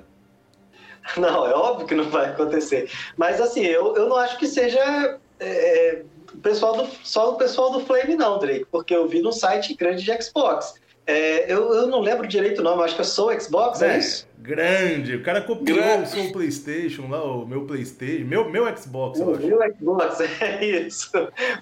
Não, 1.16 1.44
é 1.44 1.52
óbvio 1.52 1.88
que 1.88 1.94
não 1.96 2.08
vai 2.08 2.26
acontecer. 2.26 2.88
Mas 3.16 3.40
assim, 3.40 3.64
eu, 3.64 3.96
eu 3.96 4.08
não 4.08 4.16
acho 4.16 4.38
que 4.38 4.46
seja 4.46 5.18
é, 5.40 6.02
o 6.19 6.19
pessoal 6.38 6.76
do, 6.76 6.88
só 7.02 7.32
o 7.32 7.36
pessoal 7.36 7.70
do 7.70 7.80
Flame, 7.80 8.16
não, 8.16 8.38
Drake, 8.38 8.66
porque 8.70 8.94
eu 8.94 9.06
vi 9.08 9.20
no 9.20 9.32
site 9.32 9.74
grande 9.74 10.02
de 10.02 10.22
Xbox. 10.22 10.74
É, 11.06 11.52
eu, 11.52 11.74
eu 11.74 11.86
não 11.88 12.00
lembro 12.00 12.26
direito 12.26 12.60
o 12.60 12.62
nome, 12.62 12.82
acho 12.84 12.94
que 12.94 13.00
é 13.00 13.04
Soul 13.04 13.38
Xbox, 13.40 13.82
é, 13.82 13.94
é 13.94 13.98
isso? 13.98 14.28
Grande, 14.38 15.16
o 15.16 15.22
cara 15.22 15.40
copiou 15.42 15.76
grande. 15.78 16.04
o 16.04 16.06
seu 16.06 16.32
PlayStation 16.32 17.08
lá, 17.08 17.22
o 17.22 17.46
meu 17.46 17.66
PlayStation, 17.66 18.24
meu, 18.24 18.48
meu 18.48 18.76
Xbox. 18.76 19.18
O 19.18 19.26
meu 19.26 19.58
Xbox, 19.76 20.20
é 20.40 20.64
isso. 20.64 21.10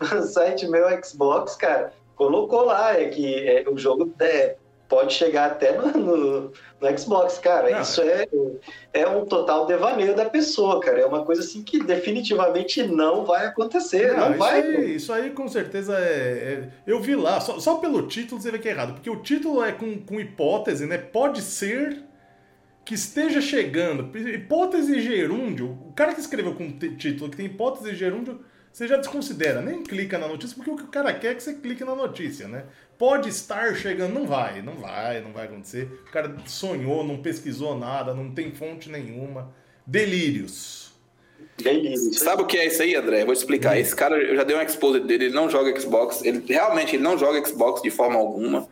O 0.01 0.23
site 0.23 0.69
meu 0.69 0.87
Xbox, 1.03 1.57
cara, 1.57 1.93
colocou 2.15 2.67
lá 2.67 2.95
é 3.01 3.07
que 3.07 3.49
é, 3.49 3.65
o 3.69 3.79
jogo 3.79 4.13
é, 4.21 4.57
pode 4.89 5.13
chegar 5.13 5.47
até 5.47 5.77
no, 5.77 5.93
no, 5.93 6.53
no 6.81 6.99
Xbox, 6.99 7.39
cara. 7.39 7.71
Não, 7.71 7.83
isso 7.83 8.01
é, 8.01 8.27
é 8.93 9.07
um 9.07 9.27
total 9.27 9.67
devaneio 9.67 10.17
da 10.17 10.25
pessoa, 10.25 10.81
cara. 10.81 11.01
É 11.01 11.07
uma 11.07 11.25
coisa 11.25 11.43
assim 11.43 11.63
que 11.63 11.79
definitivamente 11.85 12.83
não 12.87 13.25
vai 13.25 13.47
acontecer. 13.47 14.17
Não, 14.17 14.21
não 14.21 14.31
isso 14.31 14.39
vai. 14.39 14.63
Aí, 14.63 14.95
isso 14.97 15.13
aí 15.13 15.31
com 15.31 15.47
certeza 15.47 15.97
é. 15.99 16.01
é 16.07 16.69
eu 16.87 17.01
vi 17.01 17.15
lá, 17.15 17.39
só, 17.41 17.61
só, 17.61 17.77
pelo 17.77 18.07
título 18.09 18.41
você 18.41 18.51
vê 18.51 18.59
que 18.59 18.69
é 18.69 18.73
errado, 18.73 18.95
porque 18.95 19.11
o 19.11 19.23
título 19.23 19.63
é 19.63 19.73
com, 19.73 19.99
com 20.01 20.19
hipótese, 20.19 20.87
né? 20.87 20.97
Pode 20.97 21.43
ser 21.43 22.03
que 22.85 22.95
esteja 22.95 23.43
chegando. 23.43 24.17
Hipótese 24.17 25.01
gerúndio. 25.03 25.79
O 25.87 25.93
cara 25.93 26.15
que 26.15 26.21
escreveu 26.21 26.55
com 26.55 26.71
título 26.97 27.31
que 27.31 27.37
tem 27.37 27.47
hipótese 27.47 27.95
gerúndio 27.95 28.41
você 28.73 28.87
já 28.87 28.97
desconsidera, 28.97 29.61
nem 29.61 29.83
clica 29.83 30.19
na 30.19 30.29
notícia, 30.29 30.55
porque 30.55 30.71
o 30.71 30.77
que 30.77 30.85
o 30.85 30.89
cara 30.89 31.13
quer 31.13 31.33
é 31.33 31.35
que 31.35 31.43
você 31.43 31.55
clique 31.55 31.83
na 31.85 31.97
notícia, 31.97 32.47
né? 32.47 32.65
Pode 32.99 33.29
estar 33.29 33.77
chegando, 33.77 34.13
não 34.13 34.27
vai, 34.27 34.61
não 34.61 34.75
vai, 34.75 35.21
não 35.21 35.33
vai 35.33 35.47
acontecer. 35.47 35.85
O 36.09 36.11
cara 36.11 36.35
sonhou, 36.47 37.05
não 37.05 37.19
pesquisou 37.19 37.79
nada, 37.79 38.13
não 38.13 38.33
tem 38.33 38.53
fonte 38.53 38.91
nenhuma. 38.91 39.55
Delírios. 39.87 40.93
Delírios. 41.57 42.19
Sabe 42.19 42.43
o 42.43 42.47
que 42.47 42.59
é 42.59 42.67
isso 42.67 42.83
aí, 42.83 42.97
André? 42.97 43.25
Vou 43.25 43.33
explicar. 43.33 43.77
Hum. 43.77 43.81
Esse 43.81 43.95
cara, 43.95 44.17
eu 44.17 44.35
já 44.35 44.43
dei 44.43 44.57
um 44.57 44.61
expose 44.61 44.99
dele, 45.01 45.27
ele 45.27 45.35
não 45.35 45.49
joga 45.49 45.79
Xbox, 45.81 46.25
ele 46.25 46.43
realmente 46.49 46.97
ele 46.97 47.03
não 47.03 47.17
joga 47.17 47.45
Xbox 47.47 47.81
de 47.83 47.91
forma 47.91 48.17
alguma. 48.19 48.69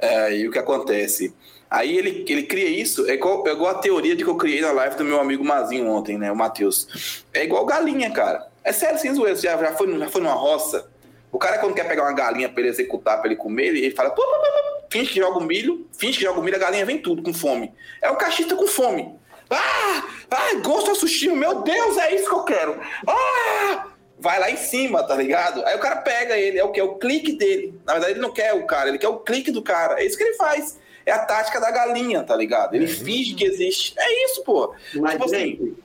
É, 0.00 0.34
e 0.34 0.48
o 0.48 0.50
que 0.50 0.58
acontece? 0.58 1.34
Aí 1.70 1.98
ele, 1.98 2.24
ele 2.26 2.44
cria 2.44 2.68
isso, 2.70 3.06
é 3.06 3.14
igual, 3.14 3.46
é 3.46 3.52
igual 3.52 3.70
a 3.70 3.78
teoria 3.78 4.16
de 4.16 4.24
que 4.24 4.30
eu 4.30 4.36
criei 4.36 4.62
na 4.62 4.72
live 4.72 4.96
do 4.96 5.04
meu 5.04 5.20
amigo 5.20 5.44
Mazinho 5.44 5.86
ontem, 5.88 6.16
né? 6.16 6.32
O 6.32 6.36
Matheus. 6.36 7.22
É 7.34 7.44
igual 7.44 7.66
galinha, 7.66 8.10
cara. 8.10 8.48
É 8.64 8.72
sério, 8.72 8.98
sem 8.98 9.14
zoeira. 9.14 9.36
Já, 9.36 9.58
já, 9.58 9.72
foi, 9.72 9.98
já 9.98 10.08
foi 10.08 10.22
numa 10.22 10.32
roça? 10.32 10.88
O 11.30 11.38
cara, 11.38 11.58
quando 11.58 11.74
quer 11.74 11.86
pegar 11.86 12.04
uma 12.04 12.12
galinha 12.12 12.48
pra 12.48 12.60
ele 12.60 12.70
executar, 12.70 13.18
pra 13.18 13.26
ele 13.26 13.36
comer, 13.36 13.68
ele 13.68 13.90
fala, 13.90 14.10
pô, 14.10 14.22
pô, 14.22 14.30
pô, 14.30 14.86
finge 14.90 15.12
que 15.12 15.20
joga 15.20 15.38
o 15.38 15.44
milho, 15.44 15.86
finge 15.96 16.18
que 16.18 16.24
joga 16.24 16.40
o 16.40 16.42
milho, 16.42 16.56
a 16.56 16.60
galinha 16.60 16.86
vem 16.86 16.98
tudo 16.98 17.22
com 17.22 17.34
fome. 17.34 17.72
É 18.00 18.10
o 18.10 18.16
cachista 18.16 18.56
com 18.56 18.66
fome. 18.66 19.14
Ah! 19.50 20.04
Ah, 20.30 20.54
gosto 20.62 20.92
de 20.92 20.98
sushi, 20.98 21.28
meu 21.30 21.62
Deus, 21.62 21.96
é 21.96 22.14
isso 22.14 22.28
que 22.28 22.34
eu 22.34 22.44
quero. 22.44 22.80
Ah! 23.06 23.86
Vai 24.20 24.40
lá 24.40 24.50
em 24.50 24.56
cima, 24.56 25.02
tá 25.02 25.14
ligado? 25.14 25.64
Aí 25.64 25.76
o 25.76 25.80
cara 25.80 25.96
pega 25.96 26.36
ele, 26.36 26.58
é 26.58 26.64
o 26.64 26.72
que? 26.72 26.80
É 26.80 26.82
o 26.82 26.96
clique 26.96 27.32
dele. 27.32 27.78
Na 27.86 27.92
verdade, 27.94 28.14
ele 28.14 28.20
não 28.20 28.32
quer 28.32 28.52
o 28.52 28.66
cara, 28.66 28.88
ele 28.88 28.98
quer 28.98 29.08
o 29.08 29.20
clique 29.20 29.50
do 29.50 29.62
cara. 29.62 30.00
É 30.00 30.04
isso 30.04 30.18
que 30.18 30.24
ele 30.24 30.34
faz. 30.34 30.78
É 31.06 31.12
a 31.12 31.20
tática 31.20 31.60
da 31.60 31.70
galinha, 31.70 32.22
tá 32.22 32.36
ligado? 32.36 32.74
Ele 32.74 32.84
é 32.84 32.88
finge 32.88 33.34
que 33.34 33.44
existe. 33.44 33.94
É 33.96 34.24
isso, 34.24 34.42
pô. 34.42 34.74
Mas, 34.96 35.12
tipo 35.12 35.24
assim, 35.24 35.76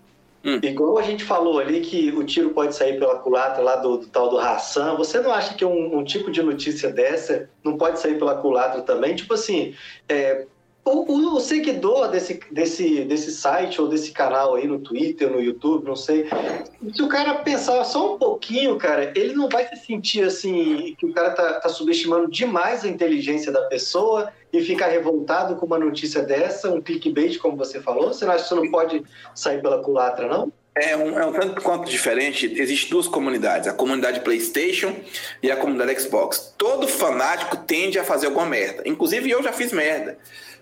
Hum. 0.44 0.60
Igual 0.62 0.98
a 0.98 1.02
gente 1.02 1.24
falou 1.24 1.58
ali 1.58 1.80
que 1.80 2.12
o 2.12 2.24
tiro 2.24 2.50
pode 2.50 2.76
sair 2.76 3.00
pela 3.00 3.20
culatra 3.20 3.64
lá 3.64 3.78
do, 3.78 3.98
do 3.98 4.08
tal 4.08 4.30
do 4.30 4.38
Hassan, 4.38 4.96
você 4.96 5.22
não 5.22 5.32
acha 5.32 5.54
que 5.54 5.64
um, 5.64 5.98
um, 5.98 6.04
tipo 6.04 6.30
de 6.30 6.44
notícia 6.44 6.92
dessa 6.92 7.50
não 7.64 7.78
pode 7.78 8.00
sair 8.00 8.20
pela 8.20 8.36
culatra 8.36 8.82
também? 8.82 9.16
Tipo 9.16 9.36
assim, 9.36 9.74
é, 10.10 10.46
o, 10.86 11.36
o, 11.36 11.40
seguidor 11.40 12.10
desse, 12.10 12.40
desse, 12.52 13.06
desse 13.06 13.32
site 13.32 13.80
ou 13.80 13.88
desse 13.88 14.12
canal 14.12 14.56
aí 14.56 14.68
no 14.68 14.80
Twitter, 14.80 15.30
no 15.30 15.42
YouTube, 15.42 15.88
não 15.88 15.96
sei, 15.96 16.28
se 16.94 17.02
o 17.02 17.08
cara 17.08 17.36
pensar 17.36 17.84
só 17.86 18.16
um 18.16 18.18
pouquinho, 18.18 18.78
cara, 18.78 19.14
ele 19.16 19.34
não 19.34 19.48
vai 19.48 19.68
se 19.68 19.78
sentir 19.78 20.24
assim, 20.24 20.96
que 20.98 21.06
o 21.06 21.14
cara 21.14 21.32
tá, 21.32 21.54
tá 21.62 21.70
subestimando 21.70 22.30
demais 22.30 22.84
a 22.84 22.90
inteligência 22.90 23.52
da 23.52 23.62
pessoa 23.64 24.32
e 24.52 24.62
ficar 24.62 24.88
revoltado 24.88 25.56
com 25.56 25.66
uma 25.66 25.80
notícia 25.80 26.22
dessa, 26.22 26.70
um 26.70 26.82
clickbait, 26.82 27.38
como 27.38 27.56
você 27.56 27.80
falou? 27.80 28.10
Você 28.10 28.26
não 28.26 28.34
acha 28.34 28.44
que 28.44 28.54
isso 28.54 28.56
não 28.56 28.70
pode 28.70 29.04
sair 29.34 29.62
pela 29.62 29.82
culatra, 29.82 30.28
não? 30.28 30.52
É 30.76 30.98
um, 30.98 31.20
é 31.20 31.26
um 31.26 31.32
tanto 31.32 31.62
quanto 31.62 31.90
diferente. 31.90 32.52
Existem 32.60 32.90
duas 32.90 33.08
comunidades: 33.08 33.68
a 33.68 33.74
comunidade 33.74 34.22
PlayStation 34.22 34.96
e 35.42 35.52
a 35.52 35.56
comunidade 35.56 36.02
Xbox. 36.02 36.54
Todo 36.58 36.88
fanático 36.88 37.58
tende 37.58 38.00
a 38.00 38.04
fazer 38.04 38.26
alguma 38.26 38.48
merda. 38.48 38.82
Inclusive, 38.86 39.30
eu 39.30 39.44
já 39.44 39.54
fiz 39.54 39.72
merda. 39.72 40.18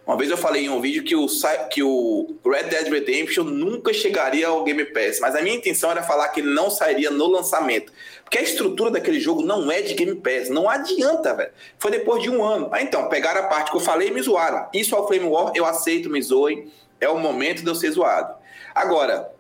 Uma 0.06 0.18
vez 0.18 0.32
eu 0.32 0.38
falei 0.38 0.66
em 0.66 0.70
um 0.70 0.82
vídeo 0.82 1.04
que 1.04 1.16
o, 1.16 1.28
que 1.70 1.84
o 1.84 2.36
Red 2.44 2.64
Dead 2.64 2.88
Redemption 2.88 3.44
nunca 3.44 3.94
chegaria 3.94 4.48
ao 4.48 4.64
Game 4.64 4.84
Pass, 4.86 5.20
mas 5.20 5.36
a 5.36 5.42
minha 5.42 5.56
intenção 5.56 5.92
era 5.92 6.02
falar 6.02 6.28
que 6.30 6.40
ele 6.40 6.50
não 6.50 6.72
sairia 6.72 7.12
no 7.12 7.28
lançamento. 7.28 7.94
Porque 8.24 8.40
a 8.40 8.42
estrutura 8.42 8.90
daquele 8.90 9.20
jogo 9.20 9.44
não 9.44 9.72
é 9.72 9.82
de 9.82 9.94
Game 9.94 10.16
Pass, 10.16 10.50
não 10.50 10.70
adianta, 10.70 11.36
velho. 11.36 11.52
Foi 11.78 11.92
depois 11.92 12.24
de 12.24 12.30
um 12.30 12.44
ano. 12.44 12.70
Ah, 12.72 12.82
então, 12.82 13.08
pegaram 13.10 13.42
a 13.42 13.48
parte 13.48 13.70
que 13.70 13.78
eu 13.78 13.82
falei 13.82 14.08
e 14.08 14.12
me 14.12 14.22
zoaram. 14.22 14.68
Isso 14.74 14.96
ao 14.96 15.08
Flame 15.08 15.26
War, 15.26 15.52
eu 15.56 15.66
aceito, 15.66 16.10
me 16.10 16.22
zoem. 16.22 16.72
É 17.00 17.08
o 17.08 17.20
momento 17.20 17.62
de 17.62 17.68
eu 17.68 17.76
ser 17.76 17.92
zoado. 17.92 18.34
Agora, 18.74 19.32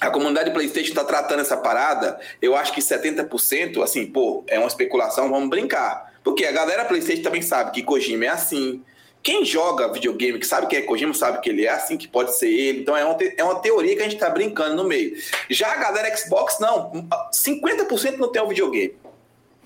a 0.00 0.10
comunidade 0.10 0.50
PlayStation 0.50 0.90
está 0.90 1.04
tratando 1.04 1.40
essa 1.40 1.56
parada, 1.56 2.18
eu 2.40 2.56
acho 2.56 2.72
que 2.72 2.80
70%, 2.80 3.82
assim, 3.82 4.06
pô, 4.06 4.42
é 4.46 4.58
uma 4.58 4.68
especulação, 4.68 5.30
vamos 5.30 5.50
brincar. 5.50 6.10
Porque 6.24 6.44
a 6.44 6.52
galera 6.52 6.84
PlayStation 6.84 7.22
também 7.22 7.42
sabe 7.42 7.70
que 7.70 7.82
Kojima 7.82 8.24
é 8.24 8.28
assim, 8.28 8.82
quem 9.22 9.44
joga 9.44 9.92
videogame, 9.92 10.38
que 10.38 10.46
sabe 10.46 10.66
que 10.66 10.76
é 10.76 10.82
Kojima, 10.82 11.12
sabe 11.12 11.40
que 11.40 11.50
ele 11.50 11.66
é 11.66 11.70
assim, 11.70 11.96
que 11.96 12.08
pode 12.08 12.36
ser 12.36 12.48
ele. 12.48 12.80
Então 12.80 12.96
é 12.96 13.04
uma, 13.04 13.16
é 13.36 13.44
uma 13.44 13.60
teoria 13.60 13.94
que 13.94 14.02
a 14.02 14.08
gente 14.08 14.18
tá 14.18 14.30
brincando 14.30 14.76
no 14.76 14.84
meio. 14.84 15.16
Já 15.48 15.72
a 15.72 15.76
galera 15.76 16.16
Xbox, 16.16 16.58
não. 16.58 17.08
50% 17.32 18.16
não 18.16 18.32
tem 18.32 18.42
o 18.42 18.48
videogame. 18.48 18.96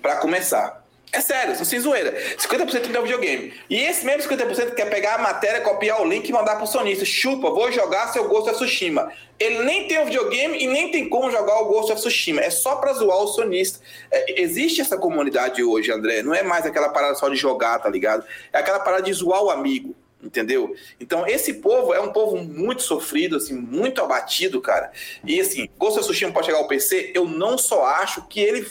para 0.01 0.17
começar. 0.17 0.84
É 1.11 1.21
sério, 1.21 1.63
sem 1.63 1.79
zoeira. 1.79 2.11
50% 2.37 2.91
tem 2.91 2.97
o 2.97 3.03
videogame. 3.03 3.53
E 3.69 3.79
esse 3.79 4.05
mesmo 4.05 4.29
50% 4.29 4.75
quer 4.75 4.89
pegar 4.89 5.15
a 5.15 5.17
matéria, 5.19 5.61
copiar 5.61 6.01
o 6.01 6.05
link 6.05 6.27
e 6.27 6.33
mandar 6.33 6.57
pro 6.57 6.67
sonista. 6.67 7.05
Chupa, 7.05 7.49
vou 7.49 7.71
jogar 7.71 8.07
seu 8.09 8.27
Ghost 8.27 8.49
of 8.49 8.57
Tsushima. 8.57 9.11
Ele 9.39 9.63
nem 9.63 9.87
tem 9.87 9.99
o 10.01 10.05
videogame 10.05 10.61
e 10.61 10.67
nem 10.67 10.91
tem 10.91 11.07
como 11.07 11.31
jogar 11.31 11.59
o 11.61 11.65
Ghost 11.65 11.91
of 11.91 12.01
Tsushima. 12.01 12.41
É 12.41 12.49
só 12.49 12.75
pra 12.75 12.93
zoar 12.93 13.17
o 13.19 13.27
sonista. 13.27 13.79
É, 14.11 14.41
existe 14.41 14.81
essa 14.81 14.97
comunidade 14.97 15.63
hoje, 15.63 15.91
André. 15.91 16.21
Não 16.21 16.33
é 16.33 16.43
mais 16.43 16.65
aquela 16.65 16.89
parada 16.89 17.15
só 17.15 17.29
de 17.29 17.35
jogar, 17.35 17.79
tá 17.79 17.89
ligado? 17.89 18.25
É 18.51 18.57
aquela 18.57 18.79
parada 18.79 19.03
de 19.03 19.13
zoar 19.13 19.41
o 19.41 19.49
amigo. 19.49 19.95
Entendeu? 20.25 20.75
Então, 20.99 21.25
esse 21.27 21.55
povo 21.55 21.93
é 21.93 22.01
um 22.01 22.11
povo 22.11 22.37
muito 22.37 22.81
sofrido, 22.81 23.37
assim, 23.37 23.53
muito 23.53 24.01
abatido, 24.01 24.59
cara. 24.59 24.91
E, 25.23 25.39
assim, 25.39 25.69
Ghost 25.77 25.99
of 25.99 26.07
Tsushima 26.07 26.33
pode 26.33 26.47
chegar 26.47 26.57
ao 26.57 26.67
PC, 26.67 27.11
eu 27.13 27.25
não 27.25 27.57
só 27.57 27.85
acho 27.85 28.27
que 28.27 28.39
ele 28.39 28.65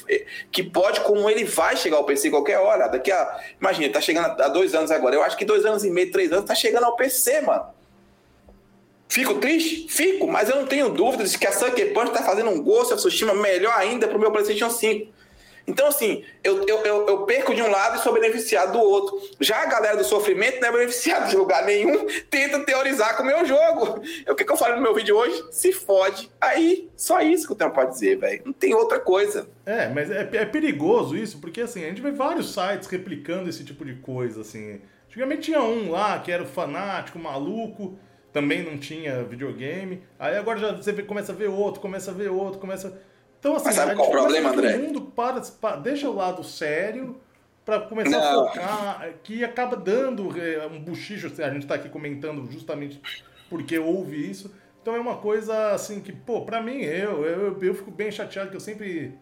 que 0.51 0.63
pode, 0.63 1.01
como 1.01 1.31
ele 1.31 1.45
vai 1.45 1.77
chegar 1.77 1.97
ao 1.97 2.05
PC 2.05 2.31
qualquer 2.31 2.59
hora. 2.59 2.89
Daqui 2.89 3.13
a. 3.13 3.41
Imagina, 3.61 3.93
tá 3.93 4.01
chegando 4.01 4.41
há 4.43 4.49
dois 4.49 4.75
anos 4.75 4.91
agora. 4.91 5.15
Eu 5.15 5.23
acho 5.23 5.37
que 5.37 5.45
dois 5.45 5.65
anos 5.65 5.85
e 5.85 5.91
meio, 5.91 6.11
três 6.11 6.33
anos, 6.33 6.45
tá 6.45 6.55
chegando 6.55 6.85
ao 6.85 6.97
PC, 6.97 7.41
mano. 7.43 7.67
Fico 9.09 9.35
triste? 9.35 9.87
Fico, 9.89 10.27
mas 10.27 10.49
eu 10.49 10.57
não 10.57 10.67
tenho 10.67 10.89
dúvidas 10.89 11.31
de 11.31 11.39
que 11.39 11.47
a 11.47 11.53
Sucker 11.53 11.93
Punch 11.93 12.11
tá 12.11 12.23
fazendo 12.23 12.51
um 12.51 12.61
Ghost 12.61 12.93
of 12.93 13.01
Tsushima 13.01 13.33
melhor 13.33 13.73
ainda 13.77 14.09
pro 14.09 14.19
meu 14.19 14.33
PlayStation 14.33 14.71
5. 14.71 15.14
Então, 15.67 15.87
assim, 15.87 16.25
eu, 16.43 16.67
eu, 16.67 17.07
eu, 17.07 17.23
perco 17.25 17.55
de 17.55 17.62
um 17.62 17.71
lado 17.71 17.97
e 17.97 18.03
sou 18.03 18.12
beneficiado 18.12 18.73
do 18.73 18.81
outro. 18.81 19.19
Já 19.41 19.62
a 19.62 19.67
galera 19.67 19.97
do 19.97 20.05
sofrimento 20.05 20.61
não 20.61 20.69
é 20.69 20.73
beneficiada 20.73 21.27
de 21.27 21.37
lugar 21.37 21.65
nenhum, 21.65 22.07
tenta 22.29 22.61
teorizar 22.61 23.17
com 23.17 23.23
o 23.23 23.27
meu 23.27 23.45
jogo. 23.47 24.03
É 24.27 24.33
o 24.33 24.35
que, 24.35 24.45
que 24.45 24.53
eu 24.53 24.57
falei 24.57 24.77
no 24.77 24.83
meu 24.83 24.95
vídeo 24.95 25.17
hoje? 25.17 25.43
Se 25.51 25.73
fode. 25.73 26.31
Aí, 26.41 26.91
só 26.97 27.21
isso 27.21 27.47
que 27.47 27.53
eu 27.53 27.57
tenho 27.57 27.71
pra 27.71 27.87
dizer, 27.87 28.19
velho. 28.19 28.43
Não 28.45 28.53
tem 28.53 28.75
outra 28.75 29.01
coisa. 29.01 29.49
É, 29.65 29.89
mas 29.89 30.11
é, 30.11 30.29
é 30.33 30.45
perigoso 30.45 31.17
isso, 31.17 31.39
porque 31.39 31.62
assim, 31.62 31.85
a 31.85 31.89
gente 31.89 32.03
vê 32.03 32.11
vários 32.11 32.53
sites 32.53 32.89
replicando 32.89 33.49
esse 33.49 33.65
tipo 33.65 33.85
de 33.85 33.95
coisa, 33.95 34.43
assim. 34.43 34.81
Antigamente 35.07 35.43
tinha 35.43 35.62
um 35.62 35.91
lá 35.91 36.19
que 36.19 36.31
era 36.31 36.43
o 36.43 36.47
fanático, 36.47 37.19
maluco, 37.19 37.97
também 38.33 38.62
não 38.62 38.77
tinha 38.77 39.23
videogame. 39.23 40.03
Aí 40.19 40.37
agora 40.37 40.59
já 40.59 40.73
você 40.73 40.93
começa 41.05 41.33
a 41.33 41.35
ver 41.35 41.49
outro, 41.49 41.81
começa 41.81 42.11
a 42.11 42.15
ver 42.15 42.29
outro, 42.31 42.61
começa 42.61 43.01
então, 43.45 43.57
assim, 43.57 43.66
Mas 43.66 43.74
sabe 43.74 43.95
qual 43.95 44.09
o 44.09 44.11
problema, 44.11 44.51
André? 44.53 44.78
Mundo 44.78 45.03
para, 45.03 45.38
para, 45.42 45.76
deixa 45.76 46.09
o 46.09 46.14
lado 46.14 46.42
sério 46.42 47.20
para 47.62 47.80
começar 47.80 48.18
não. 48.18 48.47
a 48.47 48.49
focar, 48.49 49.12
que 49.22 49.45
acaba 49.45 49.76
dando 49.76 50.40
é, 50.40 50.66
um 50.66 50.80
buchicho. 50.80 51.26
A 51.26 51.51
gente 51.51 51.64
está 51.64 51.74
aqui 51.74 51.90
comentando 51.90 52.51
justamente 52.51 53.03
porque 53.51 53.78
houve 53.78 54.30
isso. 54.30 54.55
Então 54.80 54.97
é 54.97 54.99
uma 54.99 55.16
coisa 55.16 55.72
assim 55.72 56.01
que, 56.01 56.11
pô, 56.11 56.47
pra 56.47 56.62
mim, 56.62 56.78
eu, 56.80 57.22
eu, 57.26 57.61
eu 57.61 57.74
fico 57.74 57.90
bem 57.90 58.11
chateado 58.11 58.49
que 58.49 58.57
eu 58.57 58.61
sempre 58.61 59.14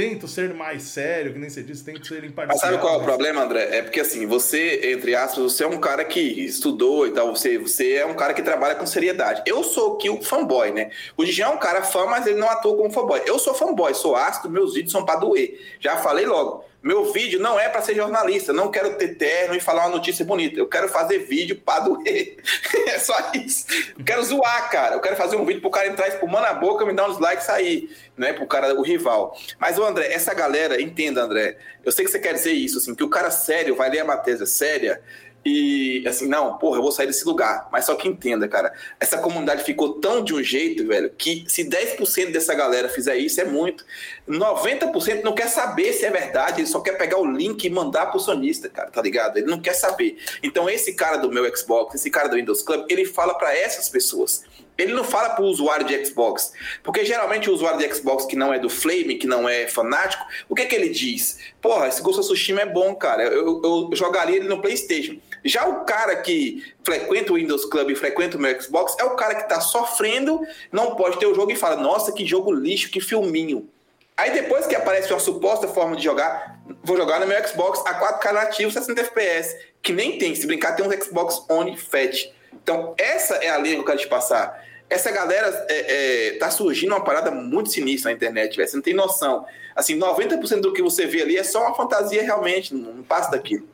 tento 0.00 0.26
ser 0.26 0.54
mais 0.54 0.84
sério, 0.84 1.34
que 1.34 1.38
nem 1.38 1.50
você 1.50 1.62
disse, 1.62 1.84
tento 1.84 2.06
ser 2.06 2.24
imparcial. 2.24 2.48
Mas 2.48 2.60
sabe 2.60 2.78
qual 2.78 2.94
é 2.94 2.96
o 2.96 3.04
problema, 3.04 3.42
André? 3.42 3.68
É 3.70 3.82
porque 3.82 4.00
assim, 4.00 4.26
você, 4.26 4.92
entre 4.92 5.14
aspas, 5.14 5.52
você 5.52 5.64
é 5.64 5.66
um 5.66 5.78
cara 5.78 6.02
que 6.06 6.20
estudou 6.20 7.06
e 7.06 7.10
tal, 7.10 7.36
você, 7.36 7.58
você 7.58 7.96
é 7.96 8.06
um 8.06 8.14
cara 8.14 8.32
que 8.32 8.40
trabalha 8.40 8.74
com 8.76 8.86
seriedade. 8.86 9.42
Eu 9.44 9.62
sou 9.62 9.96
aqui 9.96 10.08
o 10.08 10.22
fanboy, 10.22 10.70
né? 10.70 10.90
O 11.18 11.26
Gigi 11.26 11.42
é 11.42 11.48
um 11.48 11.58
cara 11.58 11.82
fã, 11.82 12.06
mas 12.06 12.26
ele 12.26 12.38
não 12.38 12.48
atua 12.48 12.74
como 12.76 12.90
fanboy. 12.90 13.20
Eu 13.26 13.38
sou 13.38 13.52
fanboy, 13.52 13.94
sou 13.94 14.16
ácido, 14.16 14.48
meus 14.48 14.72
vídeos 14.72 14.92
são 14.92 15.04
pra 15.04 15.16
doer. 15.16 15.60
Já 15.80 15.98
falei 15.98 16.24
logo. 16.24 16.64
Meu 16.82 17.12
vídeo 17.12 17.38
não 17.38 17.60
é 17.60 17.68
para 17.68 17.82
ser 17.82 17.94
jornalista, 17.94 18.54
não 18.54 18.70
quero 18.70 18.94
ter 18.94 19.14
terno 19.16 19.54
e 19.54 19.60
falar 19.60 19.82
uma 19.82 19.96
notícia 19.96 20.24
bonita. 20.24 20.58
Eu 20.58 20.66
quero 20.66 20.88
fazer 20.88 21.18
vídeo 21.18 21.56
para 21.56 21.80
doer. 21.80 22.36
é 22.88 22.98
só 22.98 23.14
isso. 23.34 23.66
Eu 23.98 24.04
quero 24.04 24.22
zoar, 24.24 24.70
cara. 24.70 24.94
Eu 24.94 25.00
quero 25.00 25.14
fazer 25.14 25.36
um 25.36 25.44
vídeo 25.44 25.60
pro 25.60 25.70
cara 25.70 25.88
entrar 25.88 26.08
espumando 26.08 26.46
a 26.46 26.54
boca, 26.54 26.86
me 26.86 26.94
dar 26.94 27.08
uns 27.08 27.18
likes 27.18 27.50
aí, 27.50 27.90
né? 28.16 28.32
Pro 28.32 28.46
cara, 28.46 28.74
o 28.74 28.82
rival. 28.82 29.36
Mas, 29.58 29.78
o 29.78 29.84
André, 29.84 30.10
essa 30.12 30.32
galera, 30.32 30.80
entenda, 30.80 31.22
André. 31.22 31.58
Eu 31.84 31.92
sei 31.92 32.04
que 32.04 32.10
você 32.10 32.18
quer 32.18 32.32
dizer 32.32 32.52
isso, 32.52 32.78
assim, 32.78 32.94
que 32.94 33.04
o 33.04 33.10
cara 33.10 33.30
sério 33.30 33.76
vai 33.76 33.90
ler 33.90 34.00
a 34.00 34.04
matéria 34.04 34.46
séria 34.46 35.02
e 35.44 36.04
assim, 36.06 36.28
não, 36.28 36.58
porra, 36.58 36.78
eu 36.78 36.82
vou 36.82 36.92
sair 36.92 37.06
desse 37.06 37.24
lugar. 37.24 37.68
Mas 37.72 37.86
só 37.86 37.94
que 37.94 38.06
entenda, 38.06 38.46
cara, 38.46 38.72
essa 38.98 39.18
comunidade 39.18 39.64
ficou 39.64 39.94
tão 39.94 40.22
de 40.22 40.34
um 40.34 40.42
jeito, 40.42 40.86
velho, 40.86 41.10
que 41.16 41.44
se 41.48 41.64
10% 41.64 42.30
dessa 42.30 42.54
galera 42.54 42.88
fizer 42.88 43.16
isso, 43.16 43.40
é 43.40 43.44
muito. 43.44 43.84
90% 44.28 45.22
não 45.22 45.32
quer 45.32 45.48
saber 45.48 45.92
se 45.92 46.04
é 46.04 46.10
verdade, 46.10 46.60
ele 46.60 46.68
só 46.68 46.80
quer 46.80 46.92
pegar 46.92 47.18
o 47.18 47.24
link 47.24 47.64
e 47.64 47.70
mandar 47.70 48.06
pro 48.06 48.20
sonista, 48.20 48.68
cara, 48.68 48.90
tá 48.90 49.00
ligado? 49.00 49.38
Ele 49.38 49.46
não 49.46 49.60
quer 49.60 49.74
saber. 49.74 50.18
Então, 50.42 50.68
esse 50.68 50.92
cara 50.92 51.16
do 51.16 51.32
meu 51.32 51.56
Xbox, 51.56 51.94
esse 51.94 52.10
cara 52.10 52.28
do 52.28 52.36
Windows 52.36 52.60
Club, 52.62 52.84
ele 52.88 53.06
fala 53.06 53.34
para 53.34 53.56
essas 53.56 53.88
pessoas. 53.88 54.44
Ele 54.80 54.94
não 54.94 55.04
fala 55.04 55.30
para 55.30 55.44
o 55.44 55.48
usuário 55.48 55.86
de 55.86 56.06
Xbox. 56.06 56.52
Porque 56.82 57.04
geralmente 57.04 57.50
o 57.50 57.52
usuário 57.52 57.78
de 57.78 57.94
Xbox 57.94 58.24
que 58.24 58.34
não 58.34 58.52
é 58.52 58.58
do 58.58 58.70
Flame, 58.70 59.16
que 59.16 59.26
não 59.26 59.46
é 59.46 59.66
fanático, 59.68 60.24
o 60.48 60.54
que 60.54 60.62
é 60.62 60.64
que 60.64 60.74
ele 60.74 60.88
diz? 60.88 61.38
Porra, 61.60 61.88
esse 61.88 62.00
Ghost 62.00 62.20
of 62.20 62.28
Tsushima 62.28 62.62
é 62.62 62.66
bom, 62.66 62.94
cara. 62.94 63.24
Eu, 63.24 63.60
eu, 63.62 63.88
eu 63.90 63.96
jogaria 63.96 64.36
ele 64.36 64.48
no 64.48 64.62
PlayStation. 64.62 65.18
Já 65.44 65.66
o 65.66 65.84
cara 65.84 66.16
que 66.16 66.74
frequenta 66.84 67.32
o 67.32 67.36
Windows 67.36 67.64
Club 67.64 67.90
e 67.90 67.96
frequenta 67.96 68.36
o 68.36 68.40
meu 68.40 68.60
Xbox 68.60 68.96
é 68.98 69.04
o 69.04 69.16
cara 69.16 69.34
que 69.34 69.42
está 69.42 69.60
sofrendo, 69.60 70.40
não 70.70 70.94
pode 70.94 71.18
ter 71.18 71.26
o 71.26 71.34
jogo 71.34 71.50
e 71.50 71.56
fala: 71.56 71.76
Nossa, 71.76 72.12
que 72.12 72.26
jogo 72.26 72.52
lixo, 72.52 72.90
que 72.90 73.00
filminho. 73.00 73.68
Aí 74.16 74.32
depois 74.32 74.66
que 74.66 74.74
aparece 74.74 75.10
uma 75.12 75.18
suposta 75.18 75.66
forma 75.66 75.96
de 75.96 76.04
jogar, 76.04 76.60
vou 76.82 76.94
jogar 76.94 77.20
no 77.20 77.26
meu 77.26 77.48
Xbox 77.48 77.82
a 77.86 77.98
4K 77.98 78.32
nativo, 78.32 78.70
60 78.70 79.00
FPS, 79.00 79.56
que 79.80 79.94
nem 79.94 80.18
tem, 80.18 80.34
se 80.34 80.46
brincar 80.46 80.76
tem 80.76 80.86
um 80.86 80.92
Xbox 80.92 81.42
One 81.48 81.74
Fat. 81.76 82.30
Então 82.52 82.94
essa 82.98 83.36
é 83.36 83.48
a 83.48 83.56
linha 83.56 83.76
que 83.76 83.80
eu 83.80 83.86
quero 83.86 83.98
te 83.98 84.08
passar. 84.08 84.62
Essa 84.90 85.10
galera 85.10 85.66
é, 85.70 86.32
é, 86.34 86.38
tá 86.38 86.50
surgindo 86.50 86.92
uma 86.92 87.02
parada 87.02 87.30
muito 87.30 87.70
sinistra 87.70 88.10
na 88.10 88.16
internet, 88.16 88.56
velho. 88.56 88.68
Você 88.68 88.76
não 88.76 88.82
tem 88.82 88.92
noção. 88.92 89.46
Assim, 89.74 89.98
90% 89.98 90.60
do 90.60 90.72
que 90.72 90.82
você 90.82 91.06
vê 91.06 91.22
ali 91.22 91.38
é 91.38 91.44
só 91.44 91.62
uma 91.62 91.74
fantasia 91.74 92.22
realmente, 92.22 92.74
não, 92.74 92.92
não 92.92 93.02
passa 93.02 93.30
daquilo. 93.30 93.69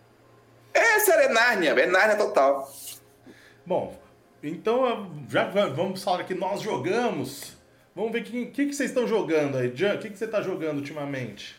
Essa 0.77 1.14
é 1.14 1.29
Nárnia, 1.29 1.70
é 1.70 1.87
Nárnia 1.87 2.16
total. 2.16 2.70
Bom, 3.64 3.97
então 4.43 5.11
já 5.29 5.45
vamos 5.45 6.03
falar 6.05 6.24
que 6.24 6.35
nós 6.35 6.61
jogamos. 6.61 7.57
Vamos 7.95 8.12
ver 8.12 8.20
o 8.20 8.24
que, 8.24 8.47
que, 8.47 8.66
que, 8.66 8.74
vocês 8.74 8.91
estão 8.91 9.09
jogando 9.09 9.57
aí. 9.57 9.72
Jan, 9.74 9.95
o 9.95 9.99
que, 9.99 10.11
que 10.11 10.18
você 10.18 10.27
está 10.27 10.43
jogando 10.43 10.79
ultimamente? 10.79 11.57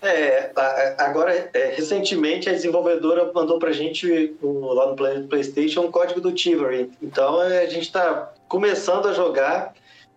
É, 0.00 0.50
agora, 0.98 1.50
é, 1.52 1.74
recentemente 1.76 2.48
a 2.48 2.52
desenvolvedora 2.52 3.30
mandou 3.32 3.58
pra 3.58 3.70
gente 3.70 4.36
lá 4.42 4.88
no 4.88 5.28
PlayStation 5.28 5.82
um 5.82 5.92
código 5.92 6.20
do 6.20 6.36
Chivalry. 6.36 6.90
Então 7.02 7.42
é, 7.42 7.64
a 7.64 7.68
gente 7.68 7.86
está 7.86 8.32
começando 8.48 9.08
a 9.08 9.12
jogar 9.12 9.74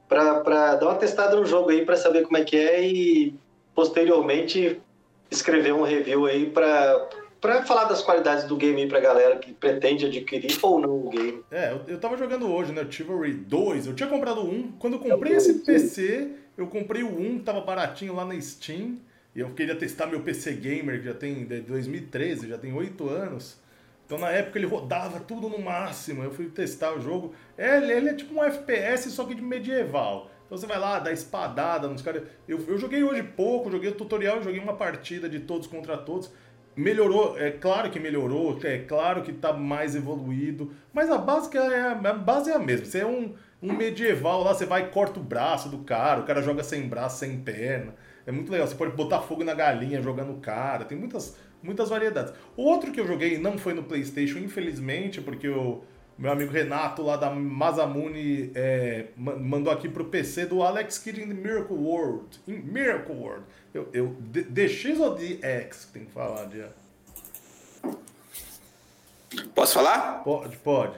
para 0.08 0.76
dar 0.76 0.86
uma 0.86 0.95
testada 0.95 1.36
no 1.36 1.45
jogo 1.45 1.72
aí 1.72 1.86
para 1.86 1.95
saber 1.95 2.24
como 2.24 2.38
é 2.38 2.43
que 2.43 2.56
é 2.56 2.88
e 2.88 3.36
posteriormente 3.74 4.80
escrever 5.30 5.74
um 5.74 5.84
review 5.84 6.26
aí 6.26 6.49
para 6.49 7.10
para 7.46 7.64
falar 7.64 7.84
das 7.84 8.02
qualidades 8.02 8.46
do 8.46 8.58
game 8.58 8.82
aí 8.82 8.88
pra 8.88 9.00
galera 9.00 9.38
que 9.38 9.54
pretende 9.54 10.08
adquirir 10.08 10.58
ou 10.64 10.80
não 10.80 11.06
o 11.06 11.10
game. 11.12 11.43
É, 11.52 11.72
eu, 11.72 11.82
eu 11.88 12.00
tava 12.00 12.18
jogando 12.18 12.52
hoje, 12.52 12.72
né? 12.72 12.82
O 12.82 12.91
Chivalry 12.91 13.34
2. 13.34 13.86
Eu 13.86 13.93
tinha 13.93 14.10
comprado 14.10 14.41
um. 14.41 14.72
Quando 14.80 14.93
eu 14.93 15.00
comprei 15.00 15.34
eu 15.34 15.38
esse 15.38 15.54
PC, 15.60 16.32
eu 16.58 16.66
comprei 16.66 17.04
o 17.04 17.20
1, 17.20 17.43
tava 17.43 17.62
baratinho 17.62 18.16
lá 18.16 18.26
na 18.26 18.39
Steam. 18.41 18.98
E 19.36 19.41
eu 19.41 19.52
queria 19.52 19.76
testar 19.76 20.08
meu 20.08 20.22
PC 20.22 20.54
Gamer, 20.54 21.00
que 21.00 21.06
já 21.06 21.14
tem 21.14 21.46
de 21.46 21.62
2013, 21.62 22.48
já 22.48 22.58
tem 22.58 22.74
8 22.74 23.08
anos. 23.10 23.62
Então 24.08 24.18
na 24.18 24.32
época 24.32 24.58
ele 24.58 24.66
rodava 24.66 25.20
tudo 25.20 25.48
no 25.48 25.60
máximo. 25.60 26.24
Eu 26.24 26.32
fui 26.32 26.48
testar 26.48 26.96
o 26.96 27.00
jogo. 27.00 27.36
É, 27.56 27.78
ele 27.78 28.10
é 28.10 28.14
tipo 28.16 28.34
um 28.34 28.43
FPS, 28.43 29.12
só 29.12 29.24
que 29.24 29.36
de 29.36 29.43
medieval. 29.43 30.32
Então 30.46 30.58
você 30.58 30.66
vai 30.66 30.80
lá, 30.80 30.98
dá 31.00 31.12
espadada 31.12 31.88
nos 31.88 32.02
caras. 32.02 32.24
Eu, 32.48 32.64
eu 32.68 32.78
joguei 32.78 33.04
hoje 33.04 33.22
pouco, 33.22 33.70
joguei 33.70 33.89
o 33.89 33.96
tutorial, 33.96 34.41
joguei 34.41 34.60
uma 34.60 34.76
partida 34.76 35.30
de 35.30 35.41
todos 35.41 35.68
contra 35.68 35.96
todos. 35.98 36.32
Melhorou, 36.76 37.38
é 37.39 37.51
claro 37.51 37.89
que 37.89 37.99
melhorou, 37.99 38.59
é 38.63 38.80
claro 38.80 39.21
que 39.21 39.32
está 39.32 39.53
mais 39.53 39.95
evoluído, 39.95 40.73
mas 40.91 41.09
a 41.09 41.17
base 41.17 41.55
é, 41.57 41.82
a 41.82 42.13
base 42.13 42.51
é 42.51 42.53
a 42.53 42.59
mesma. 42.59 42.86
Você 42.86 42.99
é 42.99 43.05
um, 43.05 43.34
um 43.61 43.71
medieval 43.73 44.43
lá, 44.43 44.53
você 44.53 44.65
vai 44.65 44.84
e 44.84 44.88
corta 44.88 45.19
o 45.19 45.23
braço 45.23 45.69
do 45.69 45.80
cara, 45.80 46.19
o 46.19 46.26
cara 46.26 46.41
joga 46.41 46.63
sem 46.63 46.88
braço, 46.88 47.19
sem 47.19 47.38
perna. 47.39 47.93
É 48.26 48.32
muito 48.32 48.51
legal. 48.51 48.67
Você 48.67 48.76
pode 48.76 48.95
botar 48.95 49.21
fogo 49.21 49.43
na 49.43 49.53
galinha 49.53 50.01
jogando 50.01 50.34
o 50.34 50.39
cara. 50.39 50.84
Tem 50.84 50.97
muitas, 50.97 51.38
muitas 51.61 51.89
variedades. 51.89 52.34
O 52.57 52.63
outro 52.63 52.91
que 52.91 52.99
eu 52.99 53.07
joguei 53.07 53.38
não 53.38 53.57
foi 53.57 53.73
no 53.73 53.84
PlayStation, 53.84 54.39
infelizmente, 54.39 55.21
porque 55.21 55.47
o 55.47 55.84
meu 56.18 56.32
amigo 56.32 56.51
Renato 56.51 57.01
lá 57.01 57.18
da 57.18 57.30
Mazamune 57.30 58.51
é, 58.55 59.07
mandou 59.18 59.72
aqui 59.72 59.89
pro 59.89 60.05
PC 60.05 60.45
do 60.45 60.63
Alex 60.63 60.97
Kidd 60.97 61.22
in 61.22 61.28
the 61.28 61.34
Miracle 61.34 61.76
World. 61.76 62.39
In 62.47 62.59
Miracle 62.59 63.16
World. 63.16 63.43
Eu, 63.74 63.89
eu, 63.91 64.16
DX 64.20 64.99
ou 64.99 65.16
DX 65.16 65.86
que 65.86 65.91
tem 65.93 66.05
que 66.05 66.11
falar, 66.11 66.45
Dia? 66.45 66.70
Posso 69.53 69.74
falar? 69.74 70.24
Pode, 70.24 70.55
pode. 70.57 70.93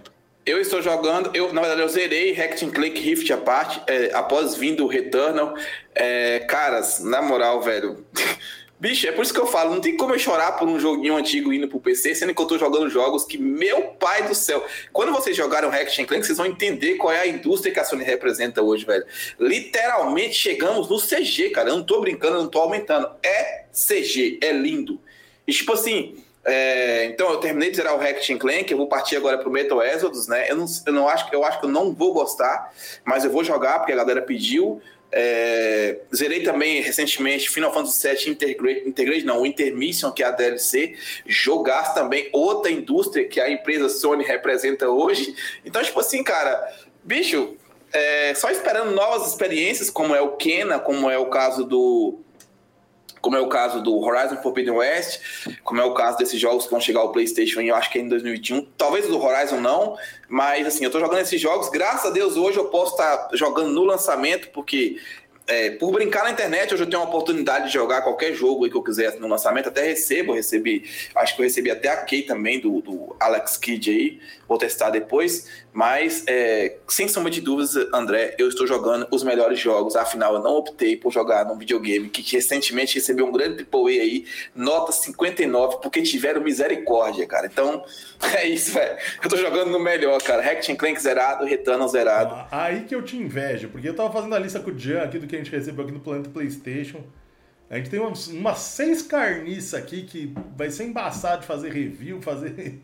Eu 0.46 0.62
estou 0.62 0.82
jogando, 0.82 1.36
eu, 1.36 1.52
na 1.52 1.60
verdade 1.60 1.82
eu 1.82 1.90
zerei 1.90 2.34
Hacked 2.34 2.64
and 2.64 2.72
Clank 2.72 2.98
Rift 3.02 3.34
a 3.34 3.38
parte, 3.38 3.82
é, 3.86 4.14
após 4.14 4.56
vindo 4.56 4.86
o 4.86 4.88
Returnal. 4.88 5.56
É, 5.94 6.40
caras, 6.42 7.00
na 7.00 7.22
moral, 7.22 7.62
velho, 7.62 8.06
Bicho, 8.80 9.08
é 9.08 9.12
por 9.12 9.24
isso 9.24 9.34
que 9.34 9.40
eu 9.40 9.48
falo, 9.48 9.74
não 9.74 9.82
tem 9.82 9.98
como 9.98 10.14
eu 10.14 10.20
chorar 10.20 10.52
por 10.52 10.68
um 10.68 10.80
joguinho 10.80 11.16
antigo 11.16 11.52
indo 11.52 11.68
pro 11.68 11.80
PC, 11.80 12.14
sendo 12.14 12.36
que 12.36 12.40
eu 12.40 12.46
tô 12.46 12.60
jogando 12.60 12.88
jogos 12.90 13.26
que, 13.26 13.36
meu 13.36 13.82
pai 14.00 14.28
do 14.28 14.36
céu, 14.36 14.64
quando 14.94 15.12
vocês 15.12 15.36
jogaram 15.36 15.70
Ratchet 15.70 16.06
Clank, 16.06 16.24
vocês 16.24 16.38
vão 16.38 16.46
entender 16.46 16.94
qual 16.96 17.12
é 17.12 17.22
a 17.22 17.28
indústria 17.28 17.74
que 17.74 17.80
a 17.80 17.84
Sony 17.84 18.04
representa 18.04 18.62
hoje, 18.62 18.86
velho. 18.86 19.04
Literalmente 19.40 20.36
chegamos 20.36 20.88
no 20.88 21.00
CG, 21.00 21.50
cara, 21.50 21.70
eu 21.70 21.78
não 21.78 21.84
tô 21.84 22.00
brincando, 22.02 22.36
eu 22.36 22.44
não 22.44 22.50
tô 22.50 22.60
aumentando. 22.60 23.10
É 23.24 23.66
CG, 23.72 24.38
é 24.44 24.52
lindo. 24.52 25.02
E 25.48 25.52
tipo 25.52 25.74
assim, 25.74 26.24
é, 26.46 27.06
então 27.06 27.32
eu 27.32 27.38
terminei 27.40 27.72
de 27.72 27.78
zerar 27.78 27.96
o 27.96 27.98
Ratchet 27.98 28.38
Clank, 28.38 28.72
eu 28.72 28.78
vou 28.78 28.88
partir 28.88 29.18
agora 29.18 29.40
pro 29.40 29.52
Metal 29.52 29.84
Exodus, 29.84 30.28
né? 30.28 30.50
Eu 30.50 30.56
não, 30.56 30.66
eu 30.86 30.94
não 30.94 31.10
acho, 31.10 31.28
eu 31.34 31.44
acho 31.44 31.60
que 31.60 31.66
eu 31.66 31.70
não 31.70 31.94
vou 31.94 32.14
gostar, 32.14 32.72
mas 33.04 33.26
eu 33.26 33.32
vou 33.32 33.44
jogar 33.44 33.80
porque 33.80 33.92
a 33.92 33.98
galera 33.98 34.22
pediu. 34.22 34.80
É, 35.12 36.00
zerei 36.14 36.44
também 36.44 36.82
recentemente 36.82 37.50
Final 37.50 37.74
Fantasy 37.74 38.08
VII 38.08 38.30
Integrate, 38.32 38.88
Integrate 38.88 39.24
não, 39.24 39.46
Intermission, 39.46 40.12
que 40.12 40.24
é 40.24 40.28
a 40.28 40.32
DLC. 40.32 40.96
Jogar 41.26 41.94
também 41.94 42.30
outra 42.34 42.72
indústria 42.72 43.28
que 43.28 43.40
a 43.40 43.50
empresa 43.50 43.90
Sony 43.90 44.24
representa 44.24 44.90
hoje. 44.90 45.36
Então, 45.66 45.82
tipo 45.82 46.00
assim, 46.00 46.24
cara, 46.24 46.76
bicho, 47.04 47.56
é, 47.94 48.34
só 48.36 48.50
esperando 48.50 48.92
novas 48.92 49.28
experiências, 49.28 49.90
como 49.90 50.14
é 50.14 50.22
o 50.22 50.36
Kena, 50.36 50.80
como 50.80 51.10
é 51.10 51.18
o 51.18 51.28
caso 51.28 51.64
do 51.64 52.20
como 53.28 53.36
é 53.36 53.42
o 53.42 53.50
caso 53.50 53.82
do 53.82 53.94
Horizon 54.02 54.38
Forbidden 54.38 54.76
West, 54.76 55.20
como 55.62 55.82
é 55.82 55.84
o 55.84 55.94
caso 55.94 56.18
desses 56.18 56.40
jogos 56.40 56.64
que 56.64 56.72
vão 56.72 56.80
chegar 56.80 57.02
ao 57.02 57.12
PlayStation, 57.12 57.60
eu 57.60 57.76
acho 57.76 57.92
que 57.92 58.00
é 58.00 58.02
em 58.02 58.08
2021. 58.08 58.66
Talvez 58.78 59.06
do 59.06 59.22
Horizon 59.22 59.60
não, 59.60 59.98
mas 60.30 60.66
assim, 60.66 60.86
eu 60.86 60.90
tô 60.90 60.98
jogando 60.98 61.20
esses 61.20 61.42
jogos, 61.42 61.68
graças 61.68 62.06
a 62.06 62.10
Deus 62.10 62.38
hoje 62.38 62.58
eu 62.58 62.70
posso 62.70 62.92
estar 62.92 63.28
jogando 63.34 63.72
no 63.72 63.84
lançamento, 63.84 64.48
porque 64.52 64.96
é, 65.48 65.72
por 65.72 65.92
brincar 65.94 66.26
na 66.26 66.32
internet, 66.32 66.74
hoje 66.74 66.84
eu 66.84 66.90
tenho 66.90 67.02
a 67.02 67.06
oportunidade 67.06 67.68
de 67.68 67.74
jogar 67.74 68.02
qualquer 68.02 68.34
jogo 68.34 68.70
que 68.70 68.76
eu 68.76 68.84
quiser 68.84 69.18
no 69.18 69.28
lançamento, 69.28 69.70
até 69.70 69.82
recebo, 69.82 70.34
recebi, 70.34 70.84
acho 71.16 71.36
que 71.36 71.42
eu 71.42 71.46
recebi 71.46 71.72
até 71.72 71.88
a 71.88 72.04
key 72.04 72.24
também 72.24 72.60
do, 72.60 72.82
do 72.82 73.16
Alex 73.18 73.56
Kidd 73.56 73.90
aí, 73.90 74.20
vou 74.46 74.58
testar 74.58 74.90
depois, 74.90 75.48
mas 75.72 76.24
é, 76.28 76.78
sem 76.88 77.08
sombra 77.08 77.32
de 77.32 77.40
dúvidas, 77.40 77.76
André, 77.94 78.36
eu 78.38 78.50
estou 78.50 78.68
jogando 78.68 79.08
os 79.10 79.24
melhores 79.24 79.58
jogos, 79.58 79.96
afinal 79.96 80.34
eu 80.36 80.42
não 80.42 80.52
optei 80.52 80.98
por 80.98 81.14
jogar 81.14 81.46
num 81.46 81.58
videogame 81.58 82.10
que 82.10 82.22
recentemente 82.36 82.96
recebeu 82.96 83.26
um 83.26 83.32
grande 83.32 83.66
AAA 83.72 84.02
aí, 84.02 84.26
nota 84.54 84.92
59, 84.92 85.78
porque 85.82 86.02
tiveram 86.02 86.42
misericórdia, 86.42 87.26
cara, 87.26 87.48
então 87.48 87.86
é 88.36 88.46
isso, 88.46 88.74
velho, 88.74 88.98
eu 89.24 89.30
tô 89.30 89.38
jogando 89.38 89.72
no 89.72 89.80
melhor, 89.80 90.22
cara, 90.22 90.42
Hack 90.42 90.76
Clank 90.76 91.02
zerado, 91.02 91.46
Returnal 91.46 91.88
zerado. 91.88 92.34
Ah, 92.52 92.66
aí 92.66 92.82
que 92.82 92.94
eu 92.94 93.02
te 93.02 93.16
invejo, 93.16 93.70
porque 93.70 93.88
eu 93.88 93.96
tava 93.96 94.12
fazendo 94.12 94.36
a 94.36 94.40
lista 94.40 94.60
com 94.60 94.72
o 94.72 94.78
Jean 94.78 95.04
aqui 95.04 95.18
do 95.18 95.26
que 95.26 95.37
a 95.38 95.44
gente 95.44 95.52
recebeu 95.52 95.84
aqui 95.84 95.94
no 95.94 96.00
Planeta 96.00 96.30
PlayStation. 96.30 97.04
A 97.70 97.78
gente 97.78 97.90
tem 97.90 98.00
umas, 98.00 98.28
umas 98.28 98.60
seis 98.60 99.02
carniças 99.02 99.74
aqui 99.74 100.04
que 100.04 100.34
vai 100.56 100.70
ser 100.70 100.86
embaçado 100.86 101.42
de 101.42 101.48
fazer 101.48 101.72
review, 101.72 102.22
fazer 102.22 102.82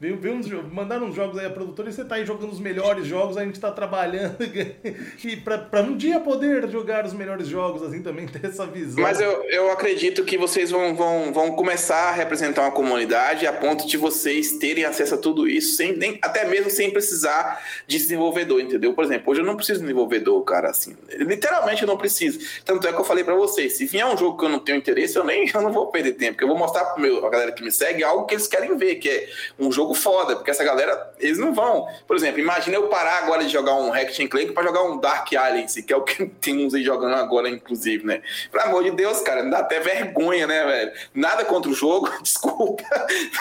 Veio, 0.00 0.18
veio 0.18 0.34
uns, 0.34 0.50
mandaram 0.72 1.06
uns 1.06 1.14
jogos 1.14 1.38
aí 1.38 1.46
a 1.46 1.50
produtora 1.50 1.88
e 1.88 1.92
você 1.92 2.04
tá 2.04 2.16
aí 2.16 2.26
jogando 2.26 2.50
os 2.50 2.58
melhores 2.58 3.06
jogos, 3.06 3.36
a 3.36 3.44
gente 3.44 3.60
tá 3.60 3.70
trabalhando 3.70 4.36
e 5.24 5.36
pra 5.36 5.80
um 5.82 5.96
dia 5.96 6.18
poder 6.18 6.68
jogar 6.68 7.06
os 7.06 7.12
melhores 7.12 7.46
jogos, 7.46 7.80
assim, 7.82 8.02
também 8.02 8.26
ter 8.28 8.44
essa 8.44 8.66
visão. 8.66 9.00
Mas 9.02 9.20
eu, 9.20 9.30
eu 9.44 9.70
acredito 9.70 10.24
que 10.24 10.36
vocês 10.36 10.70
vão, 10.70 10.96
vão, 10.96 11.32
vão 11.32 11.52
começar 11.52 12.08
a 12.08 12.12
representar 12.12 12.62
uma 12.62 12.72
comunidade 12.72 13.46
a 13.46 13.52
ponto 13.52 13.86
de 13.86 13.96
vocês 13.96 14.58
terem 14.58 14.84
acesso 14.84 15.14
a 15.14 15.18
tudo 15.18 15.48
isso, 15.48 15.76
sem, 15.76 15.96
nem, 15.96 16.18
até 16.20 16.44
mesmo 16.44 16.70
sem 16.70 16.90
precisar 16.90 17.64
de 17.86 17.96
desenvolvedor, 17.96 18.60
entendeu? 18.60 18.94
Por 18.94 19.04
exemplo, 19.04 19.30
hoje 19.30 19.42
eu 19.42 19.46
não 19.46 19.56
preciso 19.56 19.78
de 19.78 19.84
desenvolvedor, 19.84 20.42
cara, 20.42 20.70
assim, 20.70 20.96
literalmente 21.08 21.82
eu 21.82 21.88
não 21.88 21.96
preciso. 21.96 22.40
Tanto 22.64 22.86
é 22.88 22.92
que 22.92 22.98
eu 22.98 23.04
falei 23.04 23.22
para 23.22 23.36
vocês, 23.36 23.76
se 23.76 23.86
vier 23.86 24.06
um 24.06 24.16
jogo 24.16 24.36
que 24.38 24.44
eu 24.44 24.48
não 24.48 24.58
tenho 24.58 24.78
interesse, 24.78 25.16
eu 25.16 25.24
nem 25.24 25.48
eu 25.54 25.62
não 25.62 25.72
vou 25.72 25.86
perder 25.86 26.14
tempo, 26.14 26.32
porque 26.32 26.44
eu 26.44 26.48
vou 26.48 26.58
mostrar 26.58 26.84
pra, 26.84 27.00
meu, 27.00 27.20
pra 27.20 27.30
galera 27.30 27.52
que 27.52 27.62
me 27.62 27.70
segue 27.70 28.02
algo 28.02 28.26
que 28.26 28.34
eles 28.34 28.48
querem 28.48 28.76
ver, 28.76 28.96
que 28.96 29.08
é 29.08 29.28
um 29.58 29.70
jogo 29.70 29.83
jogo 29.84 29.94
foda, 29.94 30.36
porque 30.36 30.50
essa 30.50 30.64
galera, 30.64 31.12
eles 31.18 31.38
não 31.38 31.52
vão. 31.52 31.86
Por 32.06 32.16
exemplo, 32.16 32.40
imagina 32.40 32.76
eu 32.76 32.88
parar 32.88 33.18
agora 33.18 33.44
de 33.44 33.50
jogar 33.50 33.74
um 33.74 33.90
Hack 33.90 34.14
Clank 34.28 34.52
pra 34.52 34.62
jogar 34.62 34.82
um 34.82 34.98
Dark 34.98 35.32
Alliance, 35.34 35.82
que 35.82 35.92
é 35.92 35.96
o 35.96 36.02
que 36.02 36.26
tem 36.40 36.64
uns 36.64 36.74
aí 36.74 36.82
jogando 36.82 37.14
agora, 37.14 37.48
inclusive, 37.48 38.04
né? 38.04 38.22
Pelo 38.50 38.64
amor 38.64 38.84
de 38.84 38.90
Deus, 38.92 39.20
cara, 39.20 39.42
me 39.42 39.50
dá 39.50 39.58
até 39.58 39.80
vergonha, 39.80 40.46
né, 40.46 40.64
velho? 40.64 40.92
Nada 41.14 41.44
contra 41.44 41.70
o 41.70 41.74
jogo, 41.74 42.10
desculpa. 42.22 42.82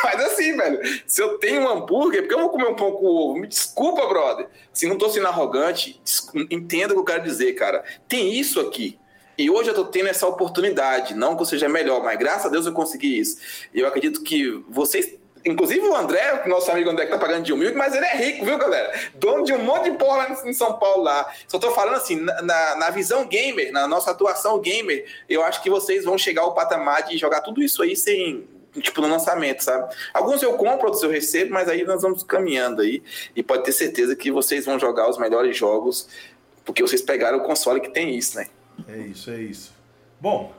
Mas 0.04 0.24
assim, 0.26 0.56
velho, 0.56 0.80
se 1.08 1.22
eu 1.22 1.38
tenho 1.38 1.62
um 1.62 1.70
hambúrguer, 1.70 2.22
porque 2.22 2.36
eu 2.36 2.40
vou 2.40 2.50
comer 2.50 2.68
um 2.68 2.76
pão 2.76 2.92
com 2.92 3.06
ovo? 3.06 3.40
Me 3.40 3.48
desculpa, 3.48 4.06
brother. 4.08 4.48
Se 4.74 4.88
não 4.88 4.98
tô 4.98 5.10
sendo 5.10 5.28
arrogante, 5.28 6.02
entenda 6.50 6.94
o 6.94 6.96
que 6.96 7.00
eu 7.00 7.06
quero 7.06 7.24
dizer, 7.24 7.54
cara. 7.54 7.84
Tem 8.08 8.34
isso 8.34 8.60
aqui. 8.60 9.00
E 9.38 9.50
hoje 9.50 9.70
eu 9.70 9.74
tô 9.74 9.86
tendo 9.86 10.10
essa 10.10 10.28
oportunidade, 10.28 11.16
não 11.16 11.36
que 11.36 11.42
eu 11.42 11.46
seja 11.46 11.68
melhor, 11.68 12.04
mas 12.04 12.20
graças 12.20 12.46
a 12.46 12.50
Deus 12.50 12.68
eu 12.68 12.74
consegui 12.74 13.18
isso. 13.18 13.38
E 13.74 13.80
eu 13.80 13.88
acredito 13.88 14.22
que 14.22 14.64
vocês 14.70 15.18
Inclusive 15.46 15.86
o 15.86 15.96
André, 15.96 16.44
nosso 16.48 16.72
amigo 16.72 16.90
André, 16.90 17.06
que 17.06 17.12
tá 17.12 17.18
pagando 17.18 17.44
de 17.44 17.52
humilde, 17.52 17.76
mas 17.76 17.94
ele 17.94 18.06
é 18.06 18.16
rico, 18.16 18.46
viu, 18.46 18.58
galera? 18.58 18.94
Dono 19.16 19.44
de 19.44 19.52
um 19.54 19.62
monte 19.62 19.92
de 19.92 19.98
porra 19.98 20.38
em 20.46 20.54
São 20.54 20.80
Paulo 20.80 21.04
lá. 21.04 21.30
Só 21.48 21.60
tô 21.60 21.72
falando 21.72 21.96
assim, 21.96 22.16
na, 22.16 22.76
na 22.76 22.90
visão 22.90 23.28
gamer, 23.28 23.72
na 23.72 23.88
nossa 23.88 24.12
atuação 24.12 24.60
gamer, 24.60 25.06
eu 25.28 25.44
acho 25.44 25.62
que 25.62 25.70
vocês 25.70 26.06
vão 26.06 26.18
chegar 26.18 26.44
ao 26.44 26.54
patamar 26.54 27.04
de 27.04 27.18
jogar 27.18 27.42
tudo 27.42 27.62
isso 27.62 27.84
aí 27.84 27.94
sem, 27.96 28.48
tipo, 28.80 29.02
no 29.02 29.08
lançamento, 29.08 29.62
sabe? 29.62 29.94
Alguns 30.14 30.42
eu 30.42 30.54
compro, 30.54 30.86
outros 30.86 31.04
eu 31.04 31.10
recebo, 31.10 31.52
mas 31.52 31.68
aí 31.68 31.84
nós 31.84 32.02
vamos 32.02 32.24
caminhando 32.24 32.82
aí. 32.82 33.04
E 33.36 33.44
pode 33.44 33.64
ter 33.64 33.74
certeza 33.74 34.16
que 34.16 34.32
vocês 34.32 34.66
vão 34.66 34.80
jogar 34.80 35.10
os 35.10 35.18
melhores 35.18 35.58
jogos, 35.58 36.08
porque 36.64 36.82
vocês 36.82 37.02
pegaram 37.02 37.40
o 37.40 37.44
console 37.44 37.82
que 37.82 37.90
tem 37.90 38.16
isso, 38.16 38.38
né? 38.38 38.48
É 38.88 38.98
isso, 38.98 39.30
é 39.30 39.42
isso. 39.42 39.74
Bom, 40.22 40.54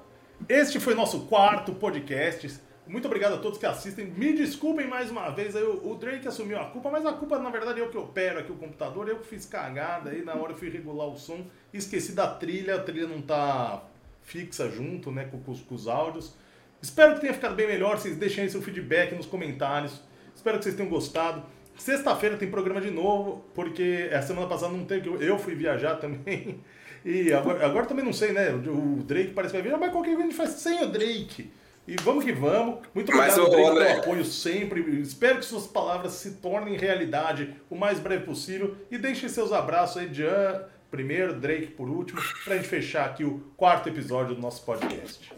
este 0.46 0.78
foi 0.78 0.94
nosso 0.94 1.20
quarto 1.20 1.72
podcast. 1.72 2.63
Muito 2.86 3.06
obrigado 3.06 3.34
a 3.34 3.38
todos 3.38 3.58
que 3.58 3.64
assistem. 3.64 4.06
Me 4.06 4.34
desculpem 4.34 4.86
mais 4.86 5.10
uma 5.10 5.30
vez, 5.30 5.56
aí 5.56 5.62
o 5.62 5.94
Drake 5.94 6.28
assumiu 6.28 6.58
a 6.58 6.66
culpa, 6.66 6.90
mas 6.90 7.06
a 7.06 7.12
culpa 7.12 7.38
na 7.38 7.48
verdade 7.48 7.80
é 7.80 7.82
eu 7.82 7.88
que 7.88 7.96
opero 7.96 8.38
aqui 8.38 8.52
o 8.52 8.56
computador, 8.56 9.08
eu 9.08 9.18
que 9.18 9.26
fiz 9.26 9.46
cagada 9.46 10.10
aí 10.10 10.22
na 10.22 10.34
hora 10.34 10.52
eu 10.52 10.56
fui 10.56 10.68
regular 10.68 11.08
o 11.08 11.16
som, 11.16 11.46
esqueci 11.72 12.12
da 12.12 12.26
trilha, 12.26 12.76
a 12.76 12.78
trilha 12.78 13.06
não 13.06 13.22
tá 13.22 13.82
fixa 14.22 14.68
junto, 14.68 15.10
né, 15.10 15.24
com, 15.24 15.40
com, 15.40 15.56
com 15.56 15.74
os 15.74 15.88
áudios. 15.88 16.34
Espero 16.82 17.14
que 17.14 17.22
tenha 17.22 17.32
ficado 17.32 17.54
bem 17.54 17.66
melhor, 17.66 17.98
vocês 17.98 18.16
deixem 18.16 18.44
aí 18.44 18.50
seu 18.50 18.60
feedback 18.60 19.14
nos 19.14 19.24
comentários. 19.24 20.02
Espero 20.34 20.58
que 20.58 20.64
vocês 20.64 20.76
tenham 20.76 20.90
gostado. 20.90 21.42
Sexta-feira 21.76 22.36
tem 22.36 22.50
programa 22.50 22.80
de 22.80 22.90
novo, 22.90 23.44
porque 23.54 24.10
a 24.12 24.20
semana 24.20 24.46
passada 24.46 24.72
não 24.72 24.84
teve, 24.84 25.08
eu 25.08 25.38
fui 25.38 25.54
viajar 25.54 25.96
também. 26.00 26.62
E 27.02 27.32
agora, 27.32 27.64
agora 27.64 27.86
também 27.86 28.04
não 28.04 28.12
sei, 28.12 28.32
né? 28.32 28.50
O 28.50 29.02
Drake 29.02 29.32
parece 29.32 29.54
que 29.54 29.62
vai 29.62 29.70
vir, 29.70 29.78
mas 29.78 29.90
qualquer 29.90 30.10
coisa 30.14 30.22
a 30.22 30.30
gente 30.30 30.36
faz 30.36 30.50
sem 30.50 30.82
o 30.82 30.88
Drake. 30.88 31.50
E 31.86 31.96
vamos 32.02 32.24
que 32.24 32.32
vamos. 32.32 32.78
Muito 32.94 33.12
obrigado 33.12 33.42
Mas, 33.42 33.50
pelo 33.50 33.98
apoio 33.98 34.24
sempre. 34.24 34.80
Espero 35.00 35.38
que 35.38 35.44
suas 35.44 35.66
palavras 35.66 36.12
se 36.12 36.36
tornem 36.36 36.76
realidade 36.76 37.54
o 37.68 37.74
mais 37.74 38.00
breve 38.00 38.24
possível. 38.24 38.76
E 38.90 38.96
deixem 38.96 39.28
seus 39.28 39.52
abraços 39.52 39.98
aí, 39.98 40.12
Jean 40.12 40.64
primeiro, 40.94 41.34
Drake 41.34 41.66
por 41.66 41.88
último, 41.88 42.20
para 42.44 42.54
a 42.54 42.56
gente 42.56 42.68
fechar 42.68 43.04
aqui 43.04 43.24
o 43.24 43.42
quarto 43.56 43.88
episódio 43.88 44.36
do 44.36 44.40
nosso 44.40 44.64
podcast. 44.64 45.32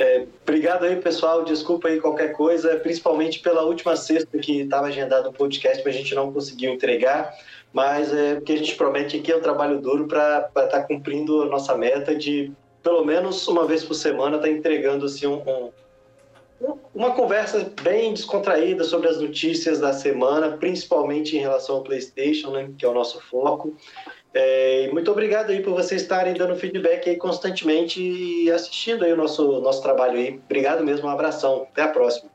É, 0.00 0.26
obrigado 0.42 0.84
aí, 0.84 0.96
pessoal. 0.96 1.44
Desculpa 1.44 1.86
aí 1.86 2.00
qualquer 2.00 2.32
coisa, 2.32 2.74
principalmente 2.76 3.38
pela 3.38 3.62
última 3.62 3.94
sexta 3.94 4.36
que 4.38 4.62
estava 4.62 4.88
agendado 4.88 5.28
o 5.28 5.32
podcast, 5.32 5.80
mas 5.84 5.94
a 5.94 5.98
gente 5.98 6.12
não 6.14 6.32
conseguiu 6.32 6.72
entregar. 6.72 7.32
Mas 7.72 8.12
é 8.12 8.34
porque 8.34 8.52
a 8.52 8.56
gente 8.56 8.74
promete 8.74 9.18
aqui 9.18 9.30
é 9.30 9.36
um 9.36 9.40
trabalho 9.40 9.80
duro 9.80 10.08
para 10.08 10.48
estar 10.48 10.66
tá 10.66 10.82
cumprindo 10.82 11.42
a 11.42 11.46
nossa 11.46 11.76
meta 11.76 12.12
de 12.12 12.50
pelo 12.82 13.04
menos 13.04 13.46
uma 13.48 13.66
vez 13.66 13.84
por 13.84 13.94
semana, 13.94 14.36
está 14.36 14.48
entregando 14.48 15.06
assim, 15.06 15.26
um, 15.26 15.42
um, 16.60 16.78
uma 16.94 17.12
conversa 17.12 17.72
bem 17.82 18.12
descontraída 18.12 18.84
sobre 18.84 19.08
as 19.08 19.20
notícias 19.20 19.78
da 19.78 19.92
semana, 19.92 20.56
principalmente 20.56 21.36
em 21.36 21.40
relação 21.40 21.76
ao 21.76 21.82
PlayStation, 21.82 22.50
né, 22.50 22.70
que 22.76 22.84
é 22.84 22.88
o 22.88 22.94
nosso 22.94 23.20
foco. 23.20 23.76
É, 24.32 24.88
muito 24.92 25.10
obrigado 25.10 25.50
aí 25.50 25.60
por 25.60 25.74
vocês 25.74 26.02
estarem 26.02 26.34
dando 26.34 26.54
feedback 26.54 27.08
aí 27.10 27.16
constantemente 27.16 28.00
e 28.00 28.50
assistindo 28.50 29.04
aí 29.04 29.12
o 29.12 29.16
nosso, 29.16 29.60
nosso 29.60 29.82
trabalho 29.82 30.18
aí. 30.18 30.40
Obrigado 30.44 30.84
mesmo, 30.84 31.08
um 31.08 31.10
abração. 31.10 31.66
Até 31.72 31.82
a 31.82 31.88
próxima. 31.88 32.30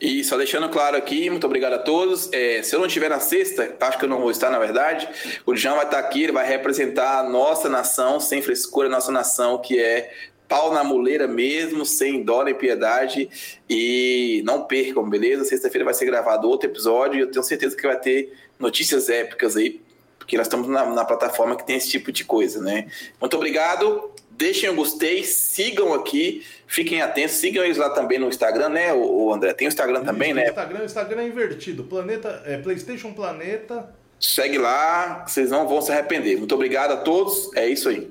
E 0.00 0.22
só 0.24 0.36
deixando 0.36 0.68
claro 0.68 0.96
aqui, 0.96 1.30
muito 1.30 1.46
obrigado 1.46 1.74
a 1.74 1.78
todos. 1.78 2.28
É, 2.32 2.62
se 2.62 2.74
eu 2.74 2.78
não 2.80 2.86
estiver 2.86 3.08
na 3.08 3.20
sexta, 3.20 3.76
acho 3.80 3.98
que 3.98 4.04
eu 4.04 4.08
não 4.08 4.20
vou 4.20 4.30
estar, 4.30 4.50
na 4.50 4.58
verdade, 4.58 5.08
o 5.46 5.56
Jean 5.56 5.74
vai 5.74 5.84
estar 5.84 5.98
aqui, 5.98 6.24
ele 6.24 6.32
vai 6.32 6.46
representar 6.46 7.18
a 7.18 7.22
nossa 7.22 7.68
nação, 7.68 8.20
sem 8.20 8.42
frescura, 8.42 8.88
a 8.88 8.90
nossa 8.90 9.10
nação, 9.10 9.58
que 9.58 9.78
é 9.78 10.12
pau 10.48 10.72
na 10.72 10.84
muleira 10.84 11.26
mesmo, 11.26 11.84
sem 11.84 12.22
dó 12.22 12.44
nem 12.44 12.54
piedade. 12.54 13.28
E 13.68 14.42
não 14.44 14.64
percam, 14.64 15.08
beleza? 15.08 15.44
Sexta-feira 15.44 15.84
vai 15.84 15.94
ser 15.94 16.06
gravado 16.06 16.48
outro 16.48 16.68
episódio 16.68 17.18
e 17.18 17.20
eu 17.20 17.30
tenho 17.30 17.42
certeza 17.42 17.76
que 17.76 17.86
vai 17.86 17.98
ter 17.98 18.32
notícias 18.58 19.08
épicas 19.08 19.56
aí, 19.56 19.80
porque 20.18 20.36
nós 20.36 20.46
estamos 20.46 20.68
na, 20.68 20.86
na 20.86 21.04
plataforma 21.04 21.56
que 21.56 21.66
tem 21.66 21.76
esse 21.76 21.88
tipo 21.88 22.12
de 22.12 22.24
coisa, 22.24 22.60
né? 22.60 22.86
Muito 23.20 23.36
obrigado 23.36 24.12
deixem 24.36 24.68
o 24.68 24.74
gostei, 24.74 25.24
sigam 25.24 25.94
aqui, 25.94 26.44
fiquem 26.66 27.00
atentos, 27.02 27.36
sigam 27.36 27.64
eles 27.64 27.76
lá 27.76 27.90
também 27.90 28.18
no 28.18 28.28
Instagram, 28.28 28.68
né, 28.68 28.92
o 28.92 29.32
André? 29.32 29.52
Tem 29.54 29.66
o 29.66 29.70
Instagram 29.70 29.98
Isso, 29.98 30.06
também, 30.06 30.34
né? 30.34 30.48
Instagram, 30.48 30.84
Instagram 30.84 31.22
é 31.22 31.26
invertido, 31.28 31.84
Planeta, 31.84 32.42
é 32.44 32.58
PlayStation 32.58 33.12
Planeta. 33.12 33.94
Segue 34.20 34.58
lá, 34.58 35.24
vocês 35.26 35.50
não 35.50 35.68
vão 35.68 35.82
se 35.82 35.92
arrepender. 35.92 36.36
Muito 36.36 36.54
obrigado 36.54 36.92
a 36.92 36.96
todos, 36.96 37.54
é 37.54 37.68
isso 37.68 37.88
aí. 37.88 38.10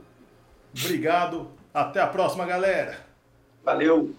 Obrigado, 0.78 1.50
até 1.74 2.00
a 2.00 2.08
próxima, 2.08 2.46
galera. 2.46 2.98
Valeu. 3.64 4.14